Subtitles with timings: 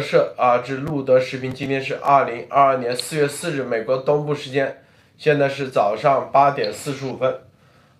[0.00, 4.82] 社啊之路德视频，今天是二零二二年四月四日，美国东部时间，
[5.18, 7.40] 现在是早上八点四十五分。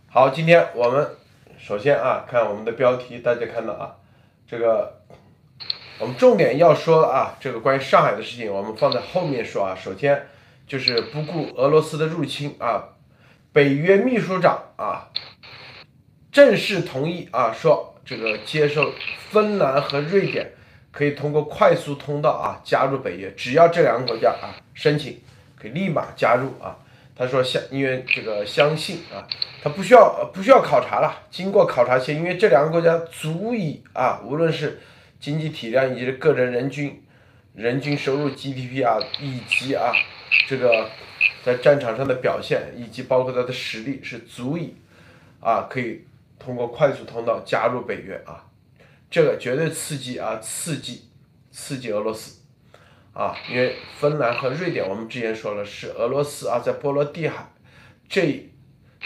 [0.09, 1.07] 好，今天我们
[1.59, 3.97] 首先啊，看我们的标题，大家看到啊，
[4.49, 5.01] 这个
[5.99, 9.77] 我们重点要说啊，这个关于上海的事情，我们放在后面说啊。
[9.77, 10.27] 首先
[10.67, 12.85] 就是不顾俄罗斯的入侵啊，
[13.53, 15.11] 北约秘书长啊
[16.33, 18.93] 正式同意啊，说这个接受
[19.31, 20.53] 芬兰和瑞典。
[20.93, 25.21] 可以通过快速通道啊加入北约，只要这两个国家啊申请，
[25.61, 26.77] 可以立马加入啊。
[27.17, 29.21] 他说相因为这个相信啊，
[29.63, 34.81] 他不需要不需要考察了，经过考察前，因为这两个国家足以啊，无论是
[35.21, 37.03] 经济体量以及个人人均
[37.55, 39.93] 人均收入 GDP 啊，以及啊
[40.49, 40.89] 这个
[41.45, 44.75] 在战场上的表现，以及包括他的实力，是足以
[45.41, 46.03] 啊可以
[46.39, 48.43] 通过快速通道加入北约啊。
[49.11, 51.11] 这个绝对刺激啊，刺激，
[51.51, 52.43] 刺激俄罗斯，
[53.13, 57.53] 啊，因为芬兰和瑞典，我们之前说了是俄罗斯啊，在波罗的海
[58.09, 58.49] 这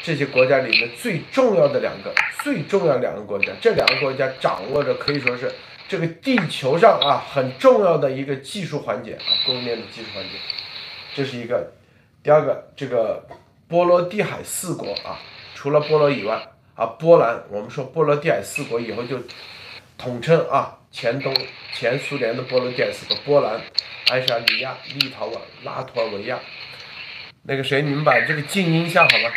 [0.03, 5.51] 这些国家里面最重要的两个，最重要两个国家，这两个国家掌握着可以说是
[5.89, 10.31] 这个地球上啊很重要的一个技术环节啊，供应链的技术环节，
[11.15, 11.73] 这是一个。
[12.23, 13.27] 第二个，这个
[13.69, 15.19] 波罗的海四国啊，
[15.55, 19.19] 除了波罗以外啊，波兰，我们说波罗的海四国以后就。
[19.97, 21.35] 统称啊，前东
[21.73, 23.61] 前苏联的波罗的海四国：波兰、
[24.11, 26.39] 爱沙尼亚、立陶宛、拉脱维亚。
[27.43, 29.31] 那个谁，你们把这个静音一下好吗？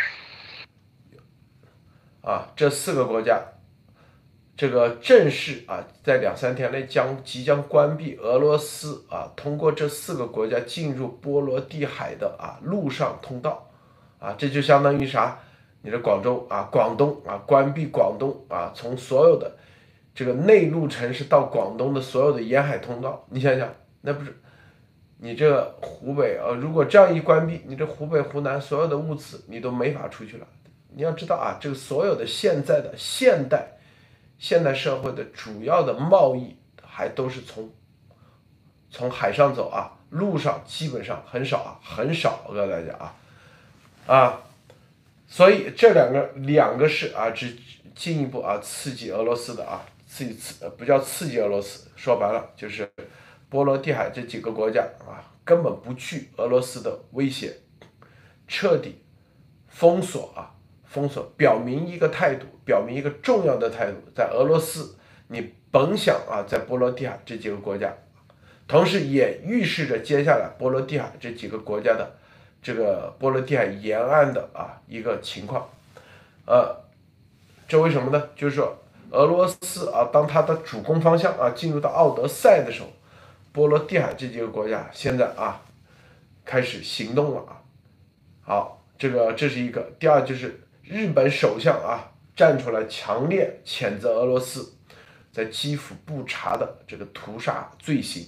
[2.22, 3.40] 啊，这四个国家，
[4.56, 13.70] 这个正式啊，在两三天内将即将关闭俄罗斯啊，通过这四个国家进入波罗的海的啊陆上通道，
[14.18, 15.38] 啊，这就相当于啥？
[15.80, 19.56] 你的广州啊，广东啊，关闭广东啊，从所有的。
[20.18, 24.36] 这个内陆城市到广东的所有的沿海通道，你想想，那不是
[25.18, 26.50] 你这湖北啊？
[26.60, 30.46] 如果这样一关闭，你这湖北、湖南所有的物资你都没法出去了。
[30.88, 33.78] 你要知道啊，这个所有的现在的现代
[34.40, 37.70] 现代社会的主要的贸易还都是从
[38.90, 42.44] 从海上走啊，路上基本上很少啊，很少。
[42.48, 43.14] 我告诉大家啊
[44.08, 44.40] 啊，
[45.28, 47.56] 所以这两个两个是啊，只
[47.94, 49.80] 进一步啊刺激俄罗斯的啊。
[50.18, 52.90] 刺激刺呃不叫刺激俄罗斯，说白了就是
[53.48, 57.54] 波罗的海这几个国家啊，根本不惧俄罗斯的威胁，
[58.48, 59.00] 彻底
[59.68, 60.50] 封锁啊
[60.84, 64.96] 封锁，表明一个态度，表明一个重要的态度，在俄罗斯
[65.28, 67.94] 你甭想啊，在波罗的海这几个国家，
[68.66, 72.18] 同时也预示着接下来波罗的海这几个国家的
[72.60, 75.70] 这个波罗的海沿岸的啊一个情况，
[76.44, 76.74] 呃，
[77.68, 78.30] 这为什么呢？
[78.34, 78.76] 就是说。
[79.10, 82.88] 俄罗斯啊，当它的主攻方向啊进入到奥德赛的时候，
[83.52, 85.62] 波罗的海这几个国家现在啊
[86.44, 87.62] 开始行动了啊。
[88.42, 89.80] 好，这个这是一个。
[89.98, 94.74] 第二就是日本首相啊站出来强烈谴责俄罗斯
[95.32, 98.26] 在基辅布查的这个屠杀罪行。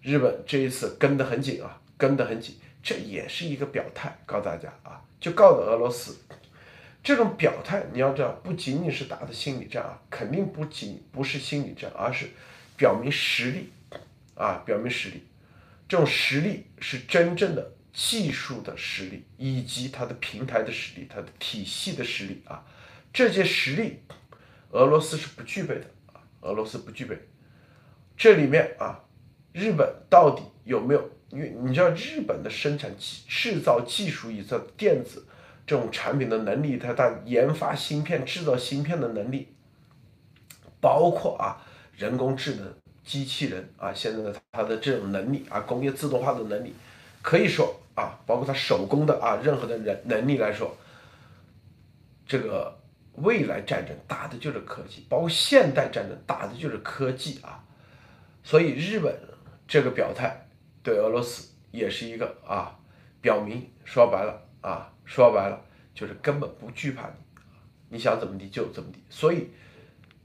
[0.00, 6.16] 日本这一次跟得很紧啊，跟得很紧，这也是一个表态，告诉大家啊，就告诉俄罗斯。
[7.02, 12.30] 这种表态，你要知道，不仅仅是打的心理战啊，肯定不仅不是心理战，而是
[12.76, 13.72] 表明实力
[14.36, 15.24] 啊，表明实力。
[15.88, 22.64] 这种实力是真正的技术的实力，以及它的平台的实力，它的体系的实力啊。
[23.12, 23.98] 这些实力，
[24.70, 27.18] 俄罗斯是不具备的啊，俄罗斯不具备。
[28.16, 29.00] 这里面啊，
[29.52, 31.10] 日本到底有没有？
[31.30, 35.26] 因为你知道，日本的生产技制造技术以及电子。
[35.64, 39.54] 这种产品的能力，它它研发芯片、制造芯片的能力，
[40.80, 41.62] 包括啊
[41.96, 42.74] 人工智能、
[43.04, 46.74] 机器人啊，现在的它的这种能力啊，工业自动化的能力，
[47.22, 50.76] 可以说啊，包括它手工的啊，任何的人能力来说，
[52.26, 52.76] 这个
[53.14, 57.64] 未来战争打的就是科技，包括现代战争打的就是科技啊，
[58.42, 59.16] 所以日本
[59.68, 60.48] 这个表态
[60.82, 62.76] 对俄罗斯也是一个啊
[63.20, 64.91] 表明，说白了啊。
[65.04, 65.60] 说白了
[65.94, 67.14] 就是根本不惧怕你，
[67.90, 69.02] 你想怎么地就怎么地。
[69.10, 69.50] 所以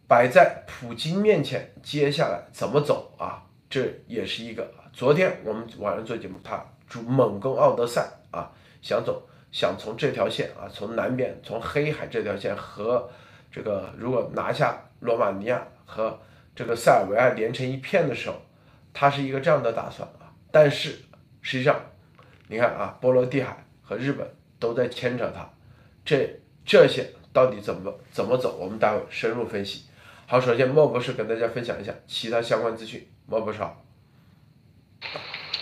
[0.08, 3.44] 摆在普京面前，接下来怎么走啊？
[3.70, 4.74] 这也是一个。
[4.94, 8.50] 昨天我们晚上做节目，他主猛攻奥德赛啊，
[8.82, 13.10] 想走，想从这条线啊，从南边，从黑海这条线和
[13.52, 16.18] 这个如果拿下罗马尼亚和
[16.56, 18.38] 这个塞尔维亚连成一片的时候，
[18.94, 20.32] 他是一个这样的打算啊。
[20.50, 20.98] 但是
[21.42, 21.78] 实际上，
[22.48, 24.37] 你看啊，波罗的海和日本。
[24.60, 25.50] 都在牵扯他，
[26.06, 28.58] 这这些到底怎么怎么走？
[28.60, 29.84] 我们待会深入分析。
[30.26, 33.08] 好，首先莫博士跟大家分享一下其他相关资讯。
[33.28, 33.84] 莫博士好。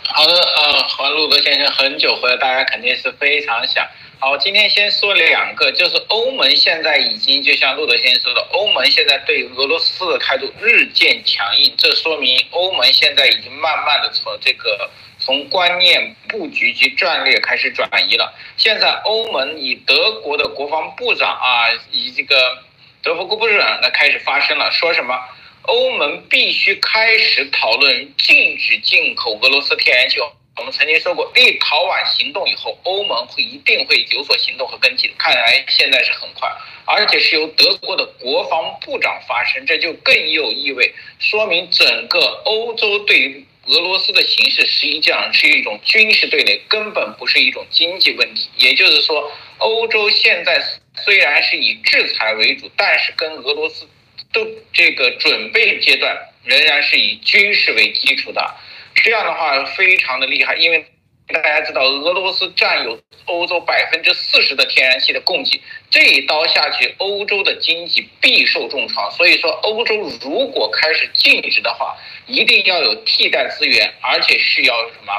[0.08, 3.86] 好的，呃，黄路德先生很久回来，大家肯定是非常想。
[4.18, 14.90] 好，今天先说两个，就是欧盟现在已经就像路德先生说的，欧盟现在对俄罗斯的态度日渐强硬，这说明欧盟现在已经慢慢的从这个
[15.26, 18.32] 从观念、布局及战略开始转移了。
[18.58, 22.64] 现在欧盟以德国的国防部长啊，以这个
[23.02, 25.20] 德国国防部长呢开始发声了，说什么？
[25.64, 30.20] 欧盟必须开始讨论禁止进口俄罗斯天然气。
[30.58, 35.12] 我们曾经说过，立陶宛行动以后，欧盟会一定会有所行动和跟进。
[35.18, 36.48] 看来现在是很快，
[36.86, 48.50] 而且是由德国的国防部长发声，这就更有意味，说明整个欧洲对于俄罗斯的形势实际上是一种军事对垒，根本不是一种经济问题。
[48.58, 50.62] 也就是说，欧洲现在
[51.04, 53.88] 虽然是以制裁为主，但是跟俄罗斯。
[54.34, 56.14] 都这个准备阶段
[56.44, 58.54] 仍然是以军事为基础的，
[58.94, 60.86] 这样的话非常的厉害，因为
[61.28, 69.10] 大家知道俄罗斯占有欧洲百分之四十的天然气的供给，这一刀下去，欧洲的经济必受重创。
[69.12, 75.14] 所以说，欧洲如果开始禁止的话，一定要有替代资源，而且需要什么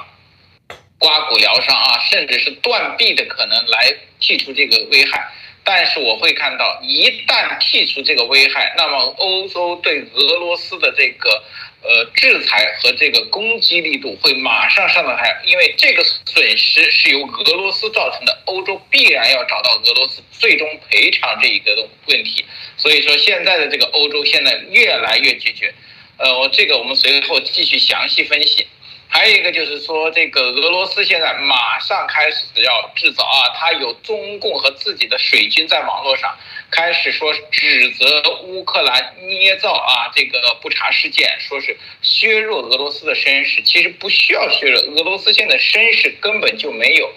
[0.98, 5.32] 刮骨疗伤啊，甚至是断臂的可能来剔除这个危害。
[5.64, 11.42] 但是我会看到，一旦剔除这个危害，那么欧洲对俄罗斯的这个
[11.82, 22.44] 呃制裁和这个攻击力度会马上上到台，因为这个损失是由俄罗斯造成的，欧洲必然要找到俄罗斯最终赔偿这一个问题。
[22.76, 25.72] 所以说，现在的这个欧洲现在越来越决。
[26.18, 28.66] 呃，我这个我们随后继续详细分析。
[29.08, 36.36] 还有一个就是说，这个俄罗斯现在马上开始要制造啊，他有中共和自己的水军在网络上
[36.70, 43.62] 开始说指责乌克兰捏造啊，这个不查事件，说是削弱俄罗斯的声势。
[43.62, 47.10] 其实不需要削弱，俄罗斯现在声势根本就没有，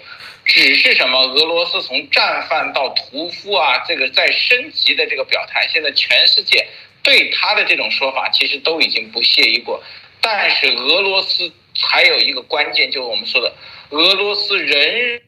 [0.44, 6.66] 只是什么俄罗斯从战犯到屠夫啊，这个在升级的这个表态，现在全世界
[7.02, 9.80] 对他的这种说法其实都已经不屑一顾，
[10.20, 11.52] 但是俄罗斯。
[11.82, 13.54] 还有一个关键就是我们说的，
[13.90, 15.20] 俄罗斯仍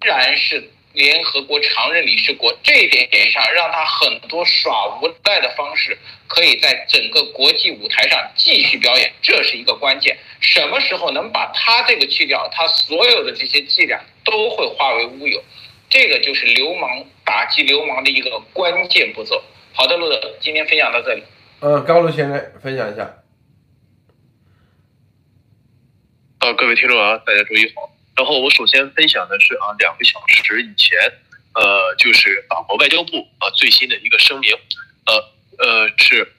[0.00, 5.96] 然是联合国常任理事国，这一点点上让他很多耍无赖的方式
[6.26, 10.18] 可以在整个国际舞台上继续表演，这是一个关键。
[10.40, 15.42] 什么时候能把他这个去掉，他所有的这些伎俩都会化为乌有，
[15.88, 19.42] 这个就是流氓打击流氓的一个关键步骤。
[19.72, 21.22] 好的，路德，今天分享到这里。
[21.60, 23.02] 嗯，高路先生分享一下。
[26.40, 27.90] 啊，各位听众啊，大家周一好。
[28.16, 30.98] 然后我首先分享的是啊，两个小时以前，
[31.54, 34.52] 呃，就是法国外交部啊最新的一个声明，
[35.06, 35.14] 呃
[35.58, 36.32] 呃是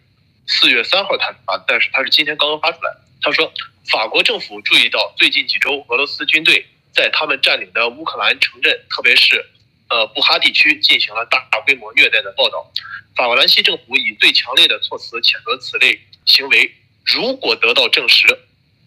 [0.47, 2.91] 四月三号他发，但是他是今天刚刚发出来。
[3.21, 3.51] 他说，
[3.89, 9.45] 法国政府注意到最近几周俄罗斯军队在他们占领的乌克兰城镇，特别是
[9.89, 12.71] 呃布哈地区进行了大规模虐待的报道。
[13.15, 16.75] 法兰西政府以最强烈的措辞谴责此类行为，
[17.05, 18.27] 如果得到证实。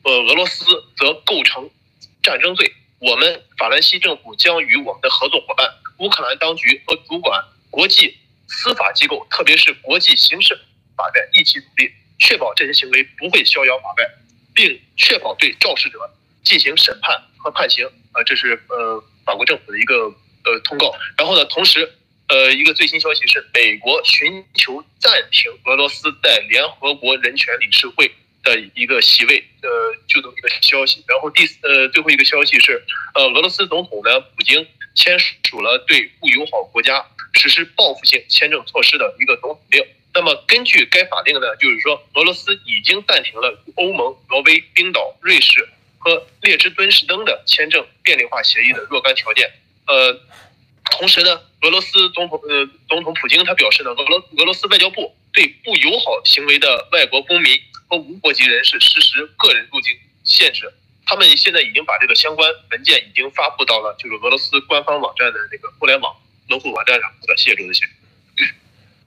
[0.03, 0.67] 呃，俄罗斯
[0.99, 1.71] 则构成
[2.25, 2.73] 战争罪。
[3.01, 5.69] 我们法兰西政府将与我们的合作伙伴
[5.99, 8.17] 乌克兰当局和主管国际
[8.49, 10.59] 司法机构，特别是国际刑事
[10.97, 14.09] 法院一起努力，确保这些行为不会逍遥法外，
[14.55, 15.99] 并确保对肇事者
[16.43, 17.87] 进行审判和判刑。
[18.15, 19.95] 呃，这是呃法国政府的一个
[20.45, 20.95] 呃通告。
[21.19, 21.93] 然后呢，同时
[22.29, 28.11] 呃一个最新消息是，美国寻求暂停俄罗斯在联合国人权理事会。
[28.45, 29.69] 的一个席位，呃，
[30.07, 31.03] 就这么一个消息。
[31.09, 32.85] 然后第呃最后一个消息是，
[33.15, 39.85] 呃，俄罗斯总统呢普京签署了对不友好国家实施报复性签证措施的一个总统令。
[40.13, 49.51] 那么根据该法令呢，就是说俄罗斯已经暂停了欧盟、挪威、冰岛、瑞士和列支敦士登的签证便利化协议的若干条件。
[49.87, 50.21] 呃，
[50.93, 57.59] 同时呢，俄罗斯总统呃总统普京他表示呢，俄罗俄罗斯外交部对不友好行为的外国公民。
[57.89, 60.73] 和无国籍人士实施个人入境限制，
[61.05, 66.15] 他们现在已经把这个相关文件已经发布到了就是俄罗斯官方网站的那个互联网
[66.49, 67.11] 门户网站上。
[67.37, 67.85] 谢谢主席。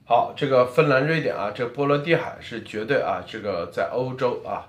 [0.04, 4.64] 好，这个芬兰、瑞典啊，这波罗的海是绝对啊，这个在欧洲啊，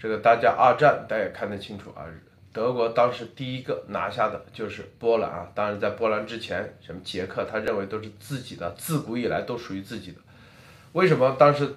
[0.00, 2.06] 这个大家二战大家也看得清楚啊，
[2.52, 10.18] 德国当时第一个拿下的就是波兰啊，当然在波兰之前，什么捷克，他认为都是自己的，自古以来都属于自己的。
[10.92, 11.74] 为什么当时？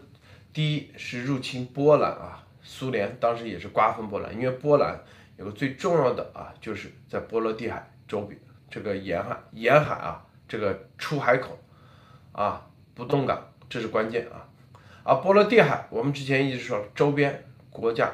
[0.53, 5.01] 第一是入侵波兰啊，苏联当时也是瓜分波兰，因为波兰
[5.37, 8.39] 有个最重要的啊，就是在波罗的海周边
[8.69, 11.57] 这个沿海沿海啊，这个出海口
[12.33, 14.47] 啊，不动港，这是关键啊。
[15.03, 18.11] 而波罗的海，我们之前一直说周边国家，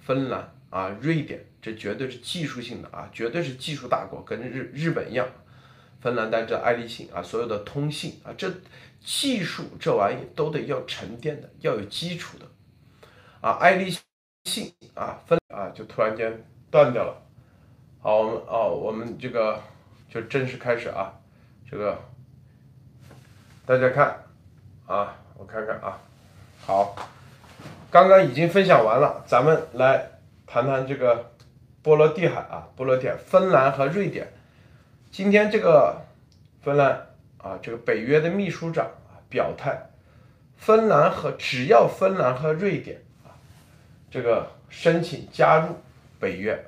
[0.00, 5.28] 芬兰啊，瑞典，这绝对是技术性的啊，绝对是技术大国，跟日日本一样。
[6.00, 8.48] 芬兰带着爱立信啊，所有的通信啊，这
[9.06, 12.46] 技术这玩意都得要沉淀的，要有基础的
[13.40, 13.52] 啊。
[13.60, 13.96] 爱立
[14.44, 17.22] 信啊，分啊，就突然间断掉了。
[18.02, 19.62] 好，我们哦，我们这个
[20.10, 21.14] 就正式开始啊，
[21.70, 21.96] 这个
[23.64, 24.24] 大家看
[24.86, 26.00] 啊，我看看啊，
[26.66, 26.96] 好，
[27.88, 30.10] 刚刚已经分享完了，咱们来
[30.48, 31.32] 谈谈这个
[31.80, 34.32] 波罗的海啊，波罗的海，芬兰和瑞典。
[35.12, 36.04] 今天这个
[36.60, 37.06] 芬兰
[37.46, 39.80] 啊，这个北约的秘书长啊表态，
[40.56, 43.30] 芬兰和只要芬兰和瑞典啊，
[44.10, 45.76] 这个申请加入
[46.18, 46.60] 北约，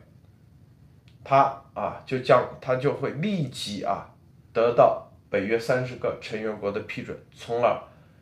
[1.25, 4.08] 他啊就将他就会立即啊
[4.52, 7.76] 得到北约三十个成员国的批准，从而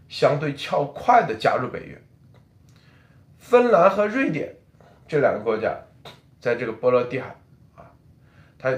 [0.09, 2.01] 相对较快的加入北约。
[3.39, 4.57] 芬兰和瑞典
[5.07, 5.77] 这两个国家
[6.41, 7.37] 在这个波罗的海
[7.77, 7.93] 啊，
[8.59, 8.75] 它。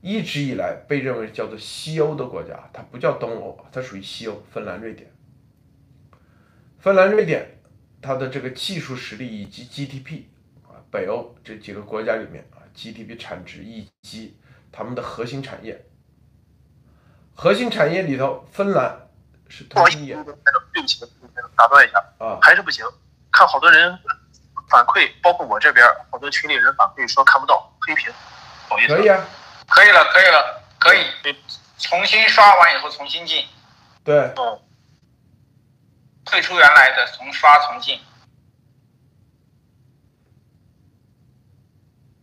[0.00, 4.42] 一直以来被认为叫做西欧的国家，它不叫东欧，它属于西欧。
[4.52, 5.12] 芬兰、瑞典，
[6.78, 7.58] 芬兰、瑞典，
[8.00, 10.22] 它的这个技术实力以及 GDP
[10.68, 14.38] 啊，北欧这几个国家里面啊，GDP 产值以及
[14.70, 15.84] 他们的核心产业，
[17.34, 19.08] 核心产业里头，芬兰
[19.48, 20.14] 是通信业。
[20.14, 21.04] 对不起，
[21.56, 22.84] 打断一下啊，还是不行。
[23.32, 23.98] 看好多人
[24.70, 28.12] 反馈，包括我这边好多群里人反馈说看不到黑屏，
[28.68, 28.94] 不好意思。
[28.94, 29.26] 可以啊。
[29.68, 31.36] 可以了，可以了，可以。
[31.78, 33.46] 重新刷完以后重新进。
[34.02, 34.34] 对。
[36.24, 38.00] 退出原来的，重刷重进。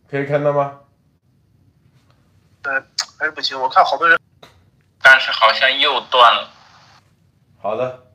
[0.08, 0.80] 可以看到吗？
[2.62, 2.72] 对，
[3.18, 3.58] 还是不行。
[3.60, 4.18] 我看好多人，
[5.00, 6.50] 但是好像又断了。
[7.60, 8.06] 好的，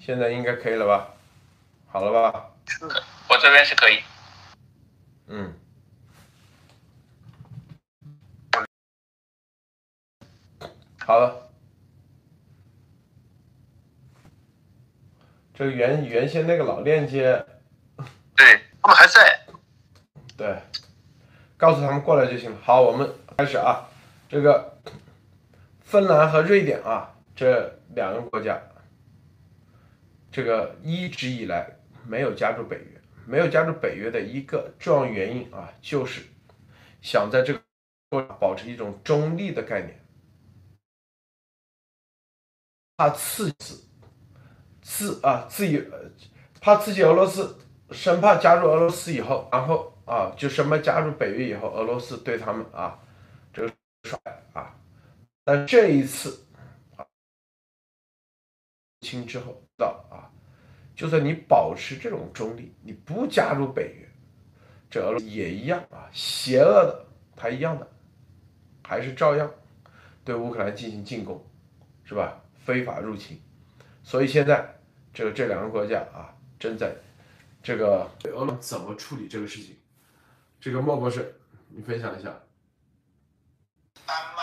[0.00, 1.08] 现在应该可以了吧？
[1.90, 2.50] 好了吧？
[3.28, 4.02] 我这边是可以。
[5.26, 5.58] 嗯。
[11.08, 11.48] 好了，
[15.54, 17.46] 这个原原先那个老链接，
[18.36, 19.40] 对他们还在，
[20.36, 20.58] 对，
[21.56, 22.58] 告诉他们过来就行了。
[22.62, 23.88] 好，我们开始啊，
[24.28, 24.78] 这个
[25.80, 28.60] 芬兰和瑞典啊，这两个国家，
[30.30, 31.74] 这个一直以来
[32.06, 36.20] 没有加入北约，没有加入北约的一个重要原因啊，就是
[37.00, 39.98] 想在这个保持一种中立的概念。
[42.98, 43.88] 怕刺激，
[44.82, 45.88] 刺啊刺激，
[46.60, 47.56] 怕刺激俄罗斯，
[47.92, 52.98] 生怕加入俄罗斯以后，然后啊就什么加入北约以后，俄罗斯对他们啊
[53.52, 54.18] 这个甩
[54.52, 54.74] 啊，
[55.44, 56.44] 但这一次
[56.96, 57.06] 啊
[59.02, 60.26] 清之后到啊，
[60.96, 64.08] 就算你保持这种中立，你不加入北约，
[64.90, 67.88] 这俄罗斯也一样啊，邪恶的他一样的，
[68.82, 69.48] 还是照样
[70.24, 71.40] 对乌克兰进行进攻，
[72.02, 72.42] 是吧？
[72.68, 73.40] 非法入侵，
[74.04, 74.78] 所以现在
[75.14, 76.94] 这个这两个国家啊，正在
[77.62, 79.74] 这个俄罗斯怎么处理这个事情？
[80.60, 82.28] 这个莫博士，你分享一下。
[84.04, 84.42] 丹麦，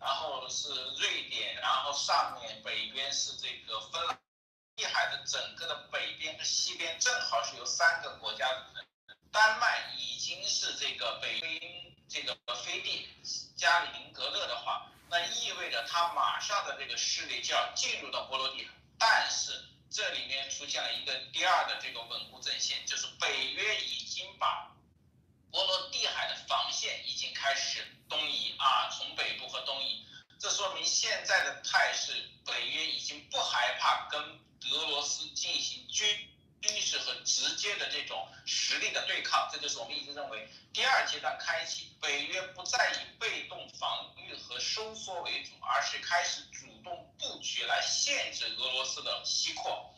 [0.00, 4.18] 然后是瑞典，然后上面北边是这个芬兰，
[4.74, 8.84] 地海的整个的北边和西边正好是由三个国家组成。
[9.30, 13.06] 丹麦已经是这个北非这个飞地
[13.54, 14.90] 加里宁格勒的话。
[15.10, 19.50] 那意味着他马上的这个势力就要进入到波罗的海，但是
[19.90, 24.70] 这里面出现了一个第二的这个稳固阵线，就是北约已经把
[25.50, 30.06] 波罗的海的防线已经开始东移啊，从北部和东移，
[30.38, 32.12] 这说明现在的态势，
[32.46, 34.22] 北约已经不害怕跟
[34.70, 36.06] 俄罗斯进行军。
[36.60, 49.94] 军事和直接的这种实力的对抗，这就是我们一直认为第二阶段开启，北约不再以被动防御和收缩为主，而是开始主动布局来限制俄罗斯的西扩。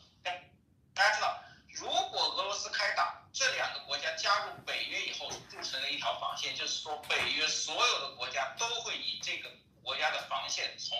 [0.93, 1.43] 大家知道，
[1.73, 9.49] 如果俄罗斯开打，这两个国家加入北约以后筑成了一条防线，就是说北约所有的国家都会以这个
[9.81, 10.97] 国家的防线从。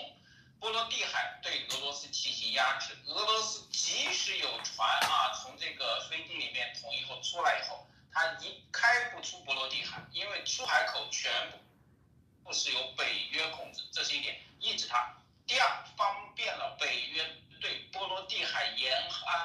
[0.64, 11.58] 波罗的海对俄罗斯进行压制，俄罗斯即使有船啊从这个飞地里面同意后出来以后，它一开不出波罗的海，因为出海口全部
[12.42, 15.14] 不是由北约控制，这是一点抑制它。
[15.46, 17.22] 第二，方便了北约
[17.60, 18.96] 对波罗的海沿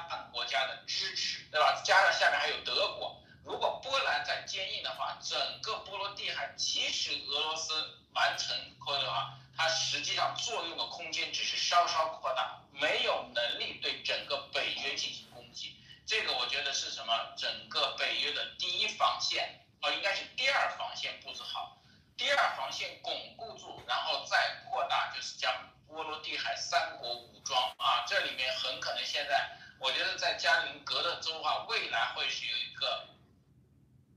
[0.08, 1.82] 岸国家的支持，对吧？
[1.84, 7.74] 加上下面还有德国，如果波兰再坚硬的话，整个波罗的海即使俄罗斯
[8.14, 9.36] 完成扩的话。
[9.60, 15.76] 它实际上作用的空间只是稍稍扩大，没有能力对整个北约进行攻击。
[16.06, 17.12] 这个我觉得是什么？
[17.36, 21.76] 整个北约的第一防线哦，应该是第二防线布置好，
[22.16, 25.52] 第二防线巩固住，然后再扩大，就是将
[25.86, 33.06] 波罗的海三国武装啊，这里面很可能现在，我觉得在加林格勒州啊，未来会是有一个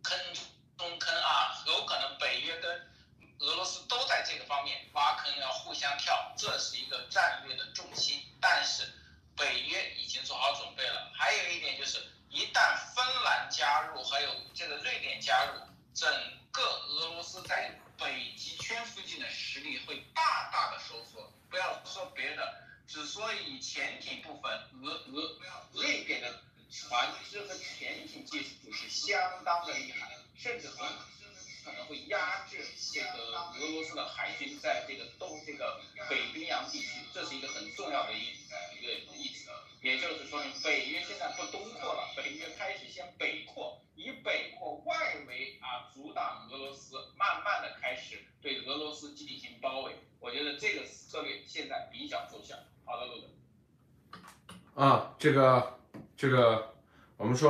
[0.04, 0.18] 坑
[0.78, 2.53] 中坑啊，有可能北约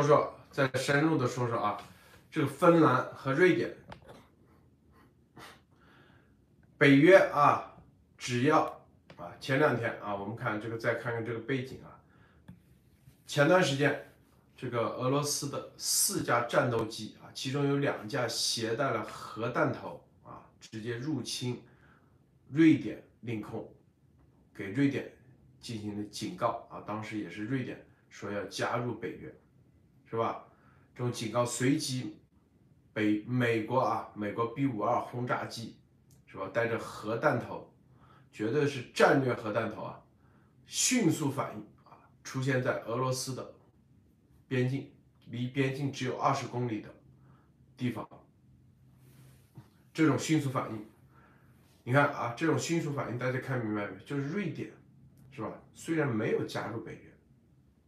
[0.03, 1.81] 说说，再深入的说说啊，
[2.29, 3.75] 这个芬兰和瑞典。
[6.77, 7.77] 北约啊，
[8.17, 8.63] 只要
[9.15, 11.95] 啊，前两天啊，我们看这个，再看看这个背景啊。
[13.25, 14.11] 前段时间，
[14.57, 21.63] 这个俄罗斯的四架战斗机啊，其中有两架携带了核弹头啊，直接入侵
[22.49, 23.73] 瑞典领空，
[24.53, 25.11] 给瑞典
[25.61, 26.83] 进行了警告啊。
[26.85, 29.33] 当时也是瑞典说要加入北约，
[30.13, 30.45] 是吧？
[30.93, 32.17] 这种警告随即，
[32.93, 35.75] 北美国啊，美国 B 五二轰炸机。
[36.27, 36.49] 是吧？
[36.51, 37.71] 带着核弹头，
[38.31, 40.01] 绝对是战略核弹头啊！
[40.65, 41.93] 迅速反应啊，
[42.23, 43.53] 出现在俄罗斯的
[44.47, 44.91] 边境，
[45.27, 46.89] 离边境只有二十公里的
[47.77, 48.07] 地方。
[49.93, 50.83] 这种迅速反应，
[51.83, 54.03] 你看啊，这种迅速反应，大家看明白没？
[54.03, 54.71] 就是瑞典，
[55.31, 55.51] 是吧？
[55.75, 57.15] 虽然没有加入北约，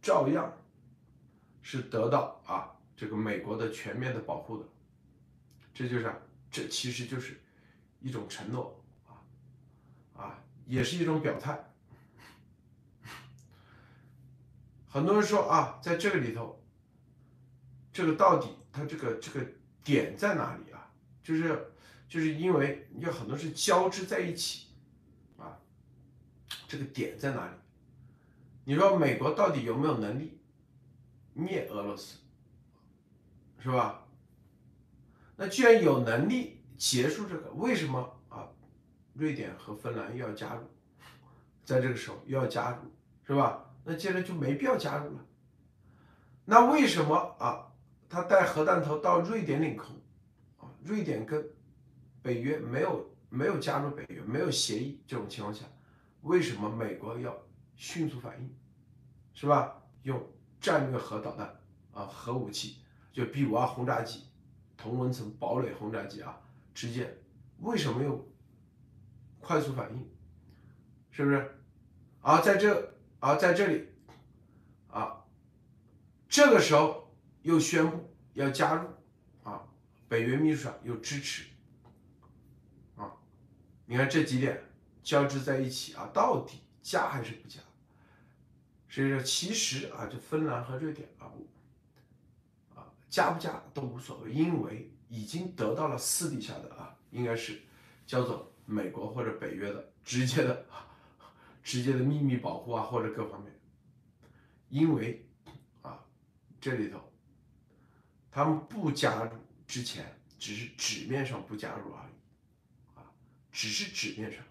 [0.00, 0.56] 照样
[1.66, 4.68] 是得到啊这个美国的全面的保护的。
[5.74, 6.14] 这就是，
[6.48, 7.42] 这其实就是。
[7.98, 9.18] 一种承诺啊
[10.14, 11.58] 啊，也是一种表态。
[14.86, 16.62] 很多人说啊，在这个里头，
[17.92, 19.44] 这个到底它这个这个
[19.82, 20.88] 点在哪里啊？
[21.22, 21.72] 就是
[22.06, 24.68] 就是因为有很多是交织在一起
[25.38, 25.58] 啊，
[26.68, 27.54] 这个点在哪里？
[28.64, 30.35] 你说美国到底有没有能力
[31.36, 32.18] 灭俄罗斯？
[33.58, 34.04] 是吧？
[35.36, 36.54] 那既然有能力。
[36.78, 38.46] 结束这个，为什么啊？
[39.14, 40.62] 瑞典和芬兰又要加入，
[41.64, 42.76] 在这个时候又要加入，
[43.26, 43.64] 是吧？
[43.82, 45.24] 那接着就没必要加入了。
[46.44, 47.72] 那为什么啊？
[48.10, 49.96] 他带核弹头到瑞典领空，
[50.58, 51.48] 啊，瑞典跟
[52.20, 55.64] 北约没有没有加入北约，没有协议这种情况下，
[56.20, 57.34] 为什么美国要
[57.74, 58.54] 迅速反应，
[59.32, 59.82] 是吧？
[60.02, 60.22] 用
[60.66, 61.46] 战略核导弹
[61.92, 62.78] 啊，核武器，
[63.12, 64.24] 就 B 五二轰炸机，
[64.76, 66.36] 同温层堡垒轰炸机啊。
[66.74, 67.16] 直接
[67.60, 68.28] 为什么又
[69.38, 70.10] 快速反应？
[71.12, 71.60] 是不是？
[72.20, 73.86] 啊，在这啊，在这里
[74.88, 75.24] 啊，
[76.28, 78.88] 这个时候又宣布要加入
[79.44, 79.62] 啊，
[80.08, 81.44] 北约秘书长又支持
[82.96, 83.14] 啊，
[83.84, 84.60] 你看这几点
[85.04, 87.60] 交织在一起啊，到底加还是不加？
[88.96, 91.28] 所以说，其实啊，就芬兰和瑞典啊，
[92.74, 94.90] 啊，加不加都无所谓，因为。
[95.08, 97.60] 已经得到了私底下的啊，应该是
[98.08, 100.66] 叫做美国或者北约的直接的、
[101.62, 103.54] 直接的秘密保护啊，或者各方面。
[104.68, 105.24] 因为
[105.82, 106.04] 啊，
[106.60, 107.00] 这里头
[108.32, 109.30] 他们不加入
[109.64, 113.06] 之前，只是纸面上不加入而已啊，
[113.52, 114.42] 只是纸面上，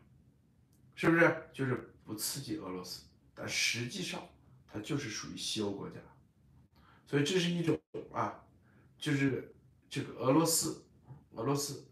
[0.96, 1.50] 是不是？
[1.52, 3.04] 就是不刺激俄罗斯，
[3.34, 4.26] 但实际上
[4.76, 5.96] 它就是属于西欧国家，
[7.08, 7.80] 所以这是一种
[8.12, 8.44] 啊，
[9.00, 9.52] 就是。
[9.88, 10.84] 这个俄罗斯，
[11.36, 11.88] 俄罗斯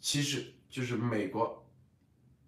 [0.00, 1.70] 其实就是美国，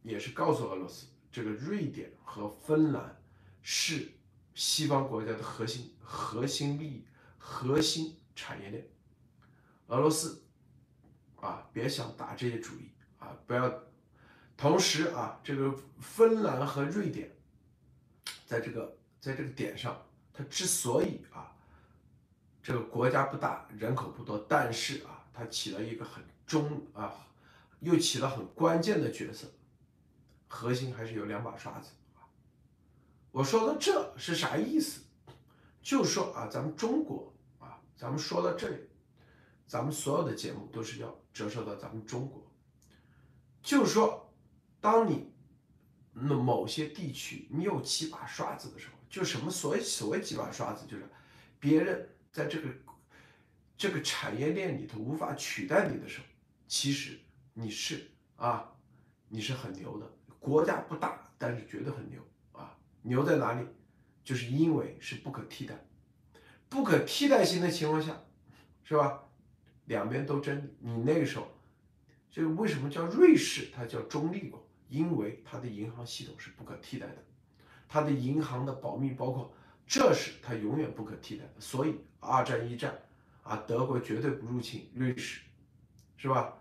[0.03, 3.21] 也是告诉俄罗斯，这个瑞典和芬兰
[3.61, 4.11] 是
[4.55, 7.05] 西方国家的核心、核心利益、
[7.37, 8.89] 核心产业链。
[9.89, 10.43] 俄罗斯
[11.37, 13.83] 啊，别想打这些主意啊，不要。
[14.57, 17.37] 同时啊，这个芬兰和瑞典，
[18.47, 20.01] 在这个在这个点上，
[20.33, 21.53] 它之所以啊。
[22.61, 27.27] 这个国家不大，人口不多，但是啊，它起了一个很中啊，
[27.81, 29.47] 又起了很关键的角色，
[30.49, 32.29] 核心还是有两把刷子啊。
[33.31, 35.01] 我说的这是啥意思？
[35.81, 38.77] 就说啊，咱们中国啊，咱们说到这里，
[39.67, 42.47] 咱们所有的节目都是要折射到咱们中国，
[43.63, 44.31] 就是说，
[44.79, 45.33] 当你
[46.13, 51.09] 那某些地区你有几把刷子的时候，就什么所谓所谓几把刷子，就是
[51.59, 52.69] 别人在这个
[53.77, 56.25] 这个产业链里头无法取代你的时候，
[56.67, 57.19] 其实
[57.55, 58.73] 你是啊，
[59.29, 60.07] 你是很牛的。
[60.39, 62.21] 国家不大，但是绝对很牛
[62.53, 62.79] 啊！
[63.03, 63.67] 牛在哪里？
[64.23, 65.75] 就是因为是不可替代，
[66.69, 68.23] 不可替代性的情况下，
[68.85, 69.25] 是吧？
[69.87, 71.49] 两边都争，你那个时候，
[72.31, 73.69] 这个为什么叫瑞士？
[73.75, 77.25] 它叫中立国，因为它的银行系统是不可替代的，
[77.89, 79.53] 它的银行的保密，包括
[79.87, 81.61] 这是它永远不可替代的。
[81.61, 82.97] 所以二战一战
[83.43, 85.41] 啊，德国绝对不入侵瑞士，
[86.17, 86.55] 是吧？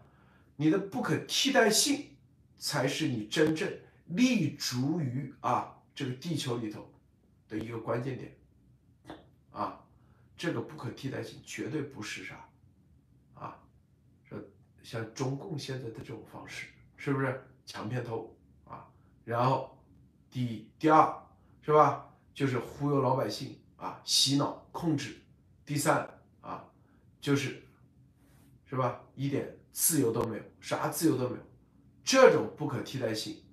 [0.56, 2.16] 你的不可替代性
[2.58, 3.72] 才是你真正
[4.06, 6.90] 立足于啊这个地球里头
[7.48, 8.36] 的一个关键点
[9.52, 9.86] 啊，
[10.36, 12.50] 这个不可替代性绝对不是啥。
[13.36, 13.60] 啊，
[14.24, 14.40] 说
[14.82, 18.36] 像中共现在的这种方式，是不是抢片头
[18.66, 18.90] 啊？
[19.24, 19.77] 然后
[20.30, 21.28] 第一第二
[21.62, 25.18] 是吧，就是忽悠老百姓啊，洗脑控制。
[25.66, 26.08] 第三
[26.42, 26.64] 啊，
[27.20, 27.64] 就是
[28.66, 31.44] 是吧，一点自由都没有，啥自由都没有。
[32.04, 33.44] 这种不可替代性，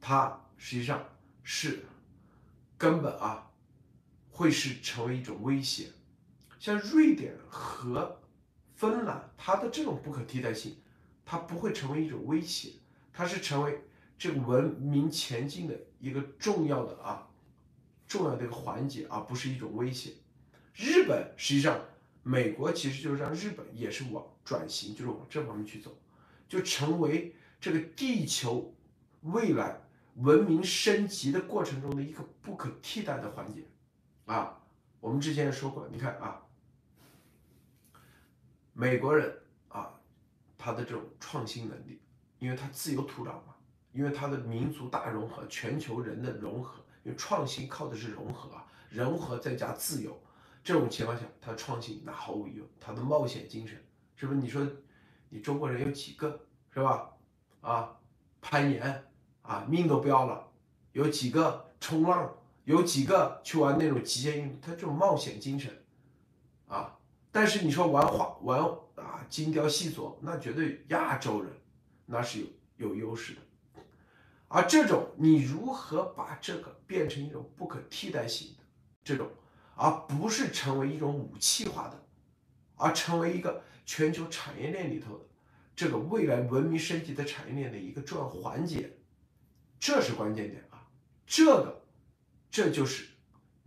[0.00, 1.02] 它实际上
[1.42, 1.84] 是
[2.76, 3.50] 根本啊，
[4.30, 5.90] 会是成为一种威胁。
[6.58, 8.16] 像瑞典和。
[8.78, 10.76] 芬兰，它的这种不可替代性，
[11.24, 12.74] 它不会成为一种威胁，
[13.12, 13.82] 它是成为
[14.18, 17.28] 这个文明前进的一个重要的啊，
[18.06, 20.12] 重要的一个环节，而不是一种威胁。
[20.74, 21.80] 日本实际上，
[22.22, 25.96] 美国其实就是让日本也是往转型，就是往这方面去走，
[26.48, 28.74] 就成为这个地球
[29.22, 29.80] 未来
[30.16, 33.62] 文明升级的过程中的一个不可替代的环节
[34.26, 34.60] 啊。
[35.00, 36.42] 我们之前也说过，你看啊。
[38.72, 39.36] 美国人
[39.70, 39.92] 啊，
[40.56, 41.98] 他的这种创新能力，
[42.38, 43.56] 因为他自由土壤嘛，
[43.98, 50.16] 因为他的民族大融合，全球人的融合，因为创新靠的是融合啊，融合再加自由，
[50.62, 53.76] 这种情况下，他创新那毫无疑问，他的冒险精神，
[54.14, 54.38] 是不是？
[54.38, 54.64] 你说，
[55.28, 57.10] 你中国人有几个是吧？
[57.60, 57.98] 啊，
[58.40, 59.04] 攀岩
[59.42, 60.48] 啊，命都不要了，
[60.92, 62.32] 有几个冲浪，
[62.62, 65.76] 有几个去玩那种极限运动，他这种冒险精神，
[66.68, 66.96] 啊。
[67.32, 68.60] 但是你说玩画玩
[68.94, 71.52] 啊精雕细琢，那绝对亚洲人
[72.06, 73.40] 那是有有优势的，
[74.48, 78.64] 而这种你如何把这个变成一种不可替代性的
[79.04, 79.30] 这种，
[79.76, 82.04] 而不是成为一种武器化的，
[82.76, 85.24] 而成为一个全球产业链里头的
[85.76, 88.98] 这个未来文明升级的产业链的一个重要环节，
[89.78, 90.82] 这是关键点啊，
[91.26, 91.82] 这个
[92.50, 93.06] 这就是。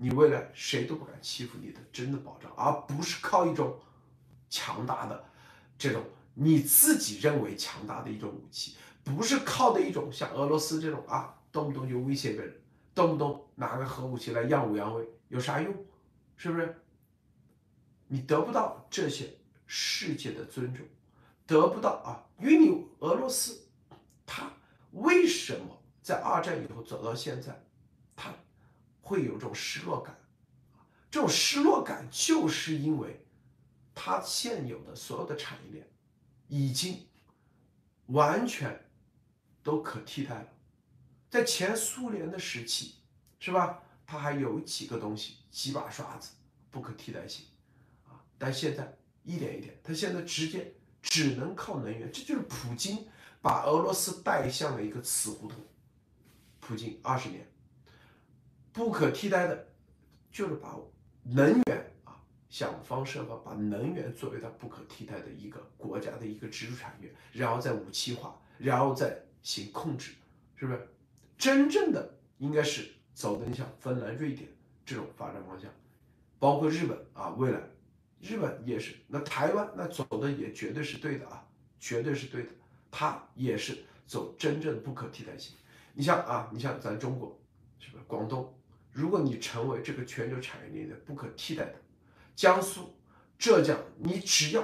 [0.04, 3.80] 你未来谁都不敢欺负你的真的保障，而不是靠一种
[4.50, 5.24] 强大的
[5.78, 12.62] 这种你自己认为强大的一种武器，不是靠的一种像俄罗斯这种啊，动不动就威胁别人，
[12.94, 15.74] 动不动拿个核武器来耀武扬威，有啥用？
[16.38, 16.76] 是不是？
[18.08, 19.38] 你得不到这些
[19.68, 20.86] 世界的尊重，
[21.46, 23.68] 得不到啊，因为你俄罗斯，
[24.26, 24.52] 他
[24.92, 27.64] 为什么在二战以后走到现在，
[28.16, 28.34] 他？
[29.04, 30.18] 会有这种失落感，
[31.10, 33.26] 这种失落感就是因为
[33.94, 35.90] 它现有的所有的产业链
[36.48, 37.06] 已经
[38.06, 38.86] 完全
[39.64, 40.48] 都可替代了。
[41.30, 42.96] 在前苏联的时期，
[43.40, 43.84] 是吧？
[44.06, 46.32] 它还有几个东西，几把刷子，
[46.70, 47.46] 不可替代性
[48.08, 48.20] 啊。
[48.38, 53.08] 但现在一点一点，它现在直接只能靠能源，这就是普京
[53.42, 55.60] 把俄罗斯带向了一个死胡同。
[56.60, 57.48] 普京二十年。
[58.74, 59.68] 不可替代的，
[60.32, 60.78] 就是把
[61.24, 62.16] 能源啊
[62.50, 70.12] 想方设法把能源作为它不可替代的一个国家的一个支柱产业，然后再武器化，然后再行控制，
[70.56, 70.88] 是不是？
[71.38, 74.48] 真正的应该是走的，你像芬兰、瑞典
[74.86, 75.72] 这种发展方向，
[76.38, 77.60] 包括日本啊，未来
[78.20, 81.44] 日本也是，那台湾那走的也绝对是对的啊，
[81.80, 82.50] 绝对是对的，
[82.92, 85.56] 它也是走真正不可替代性。
[85.94, 87.40] 你像啊，你像咱中国，
[87.80, 88.54] 是不是广东？
[88.92, 91.76] 如果你成为这个全球产业链的不可替代的，
[92.36, 92.94] 江苏、
[93.40, 94.64] 浙江，你只要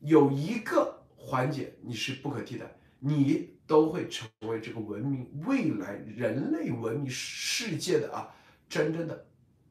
[0.00, 8.34] 有一个环节你是不可替代，你都会成为这个文明未来人类文明世界的啊
[8.68, 9.26] 真正的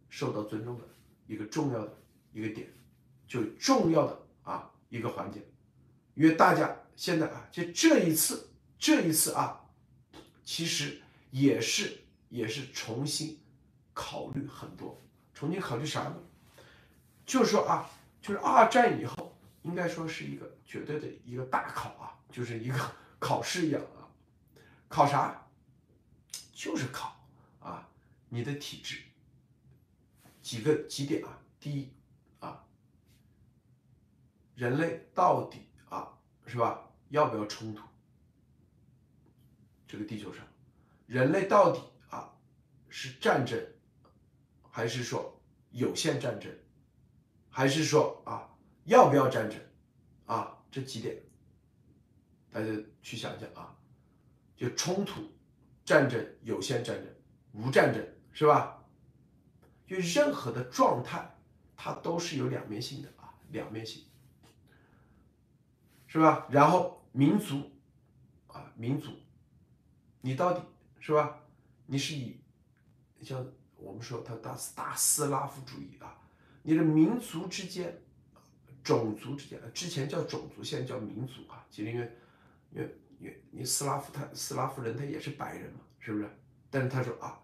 [0.10, 0.84] 受到尊重的
[1.28, 1.98] 一个重要的
[2.32, 2.68] 一个点，
[3.28, 5.40] 就重要的啊一个环节，
[6.14, 9.62] 因为大家现在啊，就这一次，这一次啊，
[10.44, 11.98] 其实也是
[12.30, 13.40] 也是重新。
[13.98, 15.02] 考虑很多，
[15.34, 16.18] 重新考虑啥呢？
[17.26, 17.90] 就是说啊，
[18.22, 22.78] 就是二战以后，应该说是一个绝对的一个大考啊，就是一个
[23.20, 24.08] 考试一样啊。
[24.88, 25.48] 考啥？
[26.54, 27.16] 就是考
[27.60, 27.90] 啊
[28.30, 29.02] 你的体质。
[30.42, 31.42] 几个几点啊？
[31.60, 31.92] 第一
[32.40, 32.64] 啊，
[34.54, 36.88] 人类到底啊是吧？
[37.10, 37.84] 要不要冲突？
[39.88, 40.46] 这个地球上，
[41.08, 42.32] 人类到底啊
[42.90, 43.60] 是战争，
[44.70, 46.52] 还是说有限战争，
[47.50, 48.48] 还是说啊
[48.84, 49.60] 要不要战争？
[50.26, 51.22] 啊，这几点，
[52.52, 52.68] 大家
[53.06, 53.78] 去想想啊，
[54.58, 55.22] 就冲突、
[55.86, 57.16] 战争、有限战争、
[57.54, 58.84] 无战争，是吧？
[59.86, 61.38] 就任何的状态，
[61.78, 64.06] 它都是有两面性的啊，两面性，
[66.08, 66.48] 是吧？
[66.50, 67.72] 然后民族
[68.48, 69.12] 啊，民族，
[70.22, 70.64] 你到底
[71.00, 71.40] 是吧？
[71.86, 72.42] 你是以
[73.22, 76.18] 像我们说他大大斯拉夫主义啊，
[76.64, 78.02] 你的民族之间、
[78.84, 82.12] 种族之间，之前叫种族，现在叫民族啊，其实因为
[82.76, 86.30] 因为因为你斯拉夫他斯拉夫人他也是白人嘛，是不是？
[86.70, 87.40] 但是他说啊，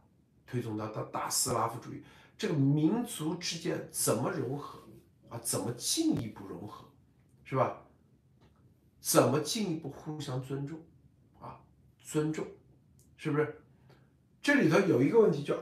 [0.46, 2.04] 推崇到到大斯拉夫主义。
[2.38, 4.82] 这个民族之间怎么融合
[5.30, 5.39] 啊？
[5.39, 6.86] 怎么进一步融合，
[7.46, 7.82] 是吧？
[9.00, 10.80] 怎么进一步互相尊重
[11.39, 11.62] 啊？
[12.00, 12.46] 尊重，
[13.15, 13.62] 是不是？
[14.41, 15.56] 这里头有一个问题叫，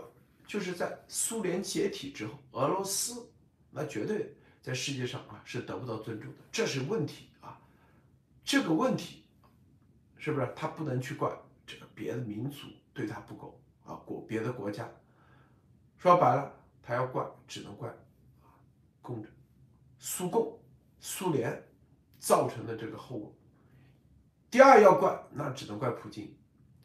[0.47, 3.29] 就是在苏联解体之后，俄罗斯
[3.71, 7.61] 那绝对在世界上啊是得不到尊重的，这是问题啊。
[8.43, 9.25] 这个问题
[10.19, 13.95] 是不是他不能去怪这个别的民族对他不够啊？
[14.05, 14.87] 国别的国家，
[15.97, 16.53] 说白了。
[16.81, 17.87] 他要怪，只能怪
[18.41, 18.49] 啊，
[19.01, 19.29] 共着
[19.99, 20.59] 苏共、
[20.99, 21.63] 苏联
[22.17, 23.35] 造成的这个后果。
[24.49, 26.35] 第二要怪，那只能怪普京，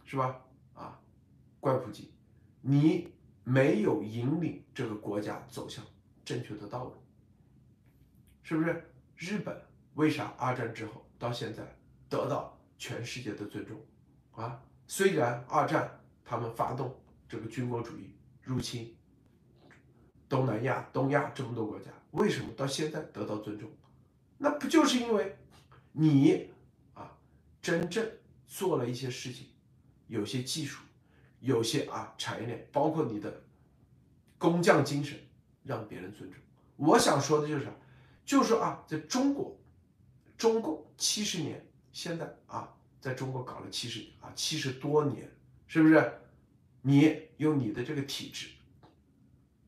[0.05, 0.38] 是吧？
[0.75, 1.01] 啊，
[1.59, 2.12] 怪普京，
[2.61, 5.83] 你没有引领这个国家走向
[6.23, 6.92] 正确的道路，
[8.42, 8.90] 是不是？
[9.16, 9.59] 日本
[9.94, 11.62] 为啥二战之后到现在
[12.11, 12.53] 得到
[12.85, 13.81] 全世界的尊重
[14.33, 14.61] 啊？
[14.87, 16.94] 虽然二战他们发动
[17.27, 18.94] 这个军国主义入侵。
[20.29, 23.70] 东南亚、东亚这么多国家，为什么到现在得到尊重？
[24.37, 25.35] 那不就是因为
[25.92, 26.51] 你
[26.92, 27.11] 啊，
[27.62, 28.07] 真正
[28.47, 29.47] 做了一些事情，
[30.09, 30.83] 有些技术，
[31.40, 33.42] 有些啊产业链，包括你的
[34.37, 35.18] 工匠精神，
[35.62, 36.38] 让别人尊重。
[36.77, 37.66] 我想说的就是，
[38.27, 39.57] 就是说啊，在中国，
[40.37, 42.68] 中共七十年，现在啊，
[43.00, 45.30] 在中国搞了七十啊七十多年，
[45.68, 46.12] 是不是？
[46.83, 48.48] 你用你的这个体制。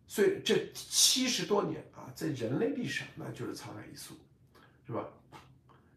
[0.09, 4.15] 所以这七十多年啊，在人类历史上那就是沧海一粟，
[4.87, 5.09] 是吧？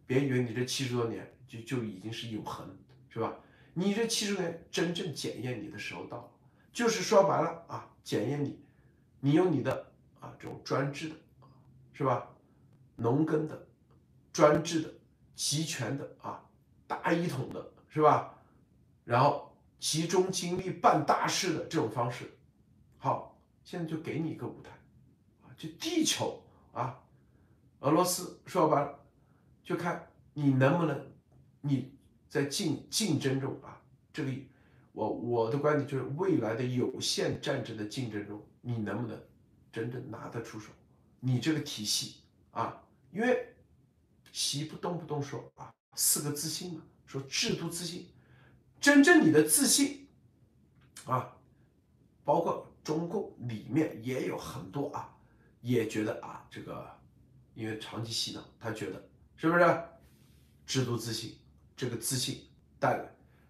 [0.05, 2.77] 别以为你这七十多年就就已经是永恒，
[3.09, 3.35] 是吧？
[3.73, 6.31] 你这七十年真正检验你的时候到了，
[6.71, 8.59] 就是说白了啊，检验你，
[9.19, 11.15] 你用你的啊这种专制的，
[11.93, 12.29] 是吧？
[12.95, 13.67] 农耕的、
[14.31, 14.93] 专制的、
[15.39, 16.43] 集权的啊
[16.85, 18.37] 大一统的，是吧？
[19.05, 22.29] 然后集中精力办大事的这种方式，
[22.97, 23.39] 好。
[23.63, 24.71] 现在就给你一个舞台，
[25.43, 26.41] 啊，就地球
[26.73, 26.99] 啊，
[27.81, 28.99] 俄罗斯说白了，
[29.63, 30.99] 就看你能不能，
[31.61, 31.93] 你
[32.27, 33.79] 在竞竞争中啊，
[34.11, 34.31] 这个
[34.91, 39.17] 我我的观点就是未来的有限战争的竞争中，你能不能
[39.71, 40.71] 真正拿得出手？
[41.19, 43.53] 你这个体系啊，因为
[44.31, 48.07] 习不动不动说啊四个自信嘛，说制度自信，
[48.79, 50.07] 真正你的自信
[51.05, 51.37] 啊，
[52.23, 52.65] 包括。
[52.81, 55.15] 中共里面也有很多啊，
[55.61, 56.89] 也觉得啊，这个
[57.53, 59.83] 因为长期洗脑，他觉得是不是
[60.65, 61.37] 制度自信？
[61.75, 62.47] 这个自信
[62.79, 63.05] 带来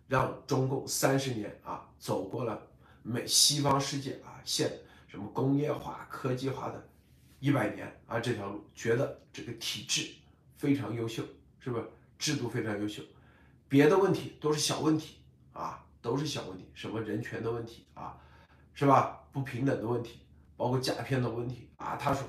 [0.10, 2.62] 让中共三十年啊走过了
[3.02, 6.90] 美西方世界啊现什么工业化、科技化的
[7.40, 10.16] 一百年啊这条路，觉得这个体制
[10.60, 11.24] 非常优秀，
[11.60, 13.02] 是不是制度非常优秀？
[13.68, 15.16] 别的问题都是小问题
[15.54, 18.16] 啊，都是小问题，什么人权的问题啊。
[18.72, 19.20] 是吧？
[19.34, 20.22] 不平等的问题，
[20.56, 21.98] 包括甲片的问题啊。
[21.98, 22.24] 他说，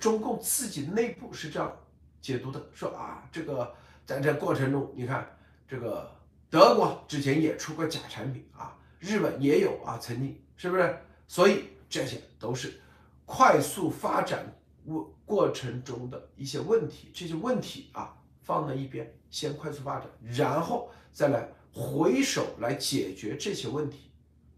[0.00, 1.72] 中共自己内部是这样
[2.20, 3.72] 解读的，说啊，这个
[4.04, 5.24] 在这过程中，你看
[5.68, 6.10] 这个
[6.50, 10.98] 德国之前也出过假产品啊，日本也有啊，曾经是不是？
[11.28, 12.80] 所以这些都是
[13.24, 14.52] 快速发展
[14.86, 24.10] 过过程中的一些问题，这些问题啊放在一边，先快速发展，然后再来回首来解决这些问题。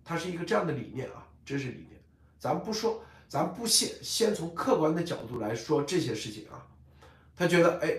[0.04, 2.00] 它是一个这样的理念啊，这是理念。
[2.38, 6.66] 咱不说，咱不先先从客观的角度来说这些事情啊。
[7.36, 7.96] 他觉得哎，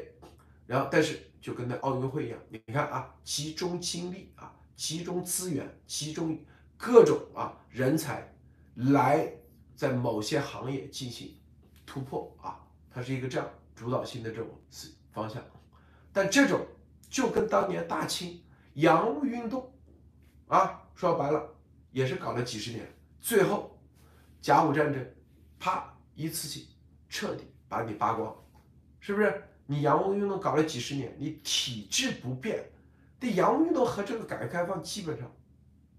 [0.66, 6.38] 然后但是就跟那奥运会一样，你看啊，集中精力啊，集中资源，集中
[6.78, 8.34] 各种啊人才
[8.76, 9.32] 来
[9.76, 11.36] 在某些行业进行
[11.92, 12.58] 突破啊，
[12.90, 14.48] 它是一个这样主导性的这种
[15.12, 15.44] 方向，
[16.14, 16.66] 但这种
[17.10, 18.42] 就跟当年大清
[18.76, 19.70] 洋务运动
[20.48, 21.54] 啊，说白了
[21.92, 23.78] 也是搞了几十年，最后
[24.40, 25.06] 甲午战争，
[25.60, 26.66] 啪一次性
[27.10, 28.34] 彻底把你扒光，
[29.02, 29.44] 是不是？
[29.66, 32.64] 你洋务运动搞了几十年，你体制不变，
[33.20, 35.30] 这洋务运动和这个改革开放基本上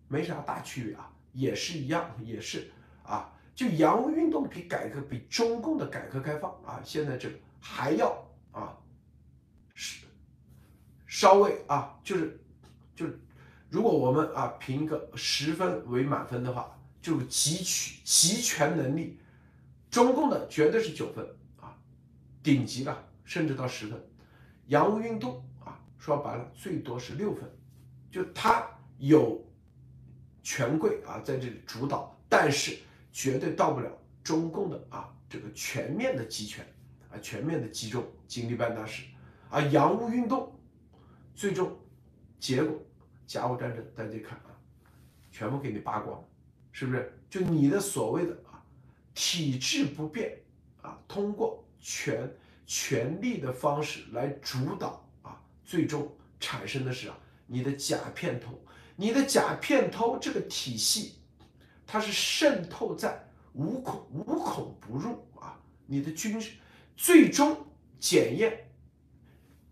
[0.09, 2.71] 没啥大区别啊，也是一样，也是
[3.03, 8.17] 啊，就洋务运动比改革比中共的改革开放啊，现在这个还要
[8.51, 8.77] 啊，
[9.75, 10.07] 是
[11.07, 12.41] 稍微啊，就是
[12.95, 13.07] 就，
[13.71, 19.19] 如果我们啊评一个十分为满分的话，就集取集权能力，
[19.91, 21.27] 中共的绝对是九分
[21.61, 21.77] 啊，
[22.43, 23.09] 顶级的。
[23.25, 23.99] 甚至到十分，
[24.67, 27.49] 洋务运动啊，说白了最多是六分，
[28.11, 29.43] 就他有
[30.43, 32.77] 权贵啊在这里主导，但是
[33.13, 33.91] 绝对到不了
[34.25, 36.67] 中共的啊这个全面的集权
[37.11, 39.05] 啊全面的集中精力办大事
[39.51, 39.61] 啊。
[39.61, 40.53] 洋务运动
[41.35, 41.79] 最终
[42.41, 42.81] 结果，
[43.27, 44.51] 甲午战争大家看啊，
[45.31, 46.25] 全部给你扒光，
[46.73, 47.17] 是不是？
[47.31, 48.65] 就你的所谓的啊
[49.15, 50.41] 体制不变
[50.81, 52.29] 啊，通过权。
[52.65, 58.59] 权力的方式来主导啊，最终产生的是啊，你的假片头，
[58.97, 61.17] 你的假片头这个体系，
[61.93, 66.57] 它是渗透在无孔无孔不入啊，你的军事
[66.97, 67.55] 最终
[68.01, 68.67] 检验，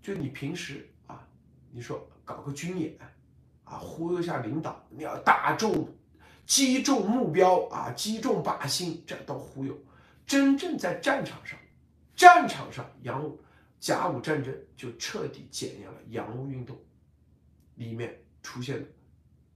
[0.03, 1.27] 就你平时啊，
[1.71, 2.95] 你说搞个军演
[3.65, 5.89] 啊，忽悠一下领导，你要打中
[6.45, 9.75] 击中目标啊，击中靶心，这都忽悠，
[10.27, 11.59] 真正在战场上。
[12.15, 13.41] 战场上，洋务
[13.79, 16.79] 甲午战争就彻底检验了洋务运动
[17.77, 18.87] 里面出现的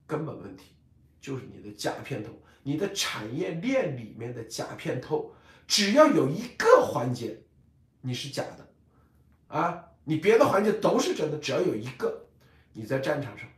[0.06, 0.74] 根本问题，
[1.20, 2.32] 就是你的假片头，
[2.64, 5.32] 你的产业链里面的假片透，
[5.68, 7.40] 只要有一个环节
[8.00, 8.68] 你是假的，
[9.46, 12.26] 啊，你别的环节都是真的，只要有一个，
[12.72, 13.48] 你在战场上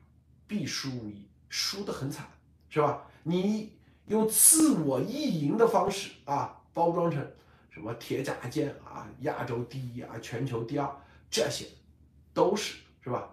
[0.47, 2.29] 必输无疑，输得很惨，
[2.69, 3.09] 是吧？
[3.23, 3.73] 你
[4.09, 7.27] 用自我意淫的方式啊，包装成。
[7.71, 10.91] 什么铁甲舰啊，亚洲第一啊，全球第二，
[11.31, 11.67] 这些
[12.33, 13.29] 都是是吧？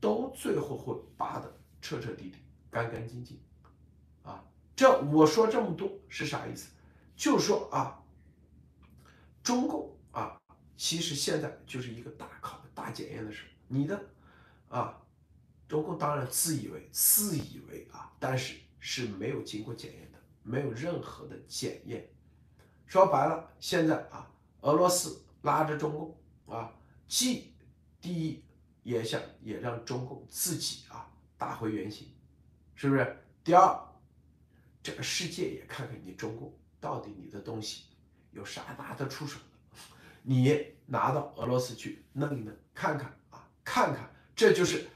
[0.00, 2.34] 都最后会扒的彻彻底底、
[2.70, 3.38] 干干净净！
[4.76, 6.70] 这我说这么多是啥意思？
[7.16, 8.02] 就是说啊，
[9.42, 10.40] 中共啊，
[10.76, 13.48] 其实现在就是一个大考、大检验的时候。
[13.68, 13.98] 你的
[14.68, 15.00] 啊，
[15.66, 22.08] 中共当然自以为、自以为啊，但是是没有经过检验的，没有任何的检验。
[22.86, 26.72] 说白了，现在啊，俄罗斯拉着中共啊，
[27.08, 27.54] 既
[28.00, 28.44] 第一
[28.82, 32.08] 也想也让中共自己啊打回原形，
[32.74, 33.24] 是不是？
[33.42, 33.76] 第二，
[34.84, 37.86] 这个世界也看看你中共到底你的东西
[38.30, 39.78] 有啥拿得出手的，
[40.22, 44.86] 你拿到俄罗斯去弄一弄，看看啊，看看，这就是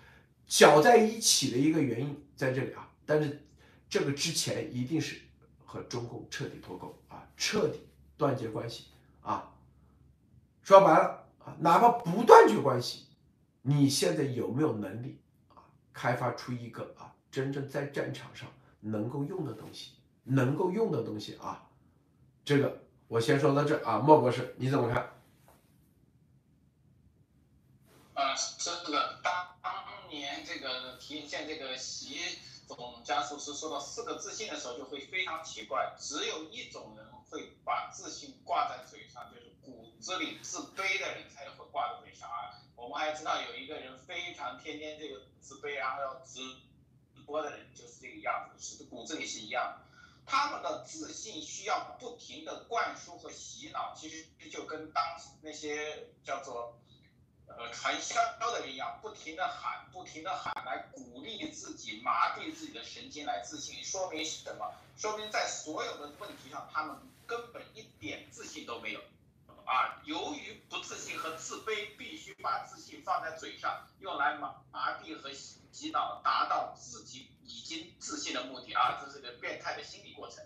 [0.46, 2.88] 搅在一起的一个原因在这里啊。
[3.04, 3.42] 但是
[3.88, 5.22] 这个之前一定是。
[5.70, 8.86] 和中共彻底脱钩啊，彻底断绝关系
[9.20, 9.52] 啊！
[10.62, 13.04] 说白了啊，哪怕不断绝关系，
[13.60, 15.18] 你现在有没有能力
[15.54, 15.60] 啊，
[15.92, 18.48] 开发出一个啊真正在战场上
[18.80, 19.92] 能够用的东西，
[20.24, 21.68] 能够用的东西啊？
[22.44, 25.02] 这个我先说到这啊，莫博士你怎么看？
[28.14, 32.18] 啊，这个当当年这个体现这个习。
[32.68, 35.94] 总加速师说到四个自信的时候，就会非常奇怪。
[35.98, 42.60] 只有一种人会把自信挂在嘴上，就是骨子里自卑的人才会挂在嘴上啊。
[42.76, 46.40] 我们还知道有一个人非常天天这个自卑，然后要自
[47.28, 49.78] 多的人就是这个样子，是骨子里是一样。
[50.26, 55.04] 他们的自信需要不停的灌输和洗脑，其实就跟当
[55.42, 56.74] 那些叫做。
[57.50, 63.82] 呃，传销的人一样，不停的喊，不停的喊，来鼓励自己，麻痹自己的神经，来自信。
[63.82, 64.70] 说明什么？
[64.98, 66.96] 说明在所有的问题上，他们
[67.26, 69.00] 根本一点自信都没有。
[69.68, 78.72] 啊，由于不自信和自卑，必须把自信放在嘴上，用来麻麻痹和洗洗脑，达到自己已经自信的目的。
[78.72, 80.42] 啊，这是个变态的心理过程。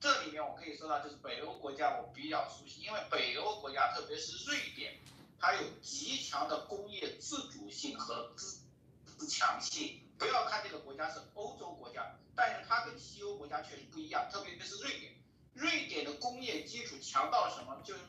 [0.00, 4.98] 这里面我可以说到，就是北欧国家我比较熟悉，因为北欧国家，特别是瑞典。
[5.38, 8.58] 它有极强的工业自主性和自
[9.06, 10.00] 自强性。
[10.18, 15.12] 不要看这个国家是欧洲国家，但是它跟西欧国家确实不一样，特别是瑞典。
[15.54, 17.80] 瑞典的工业基础强到什么？
[17.84, 18.00] 就是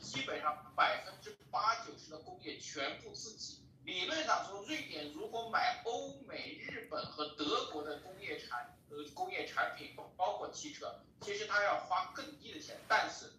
[0.00, 3.60] 基本上百分之八九十的工业全部自己。
[3.84, 12.80] 理论上说，瑞典如果买欧美、日本和德国的工业产呃工业产品，包括汽车，其实它要花更低的钱。
[12.88, 13.32] 但是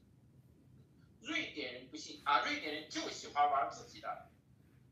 [1.22, 2.22] 瑞典人不信。
[2.24, 4.30] 啊，瑞典人就喜欢玩自己的。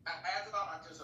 [0.05, 0.79] 哎，大家知道吗？
[0.79, 1.03] 就是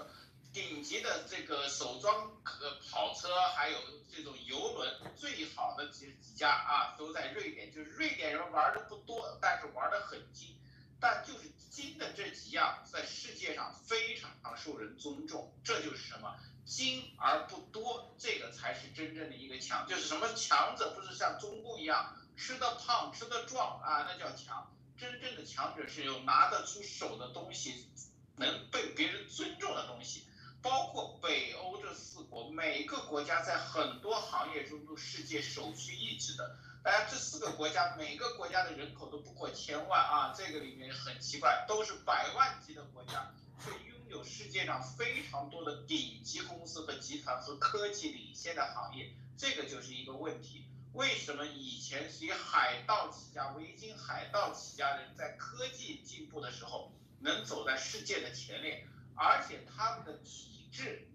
[0.52, 3.78] 顶级的这个手装呃跑车，还有
[4.12, 7.74] 这种游轮，最好的几几家啊，都在瑞典。
[7.74, 10.56] 就是瑞典人玩的不多，但是玩的很精。
[11.00, 15.54] 但就是精的这几样，在世界上非常受人尊重。
[15.64, 16.36] 这就是什么？
[16.66, 19.88] 精而不多，这个才是真正的一个强。
[19.88, 24.76] 就是什么强者，不是像中共一样吃的胖、吃的壮啊，那叫强。
[24.98, 27.88] 真正的强者是有拿得出手的东西，
[28.36, 30.26] 能被别人尊重的东西。
[30.62, 36.58] 包括北欧这四国，每个国家在很多行业中都世界首屈一指的。
[36.84, 43.34] 当然，这四个国家每个国家的人口都不过千万啊，这个里面很奇怪，都是百万级的国家，
[43.64, 50.66] 却拥有世界上非常多的顶级公司和集团和科技领先的行业，这个就是一个问题。
[50.94, 58.88] 为什么以前是以海盗起家、维京海盗起家的人，在科技进步的时候能走在世界的前列，
[59.20, 61.06] 而且他们的体制？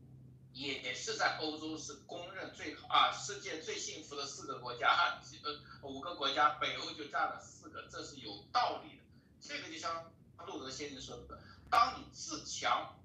[0.52, 9.02] 也是在欧洲是公认最好啊，世界最幸福的四个国家哈，呃五个国家，北欧就占了四个，这是有道理的。
[9.40, 10.12] 这个就像
[10.46, 12.96] 路德先生说的，当你自强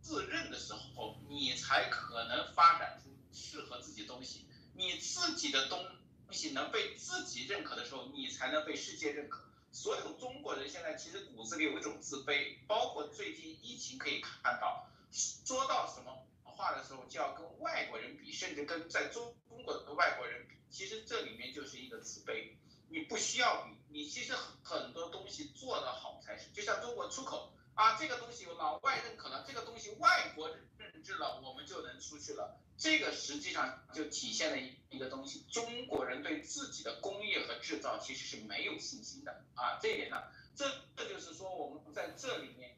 [0.00, 4.46] 自认的时候，你才可能发展出适合自己的东西。
[4.74, 5.84] 你自己的东
[6.30, 9.42] 西能被自己认可的时候，你才能被世界认可。
[9.72, 16.12] 所有中国人现在其实骨子里有一种自卑，包括最近疫情可以看到，说到什么。
[16.54, 22.52] 话的时候就要跟外国人比，甚至跟在中中国的外国人比，其实这里面就是一个自卑。
[22.88, 26.50] 你不需要比，你其实很多东西做得好才是。
[26.52, 32.60] 就像中国出口啊，这个东西有老外认可了，这个东西外国认知了，我们就能出去了。
[32.82, 39.78] 这个实际上就体现了一一个东西：中国人对自己的工业和制造其实是没有信心的啊。
[39.80, 40.16] 这一点呢，
[40.56, 42.76] 这这就是说我们在这里面，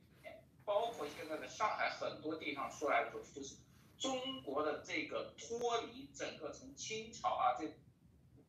[0.66, 3.54] 包括现在的上海很多地方出来的时候，就是。
[3.96, 7.64] 中国的这个脱离整个从清朝啊这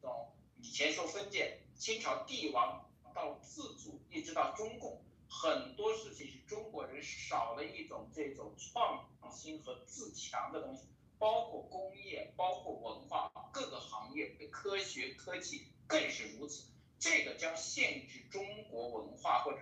[0.02, 2.84] 种以前说封建，清朝帝王
[3.14, 10.88] 到自主，一直到中共，很多事情是中国人少了一种这种创新和自强的东西，
[11.20, 16.66] 包括工业，包括文化，各个行业的科学科技更是如此。
[17.00, 19.60] 这个将限制中国文化或者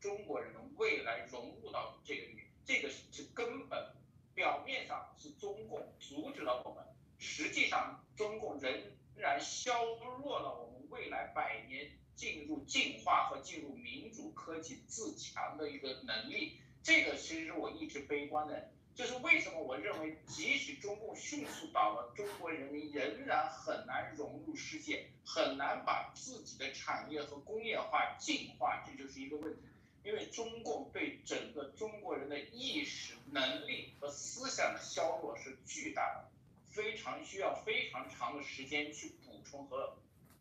[0.00, 3.94] 中国人未来融入到这个里面，这个是根本。
[4.34, 6.84] 表面上是中共阻止了我们，
[7.18, 8.82] 实际上中共仍
[9.14, 9.70] 然削
[10.18, 16.58] 弱了我们未来百年进入进化和进入民主科技自强的一个能力。
[16.82, 29.60] 这个其实我一直悲观的，就是为什么我认为即使中共迅速倒了，中国人民仍然很难融入世界，很难把自己的产业和工业化进化，这就是一个问题。
[30.04, 36.30] 因为中共对整个中国人的意识能力和思想的削弱是巨大的，
[36.70, 39.96] 非常需要非常长的时间去补充和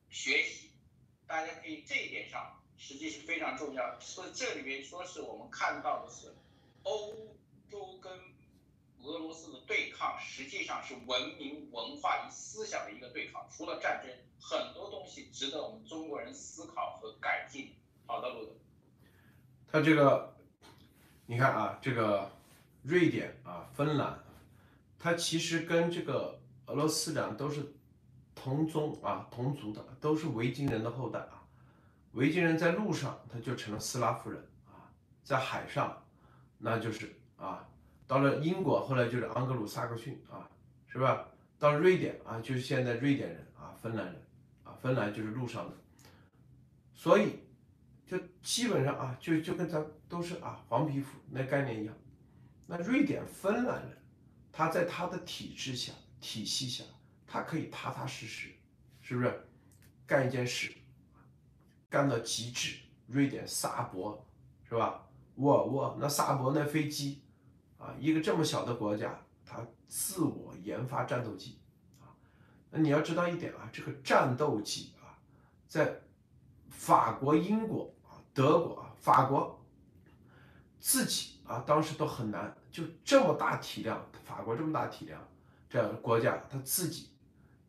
[0.10, 0.70] 学习。
[1.26, 4.02] 大家可以这一点上实际是非常重要的。
[4.02, 6.36] 所以这里面说是我们看到的是
[6.84, 7.16] 欧
[7.72, 8.33] 洲跟
[9.04, 13.46] 俄罗斯的对抗，实际上是文明、文化与思想的一个对抗。
[13.52, 17.74] 除了战争，很多东西值得我们中国人思考和改进。
[18.06, 18.52] 好的，路德。
[19.68, 20.36] 他这个，
[21.26, 22.32] 你看啊，这个
[22.84, 24.24] 瑞典啊、芬兰，
[25.00, 27.74] 它其实跟这个俄罗斯两都是
[28.36, 31.44] 同宗啊、同族的，都是维京人的后代啊。
[32.12, 34.88] 维京人在路上他就成了斯拉夫人啊，
[35.24, 36.06] 在海上
[36.60, 37.68] 那就是啊，
[38.14, 40.48] 到了英国后来就是盎格鲁撒克逊啊，
[40.86, 41.28] 是吧？
[41.58, 44.22] 到瑞典啊，就是现在瑞典人啊、芬兰人
[44.64, 45.76] 啊，芬兰就是路上的，
[46.94, 47.40] 所以。
[48.06, 51.96] 就基本上啊，就就跟咱都是啊黄皮肤那概念一样。
[52.68, 53.98] 那瑞典、芬兰人，
[54.52, 55.92] 他在他的体制下、
[56.22, 56.84] 体系下，
[57.26, 58.50] 他可以踏踏实实，
[59.02, 59.48] 是不是
[60.06, 60.72] 干一件事，
[61.90, 62.78] 干到极致。
[63.08, 64.24] 瑞典萨博
[64.70, 65.04] 是吧？
[65.38, 67.23] 沃尔沃那萨博那飞机
[67.84, 71.60] 啊，一个这么小的国家，它自我研发战斗机
[72.00, 72.08] 啊。
[72.72, 75.20] 那你要知道一点啊，这个战斗机啊，
[75.68, 76.00] 在
[76.70, 78.16] 法国、英国啊。
[78.34, 79.64] 德国啊，法国
[80.80, 85.22] 自己啊，当时都很难，就这么大体量，法国这么大体量
[85.70, 87.10] 这样的国家，他自己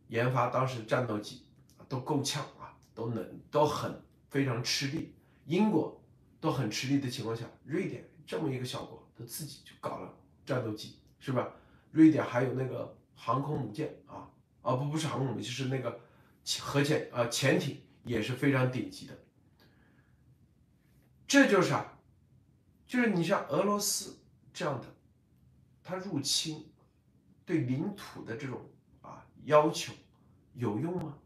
[0.08, 1.44] 研发当时战斗机
[1.86, 5.14] 都够呛啊，都能都很非常吃力。
[5.44, 6.00] 英国
[6.40, 11.52] 都很吃力的情况下，瑞典这么一个小国，他自己就搞了战斗机，是吧？
[11.92, 14.28] 瑞典还有那个航空母舰啊，
[14.62, 16.00] 啊不不是航空母舰，是那个
[16.60, 19.18] 核潜啊潜艇也是非常顶级的。
[21.26, 21.98] 这就是啥？
[22.86, 24.18] 就是你像俄罗斯
[24.52, 24.86] 这样的，
[25.82, 26.70] 它入侵
[27.46, 28.68] 对领土的这种
[29.00, 29.92] 啊要求
[30.52, 31.18] 有用吗？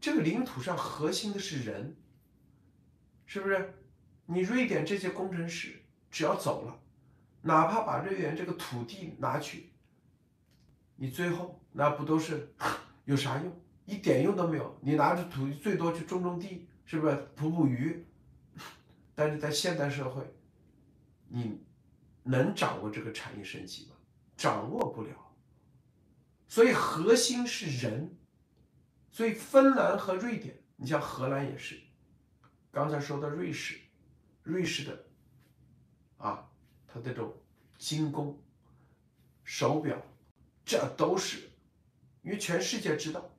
[0.00, 1.96] 这个领土上核心的是人，
[3.26, 3.74] 是不是？
[4.26, 5.83] 你瑞典这些工程师
[6.14, 6.80] 只要走了，
[7.42, 9.72] 哪怕把瑞园这个土地拿去，
[10.94, 12.54] 你最后那不都是
[13.04, 13.60] 有啥用？
[13.84, 14.78] 一点用都没有。
[14.80, 18.06] 你拿着土地最多去种种地，是不是捕捕鱼？
[19.16, 20.22] 但是在现代社会，
[21.26, 21.60] 你
[22.22, 23.96] 能掌握这个产业升级吗？
[24.36, 25.10] 掌握不了。
[26.46, 28.16] 所以核心是人。
[29.10, 31.80] 所以芬兰和瑞典，你像荷兰也是。
[32.70, 33.80] 刚才说的瑞士，
[34.44, 35.03] 瑞士的
[36.24, 36.42] 啊，
[36.88, 37.34] 它这种
[37.76, 38.34] 精工、
[39.44, 40.00] 手表，
[40.64, 41.50] 这都是
[42.22, 43.30] 因为全世界知道，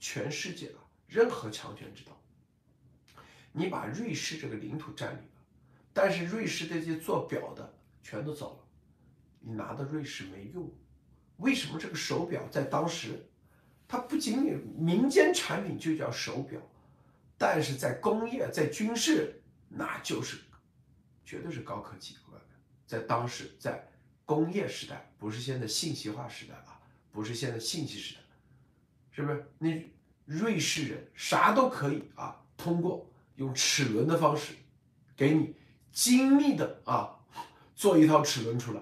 [0.00, 2.20] 全世界啊，任何强权知道。
[3.52, 5.42] 你把瑞士这个领土占领了，
[5.92, 7.72] 但是瑞士这些做表的
[8.02, 8.64] 全都走了，
[9.38, 10.68] 你拿到瑞士没用。
[11.36, 13.24] 为什么这个手表在当时，
[13.86, 16.60] 它不仅仅民间产品就叫手表，
[17.38, 20.38] 但是在工业、在军事，那就是
[21.24, 22.14] 绝对是高科技。
[22.24, 22.42] 朋友们
[22.86, 23.88] 在当时，在
[24.24, 28.20] 工业时代，不是现在信息化时代啊，不是现在信息时代，
[29.10, 29.46] 是不是？
[29.58, 29.90] 那
[30.24, 33.08] 瑞士人啥都可以啊，通过。
[33.36, 34.52] 用齿轮的方式，
[35.16, 35.56] 给你
[35.90, 37.18] 精密的啊
[37.74, 38.80] 做一套齿轮出来，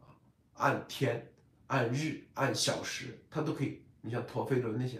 [0.00, 0.08] 啊
[0.54, 1.30] 按天、
[1.66, 3.82] 按日、按小时，它都可以。
[4.00, 4.98] 你像陀飞轮那些，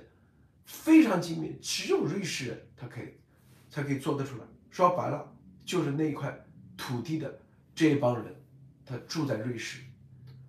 [0.67, 3.15] 非常精密，只有瑞士人他可以
[3.71, 4.45] 才可以做得出来。
[4.71, 6.42] 说白了，就是那一块
[6.77, 7.41] 土地的
[7.75, 8.35] 这帮人，
[8.85, 9.81] 他住在瑞士。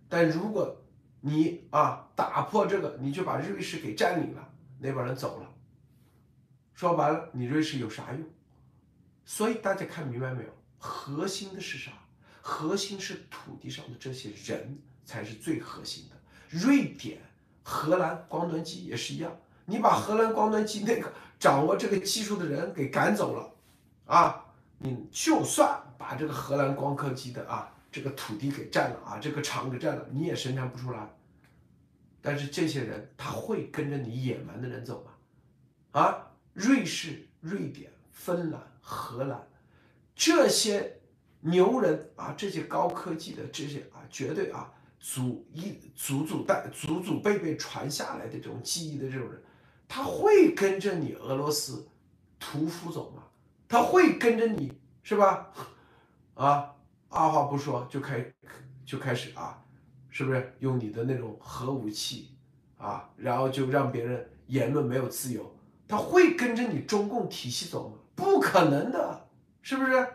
[0.08, 0.76] 但如果
[1.22, 4.50] 你啊打破这个，你就把瑞士给占领了，
[4.80, 5.50] 那帮人走了。
[6.74, 8.28] 说白了，你瑞士有啥用？
[9.26, 10.50] 所以大家看明白没有？
[10.78, 11.92] 核心的是啥？
[12.42, 16.16] 核心是土地上的这些人才是最核心的。
[16.50, 17.20] 瑞典、
[17.64, 23.54] 荷兰光端机也是一样，你把荷兰光端机那个掌握这个技术的人给赶走了，
[24.14, 24.46] 啊，
[24.78, 31.10] 你就算把这个荷兰光刻机的啊这个土地给占了啊，这个厂给占了，你也生产不出来。
[32.22, 36.02] 但是这些人他会跟着你野蛮的人走吗？
[36.02, 38.62] 啊，瑞士、瑞典、芬兰。
[38.86, 39.48] 荷兰
[40.14, 41.00] 这些
[41.40, 49.42] 牛人啊，这些高科技的这些啊，绝对啊，祖一祖祖代祖祖辈辈传下来的这种记忆的这种人，
[49.88, 51.88] 他会跟着你俄罗斯
[52.38, 53.24] 屠夫走吗？
[53.70, 55.54] 他会跟着你是吧？
[56.36, 56.74] 啊，
[57.10, 58.26] 二话不说就开
[58.86, 59.64] 就开始啊，
[60.10, 62.30] 是不是用你的那种核武器
[62.78, 65.56] 啊，然后就让别人言论没有自由？
[65.88, 67.98] 他会跟着你中共体系走吗？
[68.16, 69.28] 不可能的，
[69.62, 70.08] 是不是？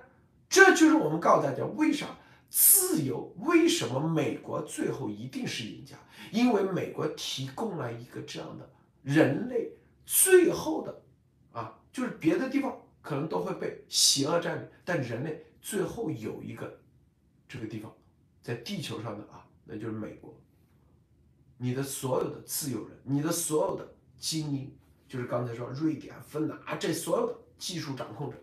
[0.49, 2.07] 这就是我们告诉大家，为啥
[2.49, 3.33] 自由？
[3.39, 5.97] 为什么美国最后一定是赢家？
[6.33, 8.69] 因为美国提供了一个这样的
[9.03, 9.71] 人类
[10.05, 11.03] 最后的
[11.53, 16.81] 啊，就是别的地方可能都会被邪恶占领，但人类最后有一个
[17.49, 17.95] 这个地方
[18.43, 20.39] 在地球上的啊，那就是美国。
[21.57, 24.77] 你的所有的自由人，你的所有的精英，
[25.09, 27.39] 就是刚才说瑞典、芬兰啊，这所有的。
[27.59, 28.37] 技术掌控者，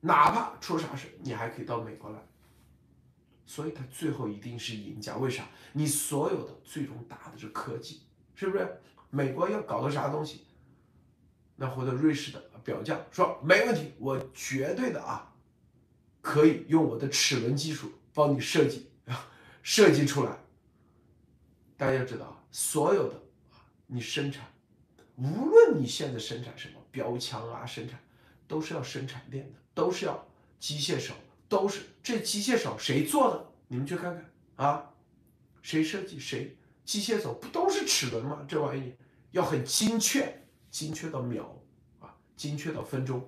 [0.00, 2.24] 哪怕出啥事，你还可以到美国来。
[3.44, 5.16] 所以他最后一定是赢家。
[5.16, 5.48] 为啥？
[5.72, 8.02] 你所有的最终打的是科技，
[8.36, 8.80] 是不是？
[9.10, 10.44] 美国要搞个啥东西，
[11.56, 15.33] 那或者瑞士的表匠说没问题，我绝对的啊，
[16.24, 18.88] 可以用我的齿轮技术帮你设计，
[19.62, 20.38] 设计出来。
[21.76, 23.14] 大家要知道，所有的
[23.52, 24.46] 啊，你生产，
[25.16, 28.00] 无论你现在生产什么标枪啊，生产。
[28.46, 30.26] 都是要生产链的，都是要
[30.60, 31.14] 机械手，
[31.48, 33.52] 都是这机械手谁做的？
[33.68, 34.92] 你们去看看啊，
[35.62, 36.56] 谁设计谁？
[36.84, 38.44] 机械手不都是齿轮吗？
[38.46, 38.94] 这玩意
[39.30, 41.58] 要很精确，精确到秒
[42.00, 43.26] 啊，精确到分钟。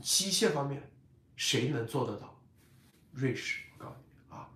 [0.00, 0.88] 机械方面
[1.36, 2.36] 谁能做得到？
[3.12, 4.48] 瑞士，我告诉你啊，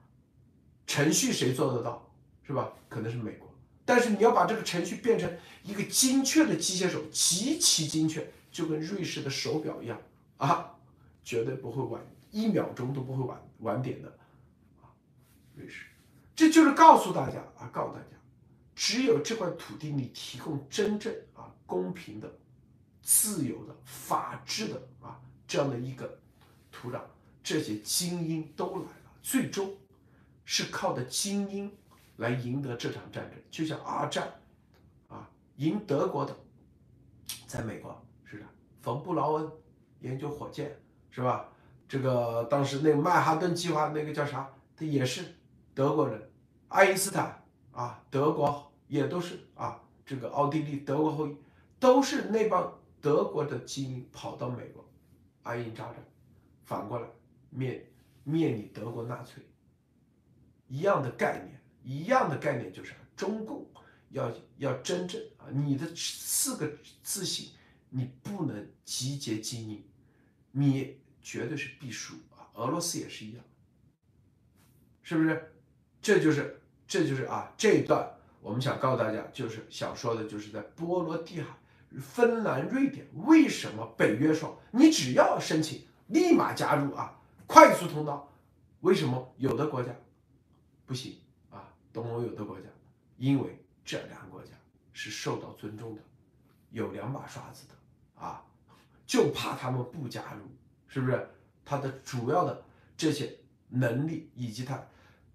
[0.87, 2.11] 程序谁做得到？
[2.43, 2.72] 是吧？
[2.89, 3.49] 可能是美国，
[3.85, 8.28] 但是你要把这个程序变成一个精确的机械手，极其精确。
[8.51, 9.97] 就跟瑞士的手表一样
[10.39, 10.74] 啊，
[11.22, 14.09] 绝对不会晚一秒钟都不会晚晚点的
[14.83, 14.91] 啊，
[15.55, 15.85] 瑞士，
[16.35, 18.07] 这就是告诉大家啊，告诉大家，
[18.74, 22.28] 只有这块土地你提供真正啊公平的、
[23.01, 26.20] 自由的、法治的啊这样的一个
[26.71, 27.01] 土壤，
[27.43, 29.75] 这些精英都来了，最终
[30.45, 31.71] 是靠的精英
[32.16, 34.33] 来赢得这场战争，就像二战
[35.09, 36.37] 啊赢德国的，
[37.47, 38.47] 在美国是的。
[38.81, 39.51] 冯布劳恩
[40.01, 41.49] 研究火箭是吧？
[41.89, 44.49] 这个当时那个曼哈顿计划那个叫啥？
[44.77, 45.25] 他也是
[45.75, 46.31] 德国人，
[46.68, 51.37] 爱因斯坦啊，德国也都是啊，这个奥地利德国后裔，
[51.79, 54.89] 都是那帮德国的精英跑到美国
[55.43, 55.97] 安营扎寨，
[56.71, 57.09] 反过来
[57.51, 57.85] 灭
[58.23, 59.43] 灭你德国纳粹，
[60.68, 63.68] 一样的概念，一样的概念就是中共
[64.11, 67.51] 要要真正啊，你的四个自信，
[67.89, 69.85] 你不能集结精英，
[70.53, 72.47] 你绝对是必输啊！
[72.55, 73.45] 俄罗斯也是一样，
[75.03, 75.53] 是不是？
[76.01, 78.09] 这就是这就是啊，这一段
[78.41, 81.59] 我们想告诉大家，就是想说的，就是在波罗的海，
[82.01, 88.28] 芬兰、瑞典为什么北约说你只要申请立马加入啊，快速通道？
[88.80, 89.92] 为什么有的国家
[90.86, 91.16] 不行
[91.50, 91.72] 啊？
[91.92, 92.66] 东欧有的国家，
[93.16, 94.52] 因为这两个国家
[94.92, 96.02] 是受到尊重的，
[96.70, 98.44] 有两把刷子的啊，
[99.06, 100.42] 就怕他们不加入。
[100.88, 101.28] 是不是
[101.64, 102.64] 他的主要的
[102.96, 103.38] 这些
[103.68, 104.84] 能力，以及他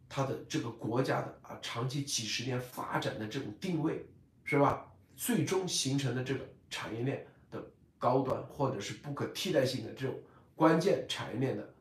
[0.10, 4.06] 他的这个国家的啊长期几十年发展的这种定位，
[4.44, 4.92] 是吧？
[5.16, 10.14] 最终形成的这个产业链的高端或者是不可替代性的这种
[10.56, 11.74] 关键产业链的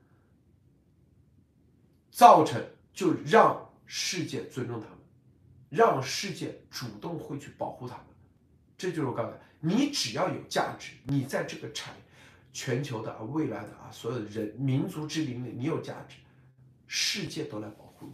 [2.10, 2.62] 造成，
[2.92, 4.98] 就让世界尊重他们，
[5.70, 8.06] 让世界主动会去保护他们。
[8.76, 11.94] 这就是我刚才，你只要有价值，你在这个产。
[12.56, 16.18] 全球的啊，未来的啊，所有的人民族之林里，你有价值，
[16.86, 18.12] 世界都来保护你。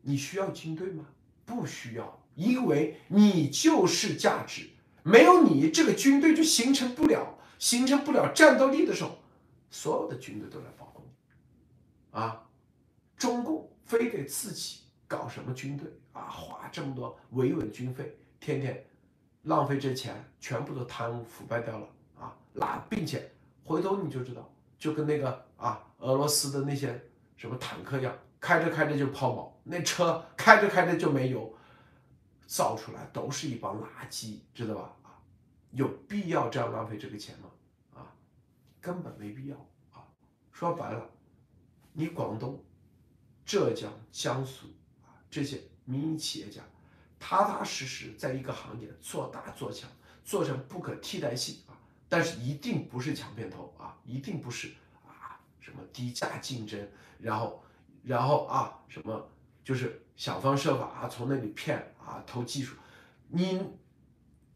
[0.00, 1.04] 你需要军队吗？
[1.44, 4.70] 不需要，因为你就是价值。
[5.02, 9.18] 没有你，这个军队就形成不了，形成不了战斗力的时候，
[9.70, 12.18] 所有的军队都来保护你。
[12.18, 12.46] 啊，
[13.16, 18.84] 中共非得自己搞什么军队啊，花这么多维稳军费，天天
[19.42, 21.88] 浪费这钱，全部都贪污腐败掉了
[22.18, 22.36] 啊。
[22.52, 23.30] 那并且
[23.64, 27.00] 回头你就知道，就跟那个啊俄罗斯的那些
[27.36, 31.54] 什么坦克一样，开着开着就抛锚，那车开着开着就没油，
[32.46, 34.96] 造出来都是一帮垃圾，知道吧？
[35.76, 37.50] 有必要这样浪费这个钱吗？
[37.94, 38.08] 啊，
[38.80, 39.56] 根本没必要
[39.92, 40.08] 啊。
[40.50, 41.06] 说白了，
[41.92, 42.64] 你广东、
[43.44, 44.68] 浙江、江苏
[45.04, 46.62] 啊这些民营企业家，
[47.20, 49.86] 踏踏实实在一个行业做大做强，
[50.24, 51.76] 做成不可替代性啊。
[52.08, 54.72] 但是一定不是抢片头啊，一定不是
[55.06, 57.62] 啊，什么低价竞争，然后，
[58.02, 59.28] 然后啊，什么
[59.62, 62.74] 就是想方设法啊，从那里骗啊，偷技术，
[63.28, 63.60] 你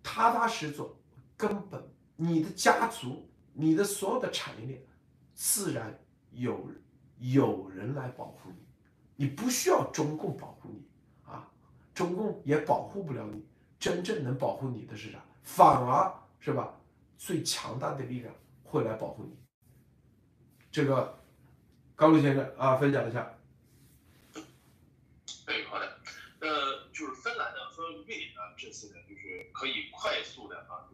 [0.03, 0.97] 踏踏实实做，
[1.41, 1.82] 根本
[2.16, 4.82] 你的家族，你的所有的产业链，
[5.32, 5.99] 自然
[6.32, 6.70] 有
[7.18, 10.86] 有人来保护你，你不需要中共保护你
[11.24, 11.51] 啊，
[11.95, 13.43] 中共也保护不了你，
[13.78, 15.24] 真正能保护你的是啥？
[15.43, 16.78] 反而是吧？
[17.16, 19.34] 最强大的力量会来保护你。
[20.70, 21.18] 这个
[21.97, 23.34] 高露先生啊，分享一下。
[25.47, 25.86] 对，好的。
[26.41, 30.88] 呃，就是芬兰呢和瑞典呢，这次呢就是可以快速的啊，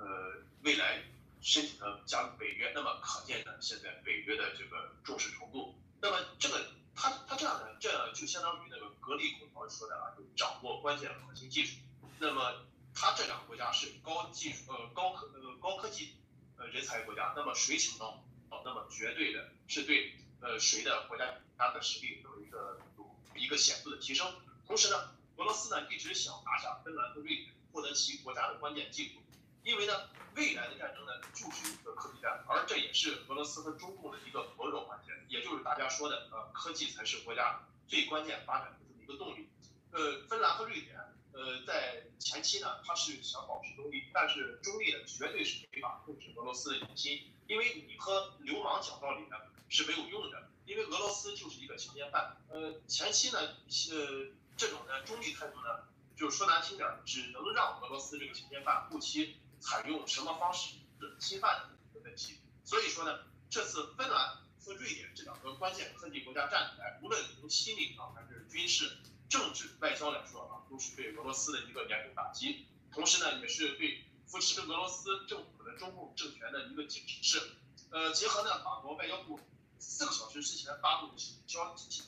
[0.00, 1.04] 呃未来
[1.40, 5.74] 申请呢加入北约，那么可见呢现在北约的这个重视程度。
[6.00, 11.76] 那么这个他他这样呢，这样就相当于那个格力空调说的啊，就掌握关键核心技术。
[12.18, 16.16] 那么他这两个国家是高技术呃高科呃高科技
[16.56, 18.24] 呃人才国家，那么谁抢到，
[18.64, 21.24] 那么绝对的是对呃谁的国家
[21.56, 24.26] 他的实力有一个有一个显著的提升。
[24.66, 29.22] 同时呢，俄罗斯呢一直想拿下芬兰和瑞典，获得其国家的关键技术，
[29.62, 39.48] 因为呢未来的战争呢就是一个科技战，而这也是俄罗斯和中共的一个薄弱环节，也就是大家说的呃科技才是国家最关键发展的这么一个动力。
[39.92, 40.98] 呃，芬兰和瑞典。
[41.32, 49.36] 呃，在前期呢，他是想保持中立，但是中立呢，绝对是没法控制俄罗斯的野心，因为你和流氓讲道理呢
[49.68, 52.36] 是没有用的，因为俄罗斯就是一个强奸犯。
[52.48, 55.84] 呃，前期呢，呃，这种呢中立态度呢，
[56.16, 60.74] 就是说难听点，只能让俄罗斯这个强奸犯后期采用什么方式
[61.18, 62.38] 侵犯的一个问题。
[62.64, 68.96] 所以说呢，这次芬兰和瑞典这两个关键科技国家站起来，无论从心理上还是军事。
[69.30, 77.40] 政治外交来说啊，都是对俄罗斯的一个严重打击，同时呢，也是对扶持俄罗斯政府的中共政权的一个警示。
[77.90, 79.38] 呃，结合呢，法国外交部
[79.78, 81.12] 四个小时之前发布的
[81.46, 82.02] 消息，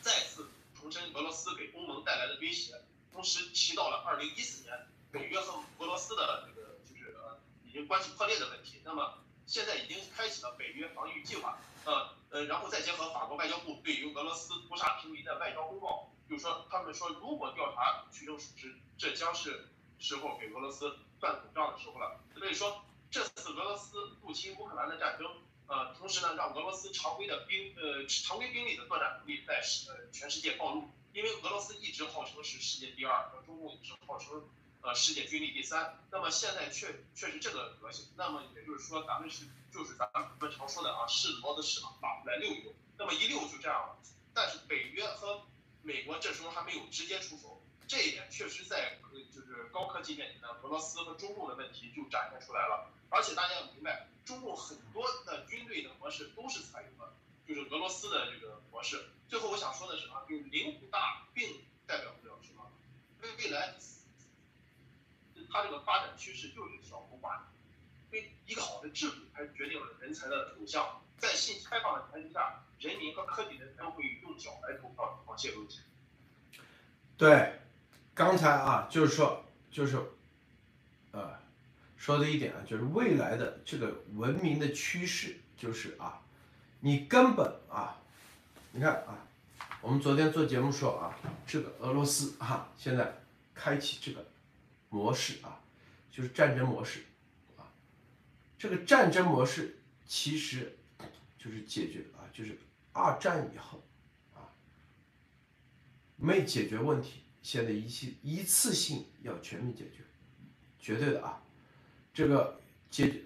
[0.00, 2.82] 再次重申俄罗斯给欧盟带来的威胁，
[3.12, 4.88] 同时提到了二零一四年
[5.18, 8.80] 北约和俄罗斯的这个就是呃已经关系破裂的问题。
[8.84, 11.58] 那么现在已经开启了北约防御计划。
[11.84, 19.68] 呃呃，然后再结合法国外交部对于俄罗斯屠杀平民的外交公报，就是说他们说如果调查取证属实，这将是
[20.00, 22.20] 时候给俄罗斯算总账的时候了。
[22.36, 23.22] 所以说，这。
[23.46, 25.30] 次俄罗斯入侵乌克兰的战争，
[25.68, 30.90] 呃，同时呢，让俄罗斯常规的兵呃常规兵力的作战能力在世呃全世界暴露。
[31.12, 34.42] 因为俄罗斯一直号称是世界第二，中共一直号称
[34.86, 35.98] 呃世界军力第三。
[36.12, 42.72] 那么现在确确实这个德行，那么也就是说咱们是就是咱们们常说的啊，是骡子是马，马不来溜一溜。
[42.96, 43.98] 那么一溜就这样了。
[44.32, 45.42] 但是北约和
[45.82, 48.98] 美国这时候还没有直接出手，这一点确实在
[49.34, 52.90] 就是高科技面前呢，俄罗斯和中共的问题就展现出来了。
[53.10, 57.14] 而且大家要明白，中共很多的军队的模式都是采用了
[57.46, 59.10] 就是俄罗斯的这个模式。
[59.28, 62.70] 最后我想说的是啊，就是领土大并代表不了什么，
[63.38, 63.74] 未来
[65.50, 67.38] 它这个发展趋势就是小国寡
[68.10, 75.82] 因为一个好的制度才决定了人才的走向，在信息开放的前提下，人民和科技人才会用脚来投票往泄露钱。
[77.16, 77.60] 对，
[78.14, 79.98] 刚才啊，就是说，就是，
[81.12, 81.38] 呃，
[81.96, 86.20] 说的一点啊，就是未来的这个文明的趋势，就是啊，
[86.80, 87.98] 你根本啊，
[88.72, 89.18] 你看啊，
[89.80, 93.18] 我们昨天做节目说啊，这个俄罗斯哈、现在
[93.54, 94.24] 开启这个
[94.96, 95.60] 模式啊，
[96.10, 97.04] 就是战争模式
[97.58, 97.68] 啊，
[98.56, 100.78] 这个战争模式其实
[101.38, 102.58] 就是解决啊，就是
[102.92, 103.82] 二战以后
[104.34, 104.48] 啊。
[106.16, 110.02] 没解决问题，现在一次一次性要全面解决，
[110.80, 111.42] 绝对的啊！
[112.14, 112.58] 这个
[112.90, 113.22] 解决，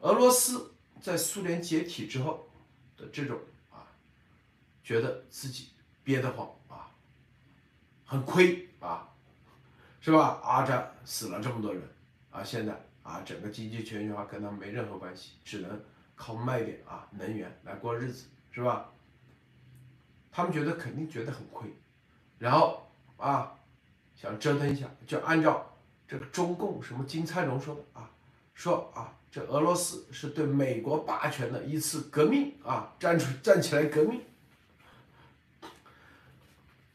[0.00, 2.50] 俄罗斯在苏联解体之后
[2.96, 3.38] 的这种
[3.70, 3.86] 啊，
[4.82, 5.68] 觉得自己
[6.02, 6.90] 憋得慌啊，
[8.04, 9.11] 很亏啊，
[10.02, 10.40] 是吧？
[10.42, 11.80] 阿战死了这么多人
[12.32, 12.74] 啊，现在
[13.04, 15.80] 啊，整个经济全球化跟他们没任何关系，只能
[16.16, 18.90] 靠卖点啊能源来过日子，是吧？
[20.32, 21.72] 他们觉得肯定觉得很亏。
[22.36, 23.54] 然后啊，
[24.16, 25.72] 想折腾一下，就按照
[26.08, 28.10] 这个中共什么金灿荣说的啊，
[28.54, 34.20] 说啊，这俄罗斯是对美国霸权的一次革命啊，站出站起来革命。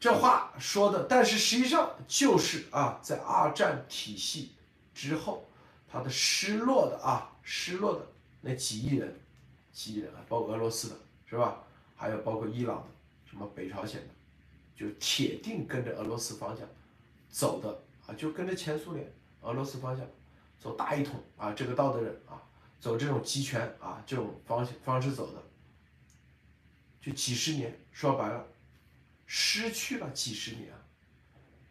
[0.00, 4.52] 这话说的，但是实际上就是啊，在二战体系
[4.94, 5.48] 之后，
[5.90, 8.06] 他的失落的啊，失落的
[8.40, 9.18] 那几亿人，
[9.72, 10.96] 几亿人啊，包括俄罗斯的
[11.26, 11.62] 是吧？
[11.96, 12.86] 还有包括伊朗的，
[13.28, 14.14] 什么北朝鲜的。
[14.76, 16.64] 就铁定跟着俄罗斯方向
[17.28, 20.06] 走的啊，就跟着前苏联、俄罗斯方向
[20.60, 22.40] 走大一统啊，这个道德人啊，
[22.78, 25.42] 走这种集权啊这种方方式走的，
[27.02, 28.46] 就几十年，说白了，
[29.28, 30.72] 失去了几十年，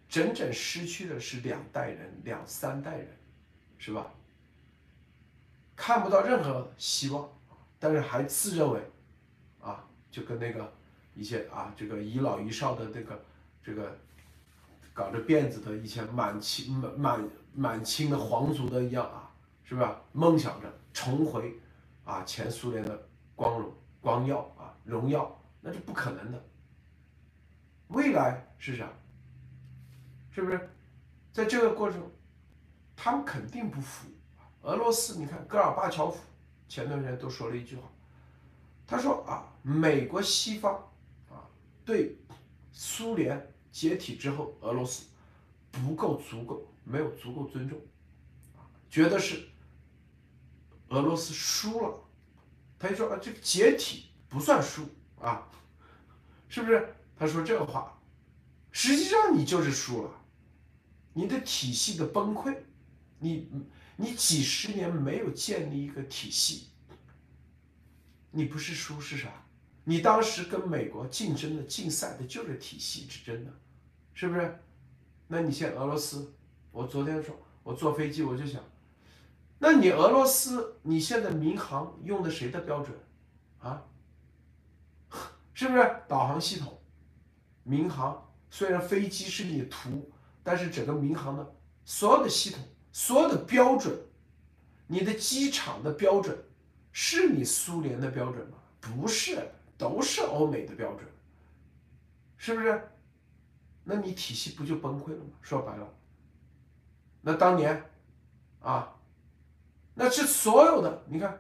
[0.07, 3.17] 整整失去的是两代人、两三代人，
[3.77, 4.13] 是吧？
[5.75, 7.29] 看不到任何希望，
[7.77, 8.79] 但是还自认为
[9.59, 10.73] 啊，就跟那个。
[11.19, 13.25] 一些啊，这个遗老遗少的这个
[13.63, 13.97] 这个
[14.93, 19.33] 搞着辫子的以前满清满满满清的皇族的一样啊，
[19.63, 19.99] 是吧？
[20.11, 21.55] 梦想着重回
[22.05, 26.39] 啊前苏联的光荣光耀啊荣耀，那是不可能的。
[27.89, 28.89] 未来是啥？
[30.31, 30.69] 是不是？
[31.33, 32.01] 在这个过程，
[32.95, 34.07] 他们肯定不服。
[34.61, 36.19] 俄罗斯，你看戈尔巴乔夫
[36.67, 37.83] 前段时间都说了一句话，
[38.85, 40.75] 他说啊，美国西方
[41.29, 41.47] 啊。
[41.85, 42.17] 对
[42.71, 45.05] 苏联解体之后，俄罗斯
[45.71, 47.79] 不够足够，没有足够尊重，
[48.89, 49.47] 觉得是
[50.89, 52.03] 俄罗斯输了，
[52.77, 54.87] 他就说啊，这个解体不算输
[55.21, 55.47] 啊，
[56.49, 56.93] 是不是？
[57.17, 57.99] 他说这话，
[58.71, 60.11] 实际上你就是输了，
[61.13, 62.55] 你的体系的崩溃，
[63.19, 63.49] 你
[63.95, 66.67] 你几十年没有建立一个体系，
[68.29, 69.29] 你不是输是啥？
[69.83, 73.51] 你当时跟美国竞争的、竞赛的就是体系之争的，
[74.13, 74.59] 是不是？
[75.27, 76.33] 那你现俄罗斯，
[76.71, 78.61] 我昨天说，我坐飞机我就想，
[79.57, 82.95] 那你俄罗斯，你现在民航用的谁的标准
[83.59, 83.83] 啊？
[85.53, 86.76] 是不是导航系统？
[87.67, 90.09] 民航虽然飞机是你图，
[90.41, 91.55] 但是整个民航的
[91.85, 92.59] 所有的系统、
[92.91, 93.95] 所有的标准，
[94.87, 96.35] 你的机场的标准，
[96.91, 98.57] 是你苏联的标准吗？
[98.79, 99.51] 不是。
[99.79, 101.07] 都是欧美的标准，
[102.35, 102.89] 是不是？
[103.83, 105.29] 那你体系不就崩溃了吗？
[105.39, 105.87] 说白了，
[107.21, 107.87] 那当年，
[108.59, 108.91] 啊，
[109.93, 111.39] 那这所有的，你看，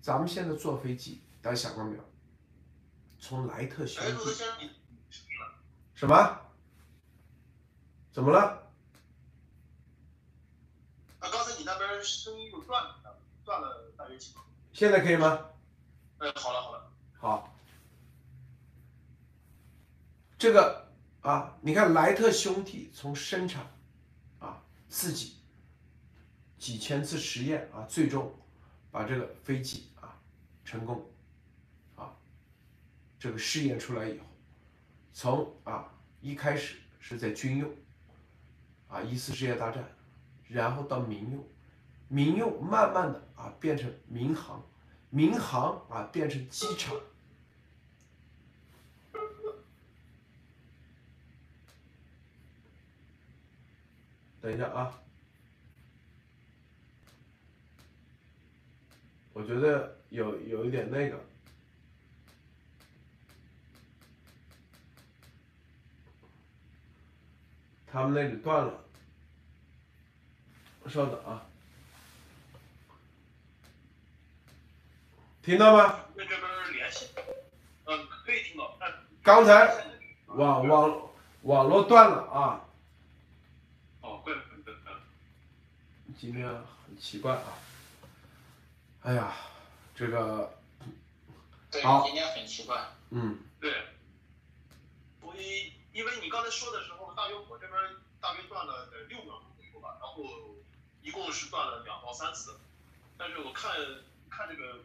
[0.00, 2.11] 咱们现在坐飞机，大家想过没有？
[3.22, 4.02] 从莱特兄
[4.58, 4.68] 弟，
[5.94, 6.40] 什么？
[8.10, 8.40] 怎么了？
[11.20, 14.44] 啊，刚才你那边声音又断了，断了大约几秒。
[14.72, 15.38] 现在可以吗？
[16.18, 17.54] 哎，好了好了，好，
[20.36, 23.64] 这个啊，你看莱特兄弟从生产
[24.40, 25.36] 啊自己
[26.58, 28.34] 几千次实验啊，最终
[28.90, 30.18] 把这个飞机啊
[30.64, 31.11] 成功啊
[33.22, 34.26] 这个试验出来以后，
[35.12, 37.72] 从啊一开始是在军用
[38.88, 39.84] 啊一次世界大战，
[40.48, 41.46] 然后到民用，
[42.08, 44.60] 民用慢慢的啊变成民航，
[45.08, 46.96] 民航啊变成机场。
[54.40, 55.00] 等一下啊，
[59.32, 61.24] 我觉得有有一点那个，
[67.92, 68.72] 他们那里断了，
[70.88, 71.44] 稍等啊，
[75.42, 76.06] 听到吗？
[76.14, 77.10] 那这边联系，
[77.84, 78.90] 嗯，可以听到，但
[79.22, 79.84] 刚才
[80.28, 81.10] 网网
[81.42, 82.64] 网络断了啊，
[84.00, 87.58] 哦，怪不得，嗯，今天很奇怪啊，
[89.02, 89.34] 哎呀，
[89.94, 90.58] 这个
[91.70, 92.82] 对好，今天很奇怪。
[93.10, 93.38] 嗯。
[93.60, 93.70] 对，
[95.20, 97.78] 我一因为你刚才说的时候，大约我这边
[98.20, 100.24] 大约断了得六秒钟左右吧，然后
[101.02, 102.58] 一共是断了两到三次，
[103.16, 103.72] 但是我看
[104.30, 104.80] 看这个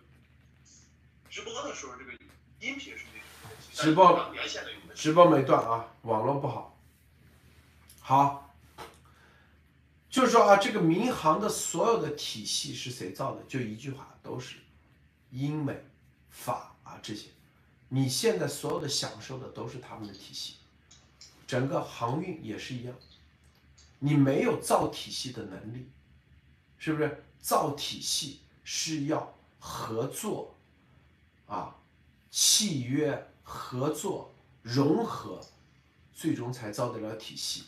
[1.29, 2.11] 直播的时候，这个
[2.59, 3.21] 音频是没
[3.73, 4.77] 直播连线的有。
[4.95, 6.75] 直播没断啊，网络不好。
[7.99, 8.55] 好，
[10.09, 13.43] 就是说啊，这个民航的所有的体系是谁造的？
[13.43, 14.57] 就一句话，都是
[15.29, 15.85] 英美
[16.29, 17.29] 法啊这些。
[17.89, 20.56] 你现在所有的享受的都是他们的体系，
[21.47, 22.93] 整个航运也是一样。
[23.99, 25.89] 你没有造体系的能力，
[26.77, 27.23] 是不是？
[27.39, 30.53] 造体系是要合作
[31.47, 31.73] 啊，
[32.29, 35.39] 契约、合作、融合，
[36.13, 37.63] 最终才造得了体系，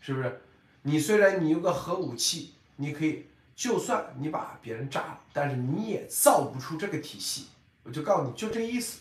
[0.00, 0.42] 是不是？
[0.82, 3.26] 你虽然你有个核武器，你可以，
[3.56, 7.46] 就算你把别人炸了，但是你也造不出这个体系。
[7.84, 9.00] 我就告诉你，就这意思。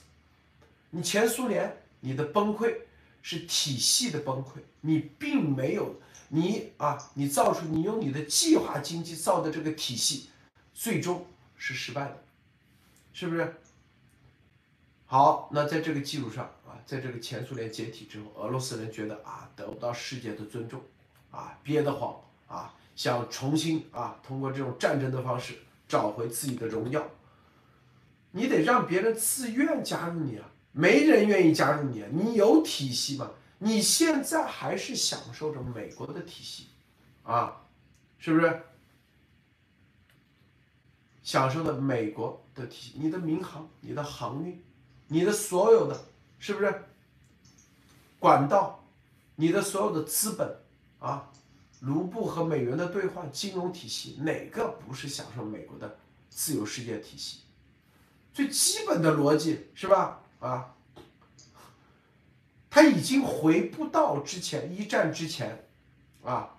[0.91, 2.75] 你前苏联，你的崩溃
[3.22, 5.95] 是体系的崩溃，你并没有
[6.30, 10.30] 你啊，你造出你用你的计划经济造的这个体系，
[10.74, 12.24] 最终是失败的，
[13.13, 13.55] 是不是？
[15.05, 20.82] 好，那在这个基础上啊，在这个前苏联解体之后，俄罗斯人觉得啊得不到世界的尊重，
[21.32, 27.05] 啊憋得慌啊，想重新啊通过这种战争的方式找回自己的荣耀。
[28.32, 33.32] 你得让别人自愿加入你啊，没人愿意加入你，你有体系吗？
[33.59, 36.67] 你现在还是享受着美国的体系，
[37.24, 37.61] 啊，
[38.17, 38.61] 是不是？
[41.24, 44.63] 享受的美国的体系，你的民航、你的航运、
[45.07, 46.05] 你的所有的，
[46.39, 46.84] 是不是？
[48.17, 48.84] 管道，
[49.36, 50.57] 你的所有的资本
[50.99, 51.30] 啊，
[51.82, 55.99] 卢布和美元的兑换、金融体系，哪个不是享受美国的
[56.30, 57.41] 自由世界体系？
[58.34, 60.20] 最基本的逻辑是吧？
[60.42, 60.76] 啊，
[62.70, 65.66] 他已经回不到之前一战之前
[66.24, 66.58] 啊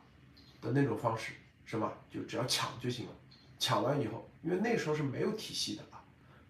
[0.61, 1.33] 的那种方式，
[1.67, 1.93] 是吧？
[2.11, 3.13] 就只要抢就行了，
[3.59, 6.03] 抢完以后，因为那时候是没有体系的啊，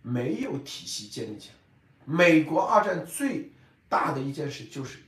[0.03, 1.55] 没有体系建立起来。
[2.05, 3.51] 美国二战最
[3.89, 4.99] 大的一件事就是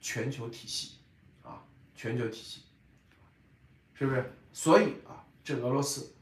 [0.00, 0.96] 全球体系
[1.44, 1.62] 啊，
[1.94, 2.62] 全球体系，
[3.94, 4.32] 是不是？
[4.52, 6.12] 所以啊，这俄罗斯。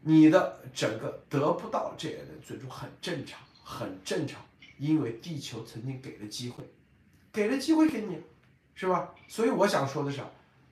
[0.00, 4.40] 你的整个得不到这样的尊重很正常，很正常，
[4.78, 6.64] 因为地球曾经给了机会，
[7.32, 8.18] 给了机会给你，
[8.74, 9.14] 是吧？
[9.26, 10.22] 所以我想说的是，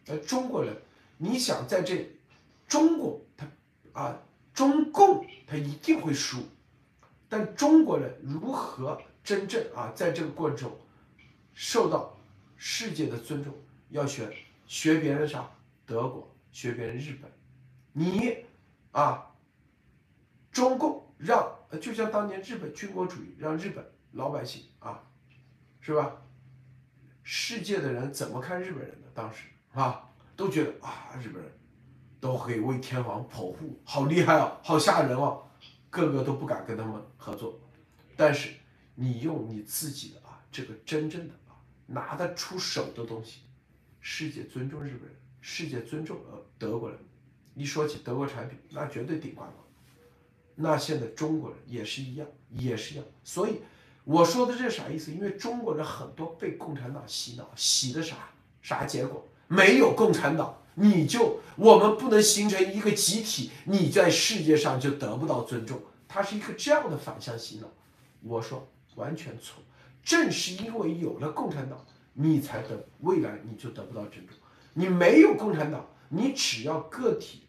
[0.07, 0.74] 呃，中国人，
[1.18, 2.09] 你想在这，
[2.66, 3.46] 中国他
[3.92, 4.18] 啊，
[4.54, 6.38] 中共他一定会输，
[7.28, 10.78] 但中国人如何真正啊，在这个过程中
[11.52, 12.18] 受到
[12.57, 13.52] 世界的尊重，
[13.90, 14.34] 要学
[14.66, 15.50] 学别人啥？
[15.84, 17.30] 德国，学别人日本，
[17.92, 18.44] 你。
[18.92, 19.30] 啊，
[20.50, 23.86] 中共让就像当年日本军国主义让日本
[24.16, 25.02] 老百姓啊，
[25.80, 26.16] 是吧？
[27.22, 29.08] 世界的人怎么看日本人的？
[29.14, 31.52] 当时啊，都觉得啊，日本人
[32.18, 35.42] 都可以为天皇保护，好厉害啊，好吓人哦，
[35.90, 37.58] 个个都不敢跟他们合作。
[38.16, 38.54] 但是
[38.94, 43.42] 你用你自己的啊，这个真正的啊，拿得出手的东西，
[44.00, 46.98] 世界尊重日本人，世界尊重呃德国人。
[47.54, 49.50] 一说起德国产品，那绝对顶呱呱。
[50.54, 53.06] 那现在中国人也是一样，也是一样。
[53.24, 53.60] 所以
[54.07, 55.11] 我说的这啥意思？
[55.11, 58.14] 因为中国人很多被共产党洗脑，洗的啥？
[58.62, 59.26] 啥结果？
[59.48, 65.80] 没有共产党，你就我们不能形成一个集体，你在世界上就得不到尊重。
[66.07, 67.66] 它是一个这样的反向洗脑。
[68.22, 69.61] 我说完全错。
[70.04, 74.36] 正是因为有了共产党，你才得未来你就得不到尊重。
[74.72, 77.42] 你没有共产党，你只要个体。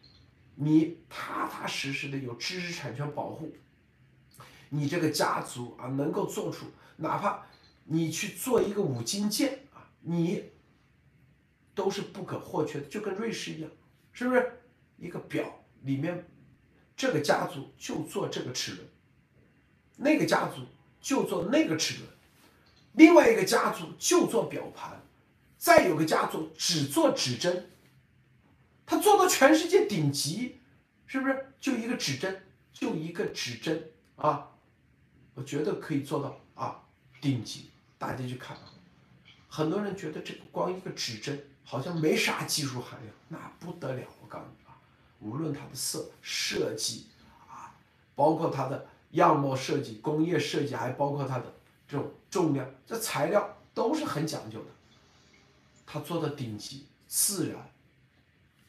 [0.55, 3.55] 你踏踏实实的有知识产权保护，
[4.70, 6.65] 你这个家族啊能够做出，
[6.97, 7.45] 哪怕
[7.86, 10.43] 你去做一个五金件啊，你
[11.74, 13.70] 都是不可或缺的，就跟瑞士一样，
[14.11, 14.61] 是不是？
[14.97, 16.28] 一个表里面，
[16.95, 18.88] 这个家族就做这个齿轮，
[19.95, 20.61] 那个家族
[20.99, 22.09] 就做那个齿轮，
[22.93, 24.99] 另外一个家族就做表盘，
[25.57, 27.70] 再有个家族只做指针。
[28.88, 30.59] 他做到全世界顶级，
[31.05, 31.53] 是不是？
[31.59, 32.41] 就一个指针，
[32.74, 34.49] 就一个指针啊！
[35.38, 36.82] 我觉得可以做到啊，
[37.22, 37.70] 顶级。
[38.00, 38.64] 大家去看啊，
[39.48, 44.02] 很多人觉得这个光一个指针好像没啥技术含量，那不得了！
[44.20, 44.76] 我告诉你啊，
[45.20, 47.06] 无论它的色设计
[47.48, 47.72] 啊，
[48.16, 51.54] 包括它的样貌设计、工业设计，还包括它的
[51.88, 54.70] 这种重量，这材料都是很讲究的。
[55.86, 57.72] 他做到顶级，自然。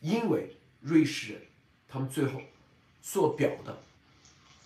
[0.01, 1.43] 因为瑞士人，
[1.89, 2.41] 他们最后
[3.03, 3.77] 做表的，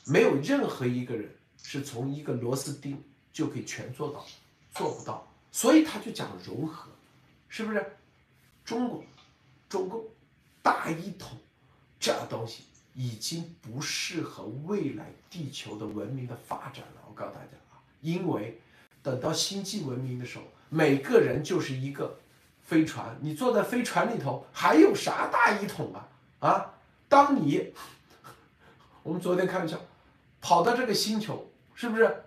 [0.05, 3.03] 没有任何一个人是从一个螺丝钉
[3.33, 4.25] 就可以全做到，
[4.75, 6.91] 做不到，所以他就讲融合，
[7.49, 7.97] 是不是？
[8.65, 9.05] 中国，
[9.69, 10.05] 中共
[10.63, 11.39] 大一统，
[11.99, 17.03] 这东西已经不适合未来地球的文明的发展了。
[17.09, 18.61] 我告诉大家啊，因为
[19.03, 22.19] 等到星际文明的时候，每个人就是一个。
[22.65, 26.09] 飞船，你坐在飞船里头还有啥大一统啊？
[26.39, 26.75] 啊，
[27.07, 27.75] 当你，
[29.03, 29.79] 我们昨天开玩笑，
[30.41, 32.25] 跑到这个星球，是不是？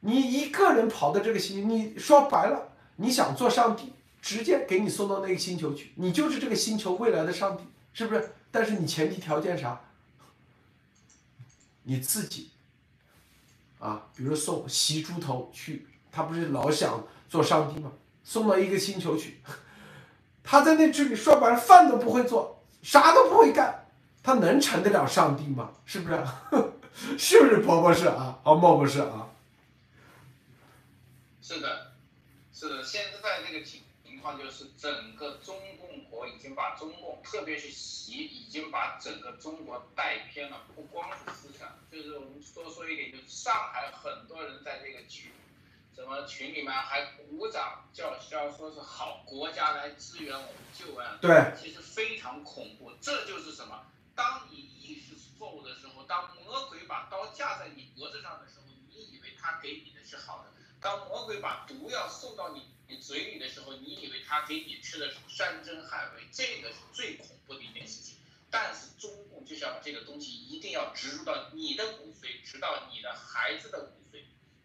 [0.00, 8.32] 你一个人跑到这个星，你说白了，你想做上帝，直接给你送到那个星球去，你就是这个星球未来的上帝，是不是？
[8.50, 9.78] 但是你前提条件啥？
[11.82, 12.50] 你自己，
[13.78, 17.92] 啊，比如送习猪头去，他不是老想做上帝吗？
[18.24, 19.40] 送到一个星球去。
[20.42, 23.86] 他在那这里说白了，饭都不会做，啥都不会干，
[24.22, 25.70] 他能成得了上帝吗？
[25.84, 26.24] 是不是？
[27.18, 28.29] 是不是婆婆是啊？
[28.42, 29.28] 啊，莫博士啊？
[31.42, 31.92] 是的，
[32.54, 32.82] 是的。
[32.82, 40.62] 现在这个情情况就是，整个中共国已经把中共，特别是习，已经把整个中国带偏了。
[40.74, 45.30] 不光是思想，就是我们多说一点，就是上海很多人在这个群。
[45.94, 52.92] 什么群里面还鼓掌叫嚣，说是好国家来支援我们救援，对，其实非常恐怖。
[53.02, 53.84] 这就是什么？
[54.14, 55.09] 当你意识
[55.40, 60.50] 错误的时候，当魔鬼把刀架在你脖子上的时候，你以为他给你的是好的；
[60.82, 66.28] 当魔鬼把毒药送到你你嘴里的时候，你以为他给你吃的是山珍海味。
[66.30, 68.18] 这个是最恐怖的一件事情。
[68.50, 74.24] 但是中共就是要把这个东西一定要植入到你的骨髓，直到你的孩子的骨髓。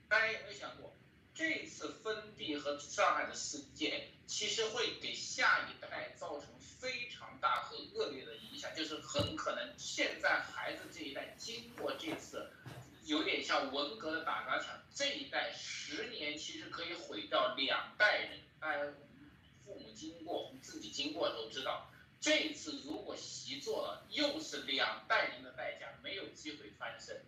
[0.10, 0.94] 大家有没有想过？
[1.36, 12.50] 这次封闭和上海的事件，其实会给下一代造成非常大和恶劣的影响，就是很可能现在孩子这一代经过这次，
[13.04, 18.40] 有点像文革的打砸抢，这一代十年其实可以毁掉两代人。
[18.62, 18.86] 大家
[19.66, 27.26] 父母经过，自己经过都知道，这次如果习作了，又是两代人的代价，没有机会翻身。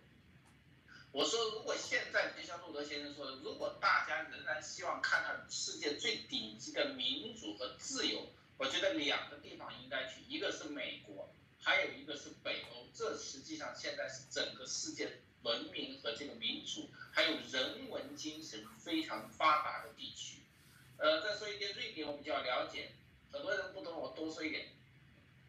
[1.18, 11.28] 我说，如果现在就像路德先生说的，如果大家仍然希望看到世界最顶级的民主和自由，我觉得两个地方应该去，一个是美国，
[11.60, 12.86] 还有一个是北欧。
[12.94, 20.44] 这实际上现在是整个世界文明和这个民主还有人文精神非常发达的地区。
[20.98, 22.92] 呃，再说一点，瑞典我们就要了解，
[23.32, 24.68] 很多人不懂，我多说一点，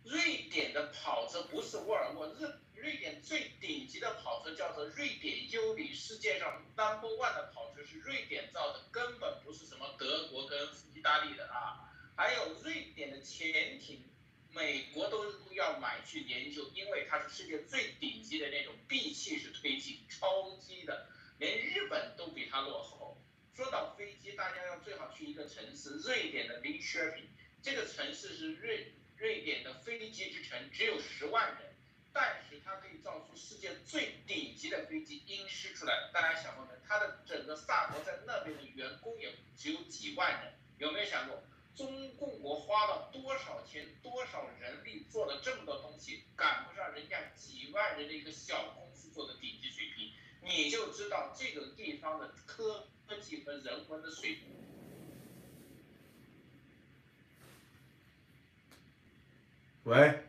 [0.03, 2.59] 瑞典的跑车不是沃尔沃，日。
[2.79, 10.57] 瑞典最顶级的跑车叫做瑞典优里，世界上 number one 的跑车是瑞典造的，根本不是什么德国跟
[10.95, 11.91] 意大利的啊。
[12.15, 14.05] 还有瑞典的潜艇，
[14.53, 23.21] 美国都要买去研究，因为它是世界最顶级的那种闭气式推进，超级的，连日本都比它落后。
[23.53, 27.27] 说到飞机，大家要最好去一个城市，瑞典的 Linköping，
[27.61, 31.75] 这个城市是瑞瑞典的飞机之城，只有十万人。
[32.11, 36.09] 但是它可以造出世界最顶级的飞机，鹰狮出来。
[36.11, 36.71] 大家想过没？
[36.87, 40.53] 它的整个萨博在那边的员工也只有几万人。
[40.79, 41.43] 有没有想过，
[41.75, 50.11] 中共国花了多少钱、多少人力做了这么多东西，赶不上人家几万人的一个小公司做的顶级水平？
[50.41, 52.87] 你就知道这个地方的科
[53.21, 54.55] 技和人文的水平。
[59.89, 60.23] 喂。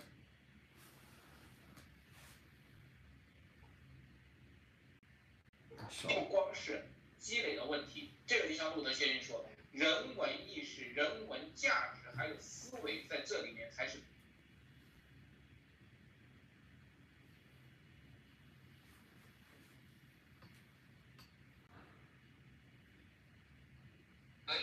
[6.03, 6.87] 不光是
[7.19, 13.99] 积累的问题，这个就像路德先生说的，人文意识、人文价值还有思维在这里面才是。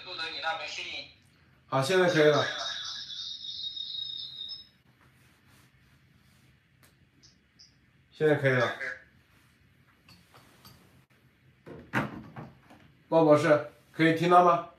[0.05, 1.11] 路德，你那边声音？
[1.67, 2.43] 好，现在可以了。
[8.17, 8.75] 现在可以了。
[13.07, 14.69] 鲍博士，可以听到吗？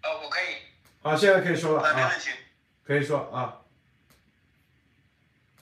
[0.00, 0.62] 呃，我可以。
[1.02, 2.30] 好，现在可以说了啊呃没问，题。
[2.86, 3.60] 可以说啊。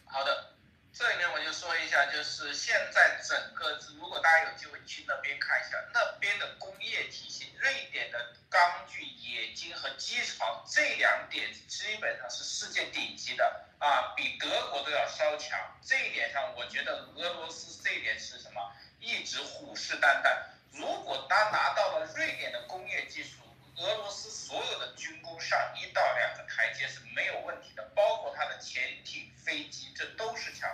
[0.05, 0.55] 好的，
[0.93, 15.59] 这里面我就说一下，就是现在整个，如果大家有机会去那边看一下，那边的工业体系，瑞典的钢锯、冶金和机床这两点基本上是世界顶级的啊，比德国都要稍强。
[15.83, 18.61] 这一点上，我觉得俄罗斯这一点是什么？
[19.01, 20.37] 一直虎视眈眈。
[20.71, 23.39] 如果他拿到了瑞典的工业技术，
[23.77, 30.69] 俄罗斯所有的军工上一到两个台阶是没有问题的，包括它的潜艇、飞机，这都是强。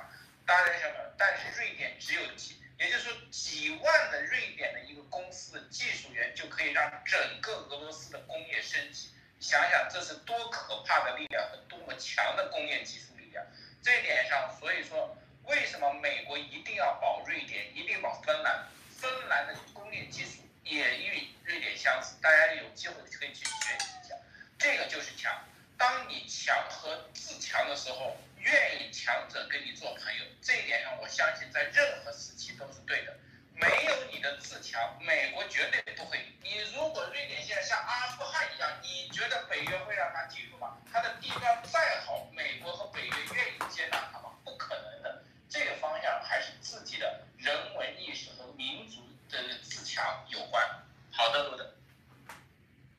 [0.44, 0.94] 当然什么？
[1.16, 9.10] 但是瑞典只有几，也就是说几万的瑞典的一个公司的技术员就可以让整个俄罗斯的工业升级。
[9.40, 13.44] 想想这是多可怕的力量和多么强的工业技术力量。
[13.82, 18.66] 这一点上，所以说为什么美国一定要保瑞典，一定保芬兰？
[18.96, 24.14] 芬兰的工业技术也与瑞典相似，大家有机会可以去学习一下。
[24.58, 25.44] 这个就是强。
[25.76, 28.16] 当你强和自强的时候，
[28.51, 33.14] 愿意强者跟你做朋友，这一点上我相信在任何时期都是对的。
[33.55, 36.18] 没有你的自强，美国绝对不会。
[36.42, 40.78] 你如果瑞典现在像阿富汗一样，你觉得北约会让他进入吗？
[40.90, 44.30] 它的地段再好，美国和北约愿意接纳他吗？
[44.44, 45.22] 不可能的。
[45.49, 50.62] 这个方向还是自己的人文意识和民族的自强有关。
[51.11, 51.74] 好的，罗德。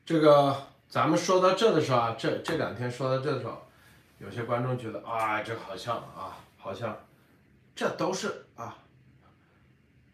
[0.05, 3.68] 这个咱们说到这的时候啊，这这两天说到这的时候，
[4.19, 6.97] 有些观众觉得啊，这好像啊，好像，
[7.73, 8.77] 这都是啊。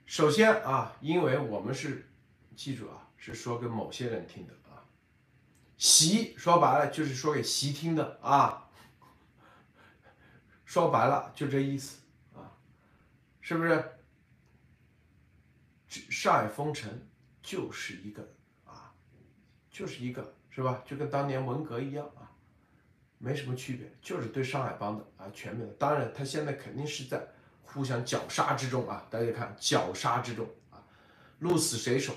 [0.05, 2.07] 首先啊，因为我们是，
[2.55, 4.85] 记住啊，是说给某些人听的啊。
[5.77, 8.69] 习说白了就是说给习听的啊。
[10.63, 12.01] 说白了就这意思
[12.35, 12.51] 啊，
[13.41, 13.91] 是不是？
[15.87, 17.07] 上海封城
[17.41, 18.27] 就是一个
[18.65, 18.93] 啊，
[19.71, 20.83] 就是一个是吧？
[20.85, 22.29] 就跟当年文革一样啊，
[23.17, 25.73] 没什么区别，就是对上海帮的啊全面的。
[25.75, 27.25] 当然，他现在肯定是在
[27.63, 30.77] 互相绞杀之中啊，大家看绞杀之中啊，
[31.39, 32.13] 鹿死谁手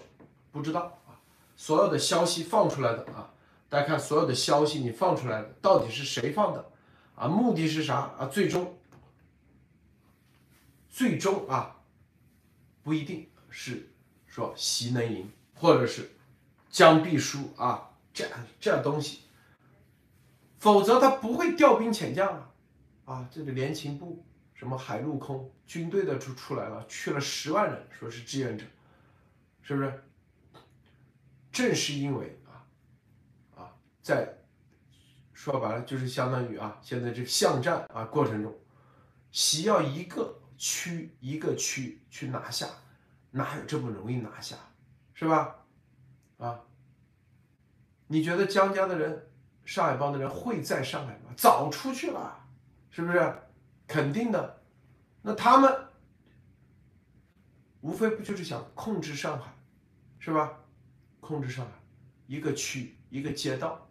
[0.53, 1.19] 不知道啊。
[1.57, 3.33] 所有的消息放出来的啊，
[3.69, 6.71] 大家看所有的消息你放出来的到底是谁放的
[7.15, 7.27] 啊？
[7.27, 8.27] 目的是啥啊？
[8.27, 8.79] 最终，
[10.89, 11.77] 最终啊，
[12.83, 13.89] 不一定是
[14.27, 16.11] 说习能赢，或者是
[16.71, 19.23] 将必输啊，这样这样东西，
[20.59, 22.51] 否则他不会调兵遣将啊，
[23.05, 28.65] 啊，这个联勤部什么海陆空军队的出出来了，去了十万人，说是志愿者，
[29.63, 30.05] 是不是？
[31.51, 32.67] 正是因为啊
[33.57, 34.33] 啊，在
[35.33, 38.55] 说白了就是相当于啊，现在这个巷战啊过程中，
[39.33, 42.69] 习要一个区一个区去拿下，
[43.31, 44.57] 哪有这么容易拿下，
[45.15, 45.57] 是吧？
[46.39, 46.61] 啊，
[48.09, 49.28] 你觉得江家的人、
[49.69, 51.31] 上海帮的人会在上海吗？
[51.37, 52.43] 早出去了，
[52.91, 53.35] 是不是？
[53.87, 54.63] 肯定的。
[55.21, 55.71] 那他们
[57.83, 59.53] 无非不就是想控制上海，
[60.19, 60.59] 是吧？
[61.21, 61.73] 控制上海，
[62.27, 63.87] 一个区一个街道，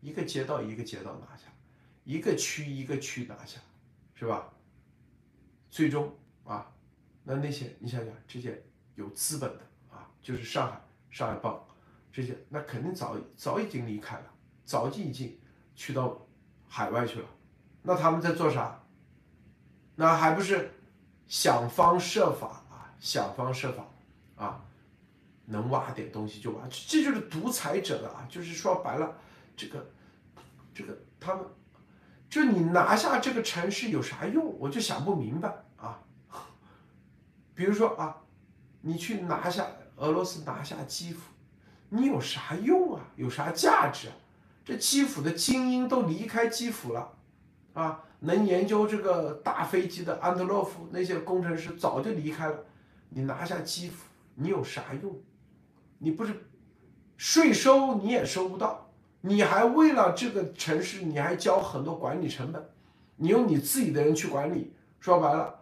[0.00, 1.44] 一个街道一个街道拿下，
[2.02, 3.60] 一个区一个区拿下，
[4.14, 4.52] 是吧？
[5.70, 6.12] 最终
[6.42, 6.66] 啊，
[7.22, 8.60] 那那些你想想，这些
[8.96, 10.80] 有资本的啊，就是上海
[11.12, 11.64] 上海帮
[12.10, 14.26] 这些，那肯定早早已经离开了，
[14.64, 15.38] 早就已经
[15.74, 16.16] 去到
[16.68, 17.26] 海外去了。
[17.82, 18.80] 那他们在做啥？
[19.94, 20.72] 那还不是
[21.26, 23.84] 想方设法啊，想方设法
[24.36, 24.64] 啊，
[25.44, 29.14] 能挖点东西就挖，这就是独裁者的啊，就是说白了，
[29.56, 29.86] 这个
[30.74, 31.44] 这个他们，
[32.30, 34.58] 就你拿下这个城市有啥用？
[34.58, 36.00] 我就想不明白啊。
[37.54, 38.16] 比如说啊，
[38.80, 39.66] 你去拿下
[39.96, 41.30] 俄罗斯拿下基辅，
[41.90, 43.02] 你有啥用啊？
[43.16, 44.14] 有啥价值啊？
[44.64, 47.12] 这基辅的精英都离开基辅了，
[47.72, 52.56] 啊，能研究这个大飞机的安德洛夫那些工程师早就离开了。
[53.08, 54.06] 你拿下基辅，
[54.36, 55.20] 你有啥用？
[55.98, 56.48] 你不是
[57.16, 58.90] 税收你也收不到，
[59.20, 62.70] 你还为了这个城市，你还交很多管理成本，
[63.16, 65.60] 你用你自己的人去管理，说白了，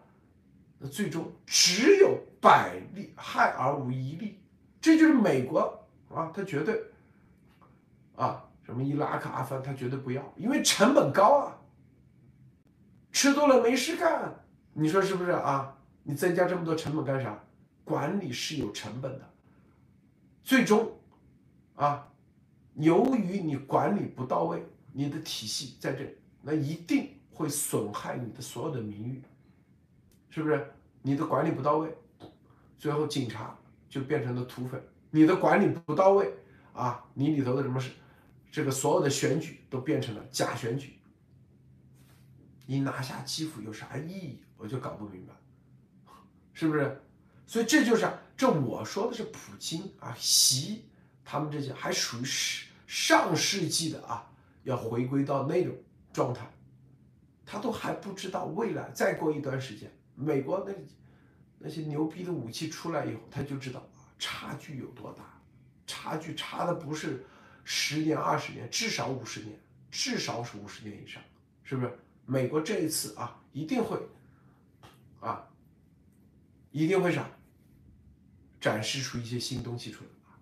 [0.79, 4.39] 那最终只有百利害而无一利，
[4.81, 6.85] 这就是美国啊，他绝对
[8.17, 11.59] 啊，什么伊拉克、阿富汗，他绝对不要，因为成本高啊，
[13.11, 14.33] 吃多了没事干，
[14.73, 15.77] 你说是不是啊？
[16.05, 17.37] 你增加这么多成本干啥？
[17.85, 19.29] 管理是有成本的，
[20.45, 20.93] 最终
[21.75, 22.07] 啊，
[22.75, 29.21] 由于你管理不到位，你的体系在这里，那一定会损害你的所有的名誉，
[30.29, 30.73] 是不是？
[31.03, 31.93] 你的管理不到位，
[32.79, 33.57] 最后警察
[33.89, 34.81] 就变成了土匪。
[35.11, 36.33] 你的管理不到位
[36.73, 37.91] 啊，你里头的什么是
[38.51, 40.99] 这个所有的选举都变成了假选举。
[42.67, 44.43] 你拿下基辅有啥意义？
[44.57, 45.35] 我就搞不明白，
[46.53, 47.03] 是不是？
[47.47, 50.85] 所以这就是这我说的是普京啊，习
[51.25, 54.31] 他们这些还属于是上世纪的啊，
[54.63, 55.75] 要回归到那种
[56.13, 56.49] 状态，
[57.45, 60.73] 他都还不知道未来再过一段时间，美国那
[61.59, 65.25] 那些牛逼的武器出来以后，他就知道啊差距有多大，
[65.87, 67.25] 差距差的不是
[67.73, 69.57] 十年二十年，至少五十年，
[69.93, 71.23] 至少是五十年以上，
[71.63, 71.99] 是不是？
[72.27, 73.97] 美国这一次啊，一定会
[75.21, 75.49] 啊，
[76.73, 77.31] 一定会啥？
[78.61, 80.35] 展示出一些新东西出来啊！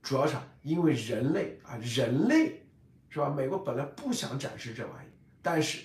[0.00, 2.64] 主要是因为人类啊，人类
[3.10, 3.28] 是吧？
[3.28, 5.08] 美国本来不想展示这玩意，
[5.42, 5.82] 但是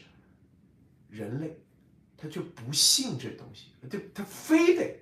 [1.10, 1.62] 人类
[2.16, 5.00] 他就不信这东西，他他非得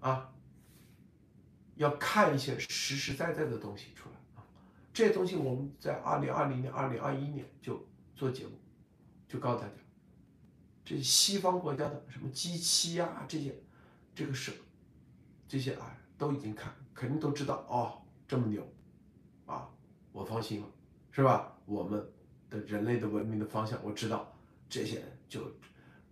[0.00, 0.34] 啊，
[1.76, 4.07] 要看一些实实在在的东西出来！
[4.98, 8.50] 这些东西我们在二零二零年、二零二一年就做节目。
[9.28, 9.74] 就告诉大家，
[10.84, 13.54] 这西方国家的什么机器呀，这些，
[14.12, 14.50] 这个是，
[15.46, 18.68] 这些啊，都已经看，肯定都知道哦，这么牛，
[19.46, 19.70] 啊，
[20.10, 20.66] 我放心了，
[21.12, 21.56] 是吧？
[21.64, 22.04] 我们
[22.50, 24.36] 的人类的文明的方向，我知道，
[24.68, 25.40] 这些就，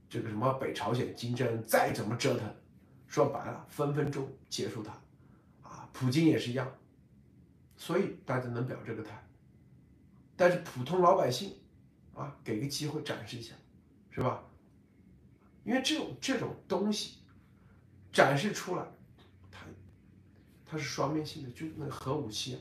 [0.08, 2.48] 这个什么北朝鲜金正恩再怎么折腾，
[3.08, 4.92] 说白了，分分钟结束他，
[5.62, 6.72] 啊，普京也是一样，
[7.76, 9.22] 所以大家能表这个态，
[10.36, 11.54] 但是普通老百姓。
[12.16, 13.54] 啊，给个机会展示一下，
[14.10, 14.42] 是吧？
[15.64, 17.18] 因为这种这种东西
[18.10, 18.86] 展示出来，
[19.50, 19.66] 它
[20.64, 22.58] 它是双面性的，就那核武器，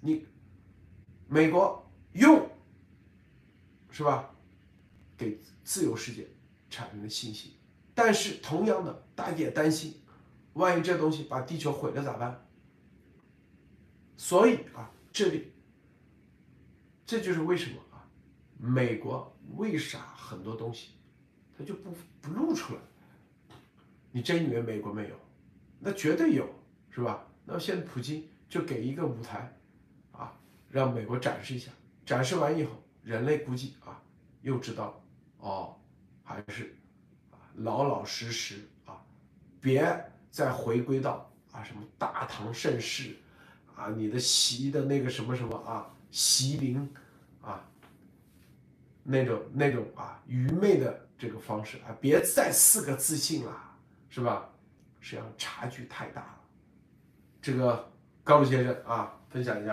[0.00, 0.26] 你
[1.28, 2.50] 美国用
[3.92, 4.34] 是吧？
[5.16, 6.26] 给自由世界
[6.68, 7.52] 产生了信心，
[7.94, 9.94] 但是同样的，大家也担心，
[10.54, 12.44] 万一这东西把地球毁了咋办？
[14.20, 15.50] 所以啊，这里
[17.06, 18.04] 这就是为什么啊。
[18.58, 20.90] 美国为啥很多东西，
[21.56, 21.90] 它就不
[22.20, 22.80] 不露出来？
[24.12, 25.16] 你真以为美国没有？
[25.78, 26.46] 那绝对有，
[26.90, 27.26] 是吧？
[27.46, 29.58] 那现在普京就给一个舞台，
[30.12, 30.38] 啊，
[30.68, 31.72] 让美国展示一下。
[32.04, 32.72] 展示完以后，
[33.02, 34.02] 人类估计啊，
[34.42, 35.02] 又知道，
[35.38, 35.80] 哦，
[36.22, 36.76] 还是
[37.30, 39.02] 啊，老老实实啊，
[39.62, 39.82] 别
[40.30, 43.16] 再回归到啊什么大唐盛世，
[43.80, 46.94] 啊，你的习的那个什么什么啊，习林
[47.40, 47.64] 啊。
[49.02, 53.76] 那种那种啊愚昧的这个方式啊，别再四个自信了，
[54.10, 54.50] 是吧？
[55.00, 56.40] 实际上差距太大了。
[57.40, 57.90] 这个
[58.22, 59.72] 高鲁先生啊，分享一下。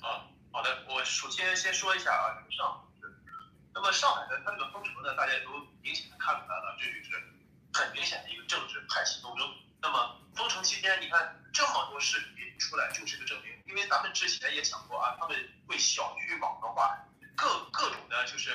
[0.00, 2.82] 啊，好的，我首先先说一下啊，这个上海
[3.72, 7.16] 那么上海的它这个封城呢，大家都明显的看出来了，这就是
[7.72, 9.48] 很明显的一个政治派系斗争。
[9.82, 13.50] 那么封城期间，你看这么多视频出来，就是个证明。
[13.66, 15.36] 因为咱们之前也讲过啊，他们
[15.66, 16.98] 会小区网络化。
[17.36, 18.50] 各各种的，就是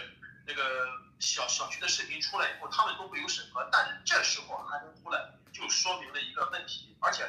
[0.46, 0.88] 那个
[1.20, 5.20] 小小区的视频出来以后，他们都会有审核，但这时候还能出来，
[5.52, 6.96] 就说明了一个问题。
[7.00, 7.26] 而且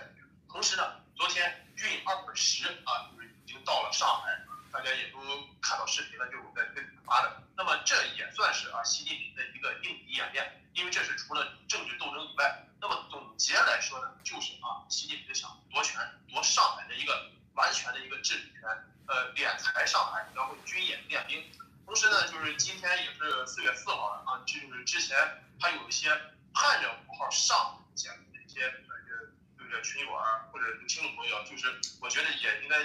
[0.50, 4.38] 同时呢，昨天运二十啊，就是已经到了上海，
[4.70, 5.18] 大家也都
[5.62, 6.62] 看到视频了，就是我在
[7.06, 7.42] 发的。
[7.56, 18.68] 那么这也算是啊，习近平的一个应急演练，因为这是除了政治斗争以外，那么总结来说呢，就是啊，习近平想夺权，夺上海的一个完全的一个治理权。
[19.08, 21.40] 呃，敛财上海，然后军演练兵，
[21.86, 25.16] 同时呢，就是今天也是四月四号了啊，这就是之前
[25.60, 26.10] 还有一些
[26.52, 32.76] 盼着五号上检的一些呃，就是群友啊或者听众朋友，就是我觉得也应该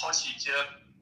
[0.00, 0.52] 抛弃一些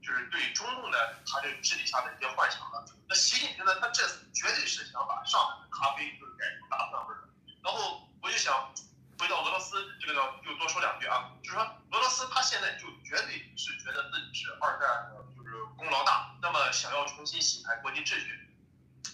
[0.02, 2.84] 就是对中共的他这治理下的一些幻想了。
[3.08, 7.28] 那习近平呢，他这次绝对是想把上海的咖啡就是改成大蒜味的，
[7.62, 8.74] 然后我就想。
[9.18, 18.50] 回到俄罗斯这个呢，就多说两句啊，就是说俄罗斯他现在就绝对是觉得自己是二战的就是功劳大，那么想要重新洗牌国际秩序，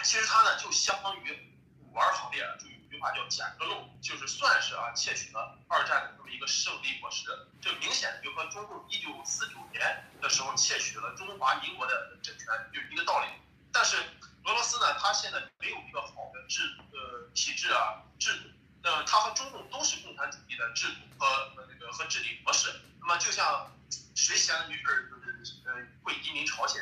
[0.02, 7.27] 其实他呢就相当于古玩行列，就一句话叫捡个漏，就是算是啊窃取了二战的这么一个胜利果实，
[7.60, 13.27] 这明显就和中共一九四九年的时候窃取了中华民国的政权就一个道理。
[13.70, 13.98] 但是
[14.44, 16.62] 俄罗斯呢，他现在没有一个好的制
[16.93, 18.48] 呃体制啊制度。
[18.81, 22.73] 呃，它和中共都是共产主义的制度和和那个和治理模式。
[23.01, 23.70] 那么就像
[24.15, 25.74] 谁闲的没事儿就是呃
[26.05, 26.81] 会移民朝鲜，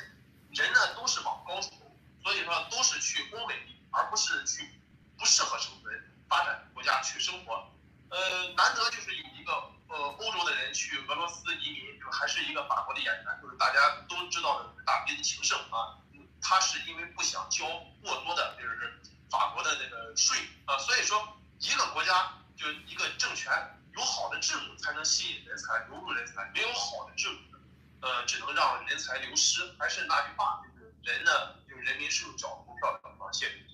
[0.51, 3.55] 人呢都是往高处走，所以说都是去欧美，
[3.91, 4.71] 而不是去
[5.19, 7.71] 不适合生存发展国家去生活。
[8.09, 9.53] 呃，难得就是有一个
[9.89, 15.99] 呃欧洲的人去俄罗斯移民，就还是一个法国的演员，就是大家都知道的大鼻子情圣啊。
[16.41, 17.67] 他是因为不想交
[18.01, 23.53] 过多的，就是法国的那个税啊，所以说一个国家就一个政权
[23.95, 27.59] 有好的制度才能吸引人才、流入人才，没有好的制度，
[28.01, 29.75] 呃，只能让人才流失。
[29.81, 31.33] 还是那句话，就是人呢，
[31.69, 33.33] 就人民是用脚投票的。
[33.33, 33.67] 谢谢。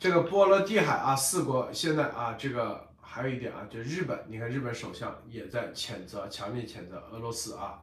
[0.00, 7.78] 这个波罗的海啊，四国现在啊，这个还有一点啊，就日本，你看日本首相也在谴责，强烈谴责俄罗斯啊，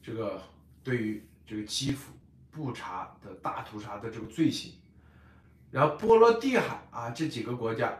[0.00, 0.40] 这个
[0.82, 2.14] 对于这个基辅。
[2.50, 4.72] 布查的大屠杀的这个罪行，
[5.70, 7.96] 然后波罗的海啊这几个国家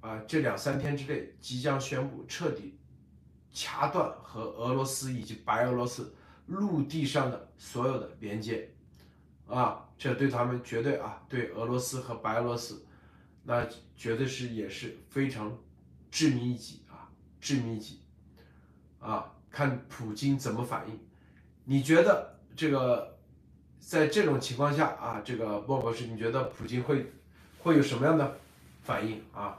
[0.00, 2.78] 啊，这两三天之内即将宣布彻底
[3.50, 6.14] 掐断和俄罗斯以及白俄罗斯
[6.46, 8.70] 陆地上的所有的连接
[9.46, 12.84] 啊，这对他们绝对啊，对俄罗斯和白俄罗斯，
[13.44, 13.64] 那
[13.96, 15.56] 绝对是也是非常
[16.10, 17.06] 致命一击啊，
[17.40, 18.02] 致命一击
[18.98, 20.98] 啊，看普京怎么反应？
[21.66, 23.12] 你觉得这个？
[23.78, 27.12] 在这种情况下啊，这个莫博士，你觉得普京会
[27.62, 28.38] 会有什么样的
[28.82, 29.58] 反应啊？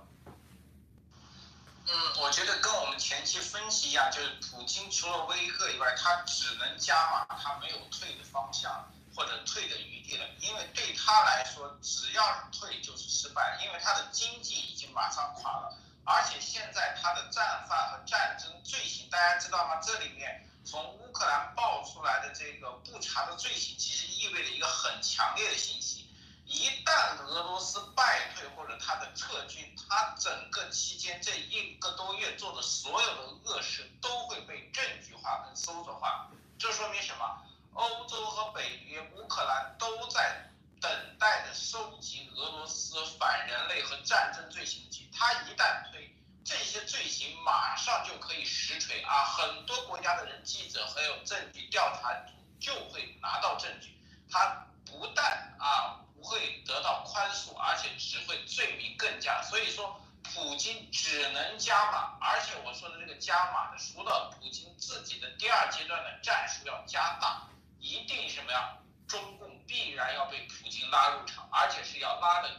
[1.85, 8.71] 嗯，我觉得跟我们前期分析一样，就是普京除了威吓以外，他只能加码，他没有退的方向
[9.15, 10.25] 或者退的余地了。
[10.39, 19.81] 因为对他来说，只要是退就是失败，因为他的经济已经马上垮了，而且现在他的战犯和战争罪行，大家知道吗？
[19.81, 20.47] 这里面。
[20.65, 26.07] 从乌克兰爆出来的这个不查的罪行，其实意味着一个很强烈的信息：
[26.45, 36.29] 一旦俄罗斯败退或者他的撤军，他整个期间这一个多月做的所有的恶事都会被证据化跟搜索化。
[36.57, 37.43] 这说明什么？
[37.73, 45.09] 欧洲和北约、乌克兰都在等待着收集俄罗斯反人类和战争罪行集。
[45.13, 46.09] 他一旦推。
[46.45, 49.23] 这些罪行马上就可以实锤啊！
[49.23, 53.97] 很多国家的人、记者还有证据调查组就会拿到证据。
[54.29, 59.41] 他不但啊不会得到宽恕，而且只会罪名更加。
[59.41, 62.17] 所以说，普京只能加码。
[62.19, 67.47] 而且我说的这个加码的，除了普京自己的第二阶段的战术要加大，
[67.83, 68.77] 一定什么呀？
[69.05, 72.49] 中共必然要被普京拉入场，而且是要拉的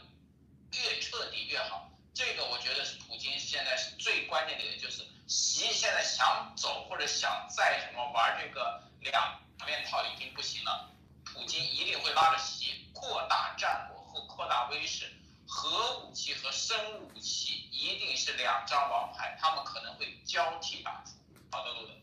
[0.71, 1.89] 越彻底越好。
[2.13, 10.91] 这个我觉得是普京现在是最关键的，就是习现在想走或者想再什么玩这个两面套已经不行了，
[11.25, 15.11] 普京一定会拉着习扩大战果或扩大威势，
[15.47, 21.13] 核武器和生物武器一定是两张王牌，他们可能会交替打出。
[21.51, 21.93] 好的，路德。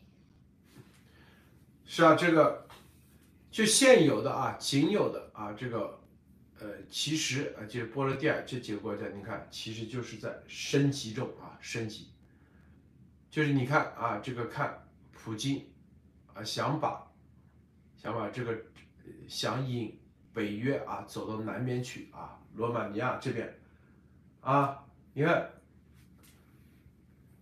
[1.86, 2.66] 是啊，这个
[3.52, 6.00] 就现有的啊，仅有的啊，这个。
[6.60, 12.12] 呃，其实啊，就是波罗的海这几个国家，你看，其实就是在升级中啊，升级。
[13.28, 15.66] 就是你看啊，这个看普京
[16.32, 17.10] 啊，想把
[17.96, 18.56] 想把这个
[19.26, 19.98] 想引
[20.32, 23.58] 北约啊走到南边去啊，罗马尼亚这边
[24.40, 24.84] 啊，
[25.14, 25.50] 你看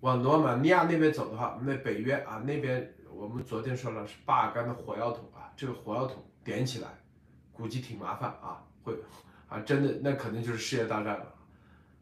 [0.00, 5.30] 往罗马尼亚那边走的话，那北约啊那边，我们昨天说了是巴尔干的火药桶，
[5.60, 6.88] 这个火药桶点起来，
[7.52, 8.64] 估计挺麻烦啊。
[8.82, 8.98] 会
[9.46, 11.34] 啊，真的那可能就是世界大战了，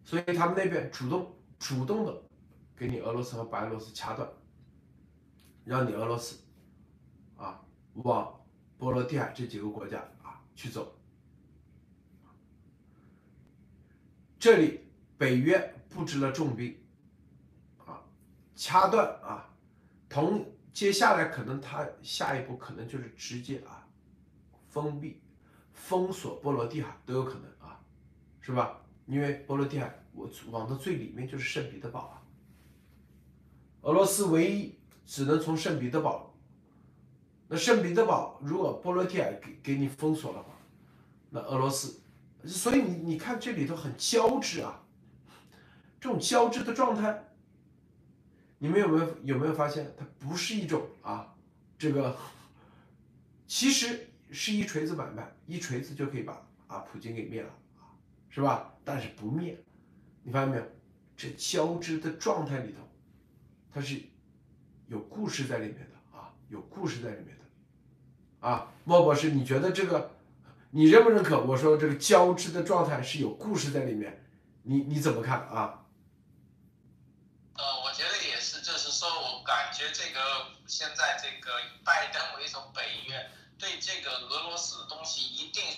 [0.05, 2.23] 所以他们那边主动主动的
[2.77, 4.31] 给你俄罗斯和白俄罗斯掐断，
[5.65, 6.39] 让你俄罗斯
[7.37, 7.61] 啊
[7.95, 8.41] 往
[8.77, 10.97] 波罗的海这几个国家啊去走。
[14.39, 14.83] 这里
[15.17, 16.79] 北约布置了重兵
[17.85, 18.01] 啊，
[18.55, 19.53] 掐断啊，
[20.09, 20.47] 同
[20.79, 23.85] 接下来可能他下一步可能就是直接啊
[24.69, 25.21] 封闭。
[25.73, 27.81] 封锁波罗的海都有可能啊，
[28.41, 28.81] 是吧？
[29.07, 32.23] 因为波罗的海我往的最里面就是圣彼得堡啊，
[33.81, 36.33] 俄罗斯唯一只能从圣彼得堡。
[37.49, 40.53] 那圣彼得堡如果波罗的海给给你封锁了话，
[41.31, 42.01] 那俄罗斯，
[42.45, 44.81] 所以你你看这里头很交织啊，
[46.01, 47.25] 这种交织的状态，
[48.59, 51.35] 你们有没有有没有发现它不是一种啊，
[51.79, 52.17] 这个
[53.47, 54.05] 其实。
[54.31, 57.49] 是一锤子买卖，一锤子就可以把啊普京给灭了
[57.79, 57.97] 啊，
[58.29, 58.75] 是吧？
[58.85, 59.59] 但是不灭，
[60.23, 60.63] 你发现没有？
[61.17, 62.87] 这交织的状态里头，
[63.73, 63.99] 它是
[64.87, 68.71] 有故事在里面的啊，有故事在里面的啊。
[68.85, 70.11] 莫博士，你觉得这个
[70.73, 71.43] 你认不认可？
[71.43, 74.27] 我说这个交织的状态是有故事在里面，
[74.65, 75.87] 你你怎么看啊？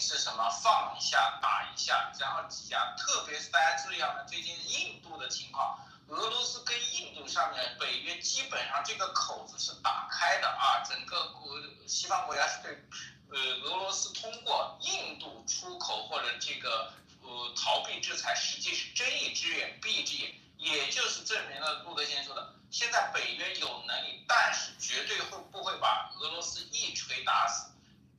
[0.01, 5.79] 是什么放一下打一下，然后挤压，特别是大家注意啊，最近印度的情况，
[6.09, 12.83] 俄罗斯跟印度上面，北约基本上这个口子是打开的啊，整个国西方国家是对
[13.31, 27.71] 呃俄罗斯通过印度出口或者这个呃逃避制裁，实际是睁一只眼闭一只眼，也就是证明了路德先生说的，现在北约有能力，但是绝对会不会把俄罗斯一锤打死？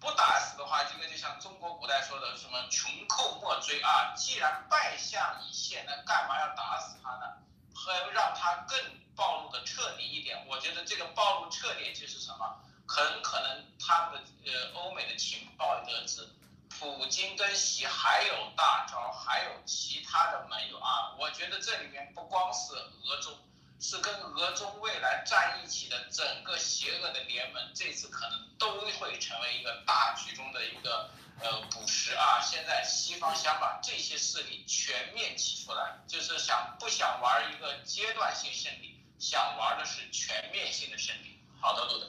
[0.01, 7.37] 不打死的话，这个就像中国古代说的什么“穷寇莫追”啊，既然败相已现，那干嘛要打死他呢？
[7.75, 8.77] 和让他更
[9.15, 12.59] 暴露的彻底一点，我觉得这个暴露彻底就是什么？
[12.87, 16.27] 很可能他们的呃欧美的情报得知，
[16.67, 21.13] 普京跟习还有大招，还有其他的没有啊？
[21.19, 23.37] 我觉得这里面不光是俄中。
[23.81, 31.09] 是跟俄中未来站一起的整个邪恶的联盟，这次可能都会成为一个大局中的一个
[31.39, 32.39] 呃捕食啊！
[32.39, 41.39] 现在西方想把这些势力全面起出来，就是想不想玩一个阶段性胜利，想玩的是全面性的胜利。
[41.59, 42.07] 好的，路德。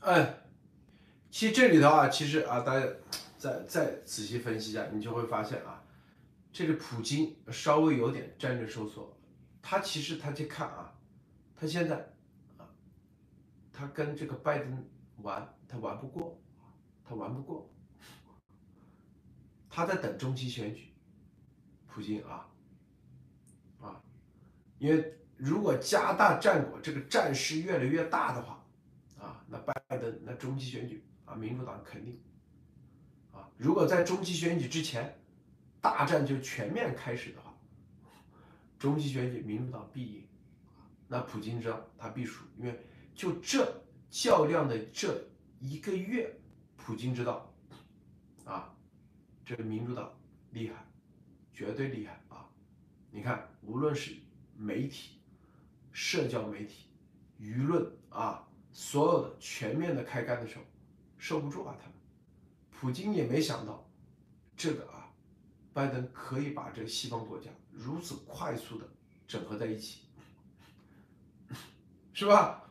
[0.00, 0.42] 嗯，
[1.30, 2.86] 其实这里头啊，其实啊，大家
[3.38, 5.84] 再再仔细分析一下，你就会发现啊，
[6.52, 9.16] 这个普京稍微有点战略收缩。
[9.62, 10.92] 他其实他去看啊，
[11.54, 11.96] 他现在
[12.58, 12.68] 啊，
[13.72, 14.84] 他跟这个拜登
[15.18, 16.36] 玩，他玩不过，
[17.04, 17.72] 他玩不过，
[19.70, 20.92] 他在等中期选举，
[21.86, 22.46] 普京啊，
[23.80, 24.02] 啊，
[24.78, 28.62] 因为如果加大战果，这个战事越来越大的话，
[29.18, 32.20] 啊，那拜登那中期选举啊，民主党肯定，
[33.30, 35.16] 啊，如果在中期选举之前，
[35.80, 37.41] 大战就全面开始的。
[38.82, 40.24] 中期选举，民主党必赢，
[41.06, 42.84] 那普京知道他必输，因为
[43.14, 43.80] 就这
[44.10, 45.24] 较量的这
[45.60, 46.36] 一个月，
[46.76, 47.54] 普京知道，
[48.44, 48.74] 啊，
[49.44, 50.12] 这个民主党
[50.50, 50.84] 厉害，
[51.52, 52.50] 绝对厉害啊！
[53.12, 54.16] 你看，无论是
[54.56, 55.20] 媒体、
[55.92, 56.88] 社交媒体、
[57.38, 60.64] 舆论啊，所有的全面的开干的时候，
[61.18, 61.76] 受不住啊！
[61.78, 61.94] 他们，
[62.72, 63.88] 普京也没想到，
[64.56, 65.08] 这个啊，
[65.72, 67.48] 拜登可以把这西方国家。
[67.72, 68.86] 如此快速的
[69.26, 70.02] 整合在一起，
[72.12, 72.62] 是吧？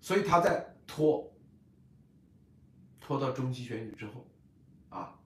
[0.00, 1.32] 所以他在拖，
[3.00, 4.26] 拖到中期选举之后，
[4.88, 5.18] 啊，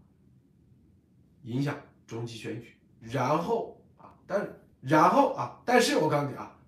[1.43, 6.59] 影响中期选举，然后啊，但然后啊，但是我告诉你啊，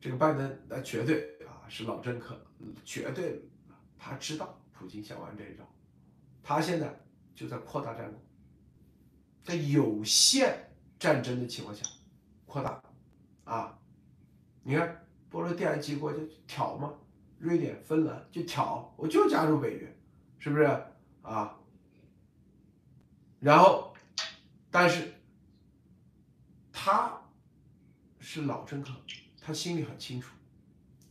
[0.00, 2.44] 这个拜登那绝对啊是老政客，
[2.84, 3.48] 绝对
[3.98, 5.64] 他知道普京想玩这一招，
[6.42, 7.00] 他现在
[7.34, 8.20] 就在扩大战果，
[9.44, 10.65] 在有限。
[10.98, 11.82] 战争的情况下，
[12.46, 12.82] 扩大，
[13.44, 13.78] 啊，
[14.62, 16.94] 你看波罗的海几国就挑嘛，
[17.38, 19.96] 瑞典、芬兰就挑，我就加入北约，
[20.38, 20.64] 是不是
[21.22, 21.58] 啊？
[23.40, 23.94] 然后，
[24.70, 25.12] 但是
[26.72, 27.20] 他
[28.18, 28.90] 是老政客，
[29.40, 30.34] 他心里很清楚，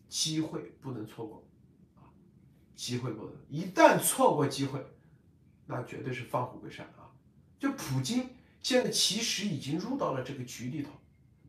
[0.10, 1.44] 机会不能错过，
[1.98, 2.10] 啊，
[2.76, 4.84] 机会不能，一旦错过机会，
[5.68, 7.14] 那绝对是放虎归山啊！
[7.60, 8.28] 就普京。
[8.66, 10.90] 现在其实已经入到了这个局里头，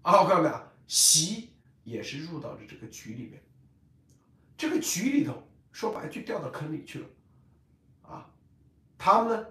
[0.03, 1.49] 啊，我告诉你啊，习
[1.83, 3.43] 也是入到了这个局里面，
[4.55, 7.07] 这个局里头说白就掉到坑里去了，
[8.03, 8.31] 啊，
[8.99, 9.47] 他们呢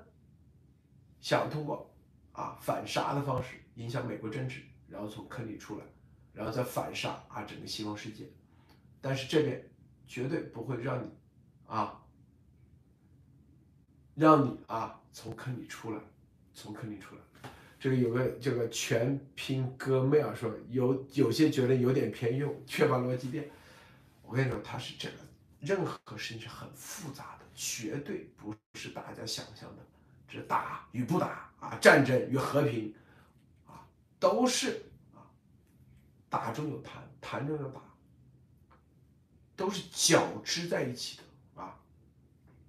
[1.19, 1.91] 想通过
[2.33, 5.85] 啊反杀的方式影响美国政治，然后从坑里出来，
[6.33, 8.29] 然后再反杀啊整个西方世界，
[9.01, 9.67] 但是这边
[10.05, 11.09] 绝对不会让你
[11.65, 12.05] 啊，
[14.13, 15.99] 让你啊从坑里出来，
[16.53, 17.21] 从坑里出来。
[17.79, 23.49] 这个有个这个全拼哥妹啊，说有有些觉得有点偏右，缺乏逻辑链。
[24.23, 25.15] 我跟你说，他是这个，
[25.59, 29.85] 任何事情是很复杂的，绝对不是大家想象的，
[30.27, 32.91] 这打与不打啊，战争与和平
[33.67, 33.85] 啊，
[34.19, 34.81] 都是
[35.13, 35.29] 啊，
[36.27, 37.81] 打中有弹，弹中有打，
[39.55, 41.79] 都是交织在一起的啊。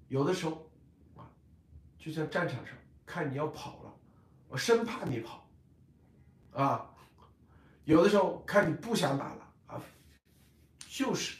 [0.09, 0.70] 有的时候
[1.16, 1.24] 啊，
[1.99, 2.74] 就像战场上，
[3.07, 3.85] 看你要跑了。
[4.57, 5.47] 我生怕你跑，
[6.55, 6.91] 啊，
[7.85, 9.83] 有的时候看你不想打了啊，
[10.89, 11.37] 就是，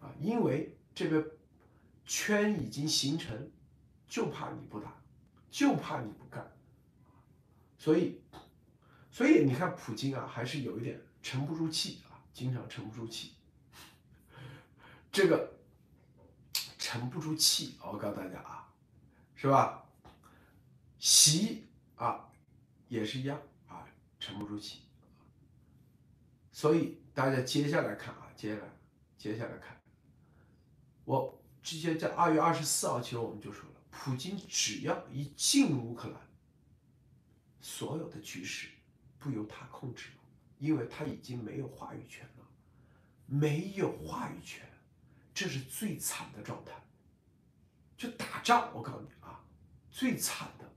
[0.00, 1.22] 啊，因为这个
[2.06, 3.50] 圈已经形成，
[4.08, 4.96] 就怕你不打，
[5.50, 6.50] 就怕你不干，
[7.76, 8.18] 所以，
[9.10, 13.34] 所以你看普京啊，还是有一点沉不住气啊，经常沉不住气，
[15.12, 15.52] 这个
[16.78, 18.72] 沉不住气，我告诉大家啊，
[19.34, 19.84] 是吧？
[20.98, 21.65] 习。
[21.96, 22.28] 啊，
[22.88, 23.86] 也是一样啊，
[24.20, 24.82] 沉不住气。
[26.52, 28.68] 所以大家接下来看啊，接下来，
[29.18, 29.78] 接下来看，
[31.04, 36.20] 我之前在二月二十四号，其实我们就说了，普京只要一进入乌克兰，
[37.60, 38.68] 所有的局势
[39.18, 40.18] 不由他控制了，
[40.58, 42.44] 因为他已经没有话语权了，
[43.26, 44.66] 没有话语权，
[45.34, 46.72] 这是最惨的状态。
[47.96, 49.42] 就打仗，我告诉你啊，
[49.90, 50.70] 最惨的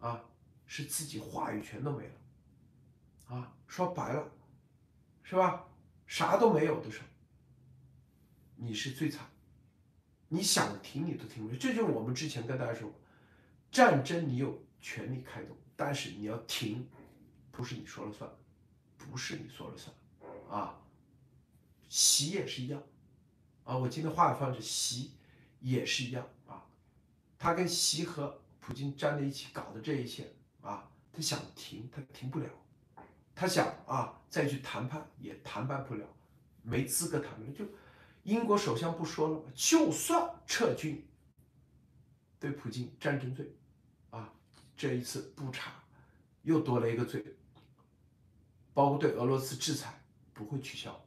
[0.00, 0.24] 啊
[0.66, 4.30] 是自己话语权都没了，啊，说白了，
[5.22, 5.64] 是吧？
[6.06, 7.06] 啥都没有的时候，
[8.56, 9.30] 你是最惨。
[10.32, 12.92] 你想停你都停不了，这就是我们之前跟大家说，
[13.70, 16.88] 战争你有权利开动，但是你要停，
[17.50, 18.30] 不是你说了算，
[18.96, 19.92] 不是你说了算，
[20.48, 20.80] 啊，
[21.88, 22.80] 习也是一样，
[23.64, 25.12] 啊，我今天话放这习
[25.58, 26.64] 也是一样啊，
[27.36, 32.48] 他跟习和普京站在一起搞的这一切啊，他想停他停不了，
[33.34, 36.06] 他想啊再去谈判也谈判不了，
[36.62, 37.64] 没资格谈判就。
[38.22, 39.50] 英国首相不说了吗？
[39.54, 41.08] 就算撤军，
[42.38, 43.50] 对普京战争罪，
[44.10, 44.30] 啊，
[44.76, 45.72] 这一次不查，
[46.42, 47.24] 又多了一个罪，
[48.74, 50.02] 包括对俄罗斯制裁
[50.34, 51.02] 不会取消。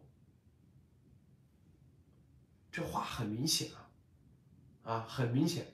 [2.71, 3.69] 这话很明显
[4.81, 5.67] 啊，啊，很明显，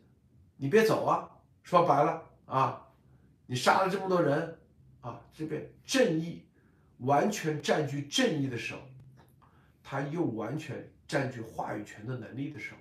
[0.57, 1.38] 你别走啊！
[1.69, 2.87] 说白了啊，
[3.45, 4.57] 你杀了这么多人
[5.01, 6.41] 啊，这边正义
[6.97, 8.81] 完全占据正义的时候，
[9.83, 10.89] 他又完全。
[11.07, 12.77] 占据话语权的能力的时候，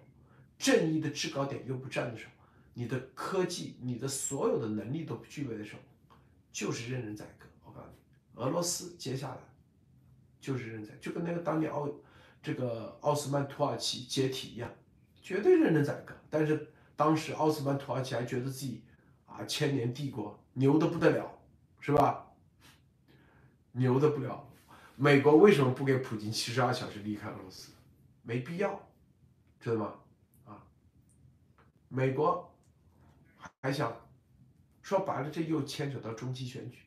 [0.58, 2.32] 正义的制高点又不占的时候，
[2.74, 5.80] 你的科技、你的所有的能力都不具备的时候，
[6.52, 7.46] 就是任人宰割。
[7.64, 9.38] 我告诉你，俄罗斯接下来
[10.42, 11.88] 就是任宰，就跟那个当年奥
[12.42, 14.70] 这个奥斯曼土耳其解体一样，
[15.22, 16.14] 绝对任人宰割。
[16.28, 18.82] 但是当时奥斯曼土耳其还觉得自己
[19.24, 21.30] 啊千年帝国牛的不得了，
[21.78, 22.26] 是吧？
[23.70, 24.44] 牛的不了。
[24.96, 27.70] 美国为什么不给普京七十二小时离开俄罗斯？
[28.22, 28.80] 没必要，
[29.60, 29.94] 知道吗？
[30.46, 30.66] 啊，
[31.86, 32.52] 美国
[33.60, 33.96] 还想
[34.82, 36.78] 说白了，这又牵扯到中期选举，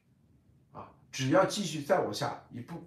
[0.73, 2.83] 啊，只要继续再往下一步，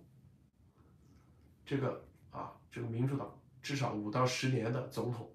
[1.64, 5.34] 这个啊，这个民主党至少五到十年的总统，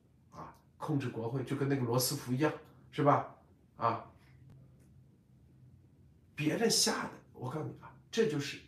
[0.80, 2.52] 控制国会就跟那个罗斯福一样，
[2.92, 3.36] 是吧？
[3.78, 4.10] 啊，
[6.34, 8.60] 别人下的，我告诉你啊，这就是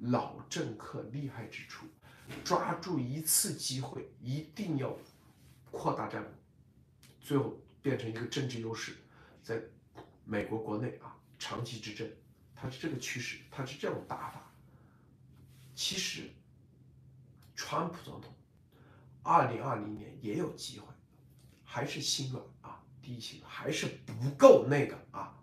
[0.00, 1.86] 老政客厉害之处。
[2.44, 4.94] 抓住一次机会，一定要
[5.70, 6.30] 扩大战果，
[7.22, 8.96] 最后变成一个政治优势，
[9.42, 9.62] 在
[10.26, 12.06] 美国国内啊长期执政，
[12.54, 14.52] 它是这个趋势，它是这种打法。
[15.74, 16.28] 其实，
[17.54, 18.34] 川普总统
[19.28, 20.86] 二零二零年也有机会，
[21.62, 25.38] 还是心软啊，低情，还是不够那个啊，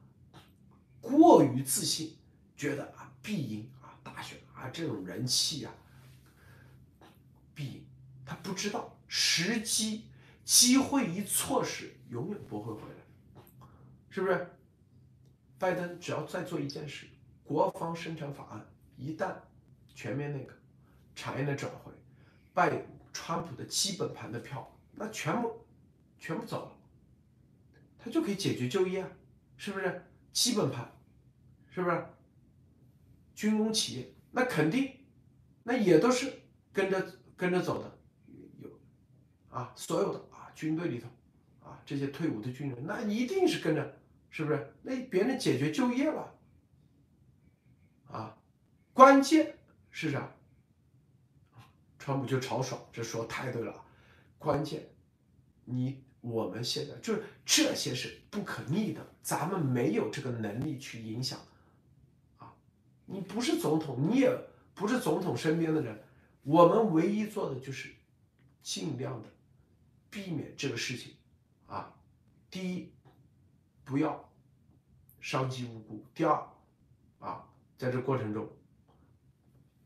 [0.99, 2.18] 过于自信，
[2.57, 5.72] 觉得啊必赢啊大选啊这种人气啊。
[7.53, 7.86] 必赢
[8.26, 10.06] 他不知道时机，
[10.44, 13.38] 机会一错失，永远不会回来，
[14.10, 14.49] 是不是？
[15.60, 17.06] 拜登只要再做一件事，
[17.44, 18.66] 国防生产法案
[18.98, 19.36] 一旦
[19.94, 20.53] 全面那个
[21.14, 21.91] 产业的转回，
[22.52, 22.68] 拜
[23.15, 25.65] 川普的基本盘的票，那全部
[26.19, 26.77] 全部走了，
[27.97, 29.09] 他就可以解决就业啊，
[29.55, 30.03] 是不是？
[30.33, 30.91] 基本盘，
[31.69, 32.05] 是不是？
[33.33, 34.91] 军工企业那肯定，
[35.63, 36.41] 那也都是
[36.73, 37.15] 跟着。
[37.37, 37.99] 跟着走的
[38.59, 38.69] 有
[39.49, 41.09] 啊，所有的啊军队里头
[41.67, 44.73] 啊这些退伍的军人，那一定是跟着，是不是？
[44.81, 46.33] 那别人解决就业了
[48.09, 48.37] 啊，
[48.93, 49.57] 关键
[49.91, 50.31] 是啥？
[52.06, 53.84] 川普就超爽，这说太对了。
[54.38, 54.88] 关键，
[55.64, 61.40] 你我们现在就是这些是不可逆的，咱们没有这个能力去影响
[62.38, 62.53] 啊。
[63.07, 64.32] 你不是总统，你也
[64.76, 65.99] 不是总统身边的人。
[66.44, 67.91] 我们唯一做的就是
[68.61, 69.27] 尽量的
[70.11, 71.15] 避免这个事情
[71.65, 71.91] 啊。
[72.52, 72.94] 第一，
[73.84, 74.30] 不要
[75.19, 76.48] 伤及无辜；第二，
[77.18, 77.44] 啊，
[77.80, 78.48] 在这过程中，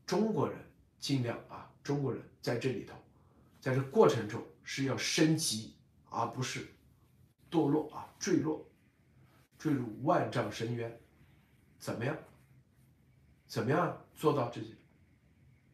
[0.04, 0.58] 中国人
[0.98, 2.94] 尽量啊，中国人在这里头，
[3.60, 5.74] 在这过程中是要升级，
[6.08, 6.66] 而不是
[7.50, 8.66] 堕落啊，坠落，
[9.58, 11.00] 坠入万丈深渊。
[11.78, 12.16] 怎么样？
[13.46, 14.68] 怎么样做到这些？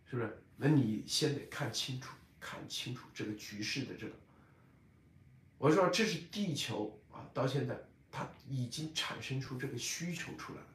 [0.08, 0.42] 是不是？
[0.56, 4.14] 那你先得看清楚，看清楚这个局势的这个。
[5.58, 7.78] 我说这是地球啊，到现在
[8.10, 10.66] 它已经产生出这个需求出来了。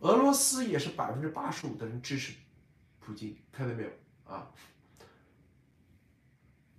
[0.00, 2.32] 俄罗斯也是百分之八十五的人支持
[3.00, 3.90] 普京，看到没有
[4.24, 4.48] 啊？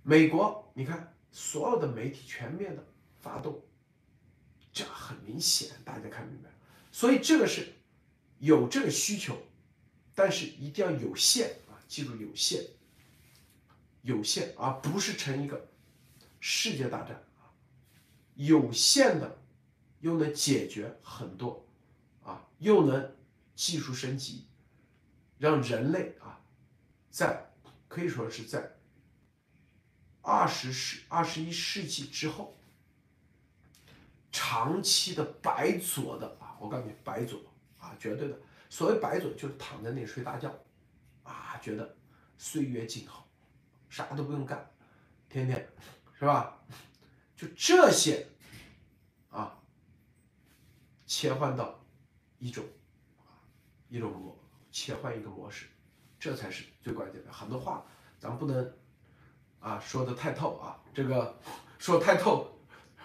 [0.02, 2.84] 美国，你看所有的媒体全面的
[3.20, 3.60] 发动，
[4.72, 6.48] 这很明显，大家看明白。
[6.90, 7.72] 所以这个是
[8.38, 9.36] 有这个需求，
[10.14, 11.76] 但是一定要有限啊。
[11.86, 12.64] 记住有限，
[14.02, 15.68] 有限，而不是成一个
[16.40, 17.52] 世界大战啊！
[18.34, 19.38] 有限的
[20.00, 21.64] 又能解决很多
[22.24, 23.14] 啊，又能
[23.54, 24.46] 技术升级，
[25.42, 26.38] 让人类啊，
[27.10, 27.50] 在
[27.88, 28.76] 可以说是在
[30.20, 32.56] 二十世二十一世纪之后，
[34.30, 37.42] 长期的白左的啊，我告诉你，白左
[37.80, 38.38] 啊，绝对的。
[38.70, 40.48] 所谓白左，就是躺在那里睡大觉，
[41.24, 41.96] 啊，觉得
[42.38, 43.28] 岁月静好，
[43.90, 44.70] 啥都不用干，
[45.28, 45.68] 天天
[46.16, 46.56] 是吧？
[47.36, 48.28] 就这些
[49.28, 49.58] 啊，
[51.04, 51.84] 切换到
[52.38, 52.64] 一种
[53.88, 54.38] 一种模，
[54.72, 55.66] 切换一个模式，
[56.18, 57.30] 这才是最关键的。
[57.30, 57.84] 很多话
[58.18, 58.72] 咱不能
[59.60, 61.38] 啊说的太透啊，这个
[61.78, 62.58] 说太透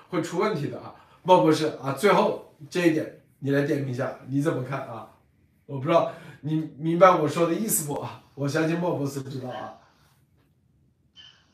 [0.10, 0.96] 会出问题的啊。
[1.22, 5.14] 莫博士啊，最后这一点你来点评一下，你怎么看啊？
[5.66, 8.24] 我不知道你明白我说的意思不啊？
[8.34, 9.78] 我相信莫博士知道啊。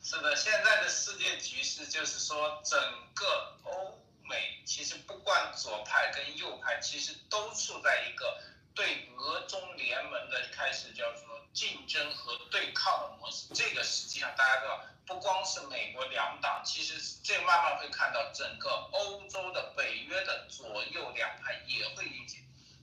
[0.00, 2.78] 是的，现在的世界局势就是说，整
[3.14, 3.24] 个
[3.64, 8.38] 欧美其实不管左派跟右派，其实都处在一个
[8.74, 13.46] 对俄中联盟的开始叫做竞争和对抗的模式。
[13.54, 22.38] 这个实际上大家知道，不光是美国两党，其实这慢慢会看到整个欧洲的北约的左右两派也会理解。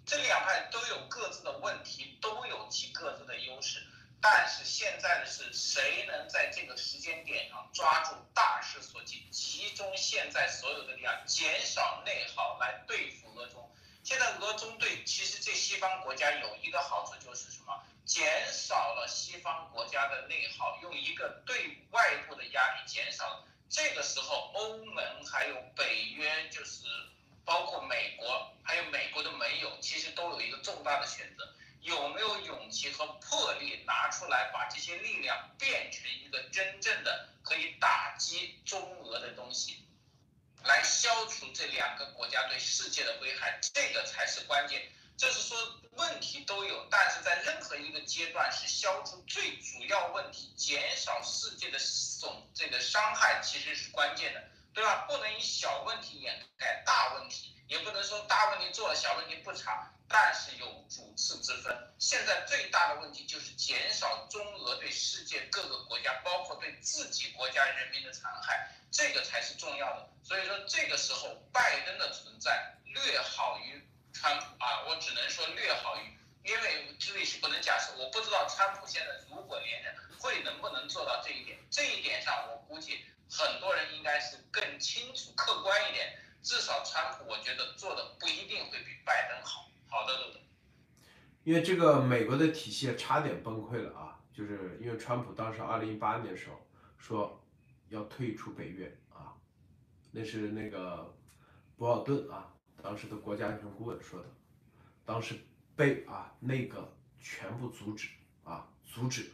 [0.05, 3.85] 这两派都有各自的问题，都有其各自的优势，
[4.21, 13.70] 但是现在的是谁能在这个时间点上抓住大势所趋，集中现在所有的力量，减少内耗来对付俄中。
[14.03, 17.83] 现在俄中对其实这西方国家有一个好处就是什么？
[18.05, 23.45] 减少了西方国家的内耗，用一个对外部的压力减少。
[23.69, 26.83] 这个时候，欧盟还有北约就是。
[27.43, 31.51] 包括美国，还有美国的盟友，其实都有一个重大的选择：
[31.81, 39.83] 有没有勇气和魄力拿出来，把这些力量变成一个真正的可以打击中俄的东西，
[40.63, 44.81] 来消除这两个国家对世界的危害，这个才是关键。
[45.17, 45.57] 就是说，
[45.91, 54.43] 问题都有，但是在任何一个阶段，是消除最主要问题，减少世界的损这个伤害，其实是关键的。
[54.73, 55.05] 对吧？
[55.07, 59.91] 不能以小问题掩盖大问题，也不能说大问题做了，小问题不查。
[60.07, 61.93] 但是有主次之分。
[61.97, 70.09] 现在最大的问题就是减少中俄对世界各个国家，包括对自己国家人民的残害，这个才是重要的。
[70.21, 73.81] 所以说，这个时候拜登的存在略好于
[74.13, 77.93] 川普啊，我只能说略好于，因为这里是不能假设。
[77.97, 81.57] 我不知道川普现在如果连任，会能不能做到这一点？
[81.69, 83.05] 这一点上，我估计。
[83.31, 86.17] 很多人应该是更清楚、客观一点。
[86.43, 89.69] 至少川普，我觉得做的不一定会比拜登好。
[89.87, 90.39] 好的，路德。
[91.43, 94.19] 因为这个美国的体系差点崩溃了啊！
[94.33, 96.67] 就是因为川普当时二零一八年的时候
[96.97, 97.41] 说
[97.89, 99.37] 要退出北约啊，
[100.11, 101.15] 那是那个
[101.77, 102.51] 博尔顿啊，
[102.81, 104.27] 当时的国家安全顾问说的，
[105.05, 105.35] 当时
[105.75, 108.09] 被啊那个全部阻止
[108.43, 109.31] 啊阻止。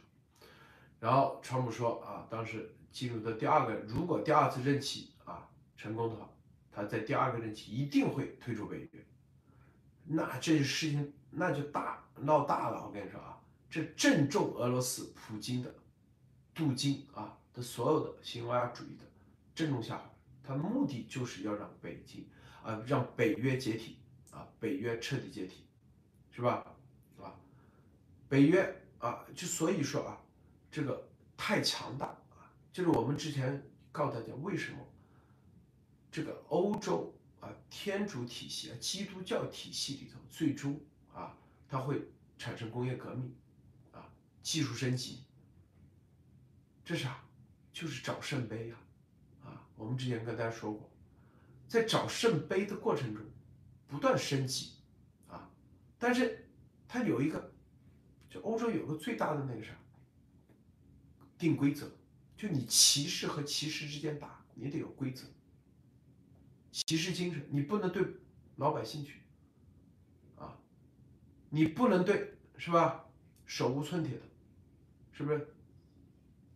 [1.00, 2.74] 然后川普说啊，当时。
[2.92, 6.30] 进入的第二个，如果第二次任期啊成功的话，
[6.72, 9.06] 他在第二个任期一定会退出北约。
[10.04, 13.40] 那这事情那就大闹大了，我跟你说啊，
[13.70, 15.74] 这正中俄罗斯普京的
[16.56, 19.04] 镀金啊的所有的新欧亚主义的
[19.54, 20.04] 正中下怀。
[20.44, 22.26] 他的目的就是要让北京
[22.64, 23.98] 啊让北约解体
[24.32, 25.66] 啊，北约彻底解体，
[26.32, 26.66] 是吧？
[27.22, 27.36] 啊，
[28.30, 30.18] 北约啊，就所以说啊，
[30.72, 32.18] 这个太强大。
[32.78, 34.78] 就是我们之前告诉大家，为什么
[36.12, 40.80] 这个欧洲啊天主体系啊基督教体系里头，最终
[41.12, 41.36] 啊
[41.68, 43.36] 它会产生工业革命
[43.92, 44.08] 啊
[44.44, 45.24] 技术升级，
[46.86, 47.20] 这啥？
[47.74, 48.76] 就是找圣杯呀
[49.44, 49.68] 啊！
[49.76, 50.88] 我们之前跟大家说过，
[51.68, 53.26] 在找圣杯的过程中
[53.88, 54.74] 不断升级
[55.28, 55.50] 啊，
[55.98, 56.48] 但是
[56.88, 57.52] 它有一个，
[58.30, 59.72] 就欧洲有个最大的那个啥，
[61.40, 61.92] 定规则。
[62.38, 65.26] 就你骑士和骑士之间打，你得有规则，
[66.72, 68.06] 骑士精神，你不能对
[68.58, 69.24] 老百姓去，
[70.36, 70.56] 啊，
[71.50, 73.10] 你不能对是吧？
[73.48, 74.22] 手无寸铁的，
[75.12, 75.54] 是不是？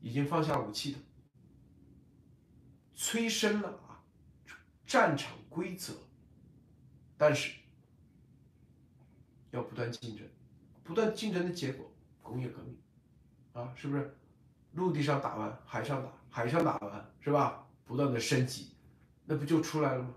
[0.02, 1.00] 已经放下武器的，
[2.94, 4.04] 催生了啊，
[4.86, 5.96] 战场规则，
[7.18, 7.56] 但是
[9.50, 10.28] 要不断竞争，
[10.84, 11.92] 不断竞争的结果，
[12.22, 12.78] 工业革命，
[13.54, 14.16] 啊，是不是？
[14.74, 17.68] 陆地上打完，海上打，海上打完，是吧？
[17.86, 18.74] 不断的升级，
[19.26, 20.14] 那不就出来了吗？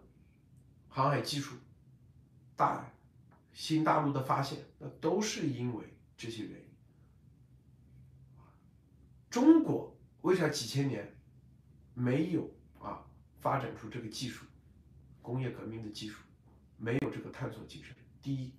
[0.89, 1.57] 航海技术，
[2.55, 2.89] 大
[3.53, 6.67] 新大陆的发现，那都是因为这些原因。
[9.29, 11.13] 中国为啥几千年
[11.95, 12.49] 没有
[12.81, 13.05] 啊
[13.41, 14.47] 发展出这个技术，
[15.21, 16.23] 工业革命的技术，
[16.77, 17.93] 没有这个探索精神？
[18.23, 18.53] 第一，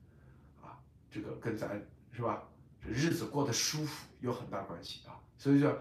[0.62, 0.78] 啊，
[1.10, 1.82] 这个跟咱
[2.12, 2.44] 是吧，
[2.88, 5.20] 日子过得舒服有很大关系啊。
[5.38, 5.78] 所以说，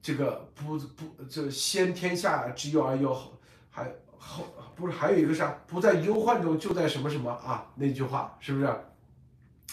[0.00, 3.40] 这个不不这先天下之忧而忧后，
[3.70, 4.44] 还后
[4.76, 5.50] 不是还有一个啥？
[5.66, 7.70] 不在忧患中，就在什么什么啊？
[7.76, 8.66] 那句话是不是？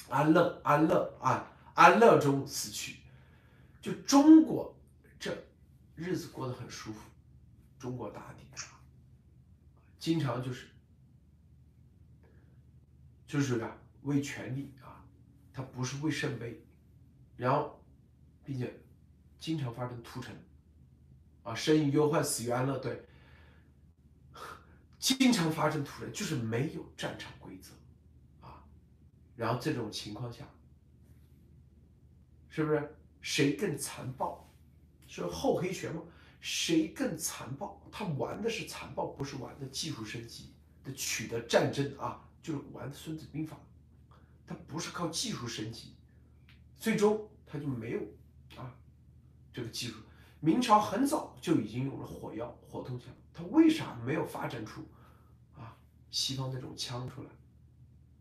[0.08, 2.98] 安乐安乐啊，安乐中死去。
[3.82, 4.76] 就中国
[5.20, 5.36] 这
[5.96, 7.00] 日子过得很舒服，
[7.80, 8.78] 中国大地啊，
[9.98, 10.68] 经常就是
[13.28, 14.74] 就是啊为权力
[15.56, 16.62] 啊，他不是为圣杯，
[17.38, 17.82] 然后
[18.44, 18.78] 并且
[19.40, 20.36] 经常发生屠城
[21.44, 23.06] 啊，生于忧患，死于安乐，对，
[25.00, 27.72] 经常发生屠城，就是没有战场规则
[28.46, 28.64] 啊，
[29.36, 30.46] 然后这种情况下，
[32.50, 34.42] 是不是谁更残暴？
[35.08, 36.02] 是厚黑学吗？
[36.42, 37.82] 谁更残暴？
[37.92, 40.54] 他玩的是残暴，不是玩的技术升级
[40.84, 43.56] 的取得战争啊，就是玩《孙子兵法》，
[44.46, 45.96] 它不是靠技术升级，
[46.78, 48.00] 最终它就没有
[48.56, 48.74] 啊
[49.52, 50.00] 这个技术。
[50.40, 54.88] 明朝很早就已经有了火药、火筒枪，它为啥没有发展出
[55.56, 55.76] 啊
[56.12, 57.30] 西方这种枪出来？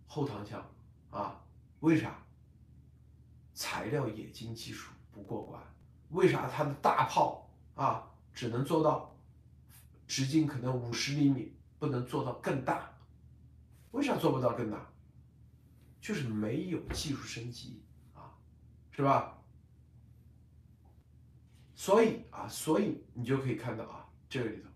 [0.06, 0.64] 后膛枪
[1.10, 1.42] 啊，
[1.80, 2.18] 为啥？
[3.52, 5.62] 材料冶金技术不过关，
[6.10, 9.16] 为啥他的大炮啊只能做到
[10.08, 12.90] 直径可能五十厘米，不能做到更大？
[13.92, 14.90] 为啥做不到更大？
[16.04, 17.82] 就是没有技术升级
[18.12, 18.36] 啊，
[18.90, 19.42] 是吧？
[21.74, 24.68] 所以啊，所以你就可以看到啊，这个里头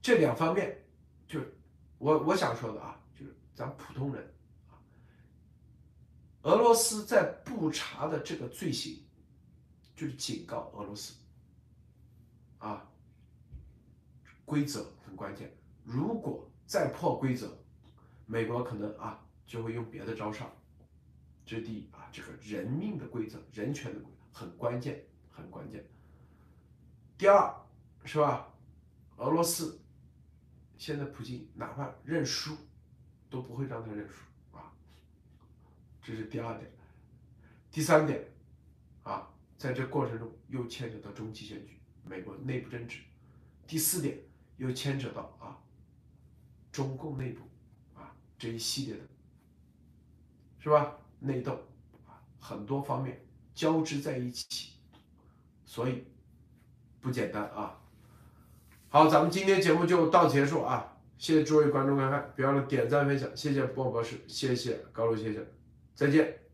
[0.00, 0.82] 这两方面，
[1.26, 1.54] 就是
[1.98, 4.24] 我我想说的啊，就是咱普通人
[4.70, 4.80] 啊，
[6.44, 9.04] 俄罗斯在不查的这个罪行，
[9.94, 11.12] 就是警告俄罗斯
[12.56, 12.90] 啊，
[14.46, 15.54] 规则很关键，
[15.84, 17.54] 如果再破规则，
[18.24, 20.48] 美国可能啊就会用别的招上。
[21.44, 25.84] 这是第一啊，这个人命的规则、人权的规则很关键，很关键。
[27.16, 27.52] 第二
[28.04, 28.54] 是吧？
[29.16, 29.80] 俄罗斯
[30.76, 32.56] 现在普京哪怕认输，
[33.28, 34.22] 都不会让他认输
[34.56, 34.72] 啊。
[36.02, 36.70] 这是第二点。
[37.70, 38.24] 第三点
[39.02, 43.00] 啊，在这过程中又牵扯到中期选举、美国内部政治。
[43.66, 44.18] 第四点
[44.58, 45.58] 又牵扯到啊，
[46.70, 47.42] 中共内部
[47.94, 49.02] 啊这一系列的，
[50.58, 50.92] 是吧？
[51.20, 51.52] 内斗
[52.06, 53.20] 啊，很多方面
[53.54, 54.72] 交织在一起，
[55.64, 56.04] 所以
[57.00, 57.76] 不简单啊。
[58.88, 65.44] 好，咱们今天节目就到此结束啊，谢谢诸位观众观看，别忘了点赞分享，谢谢波博士，谢谢高露先生，
[65.94, 66.47] 再见。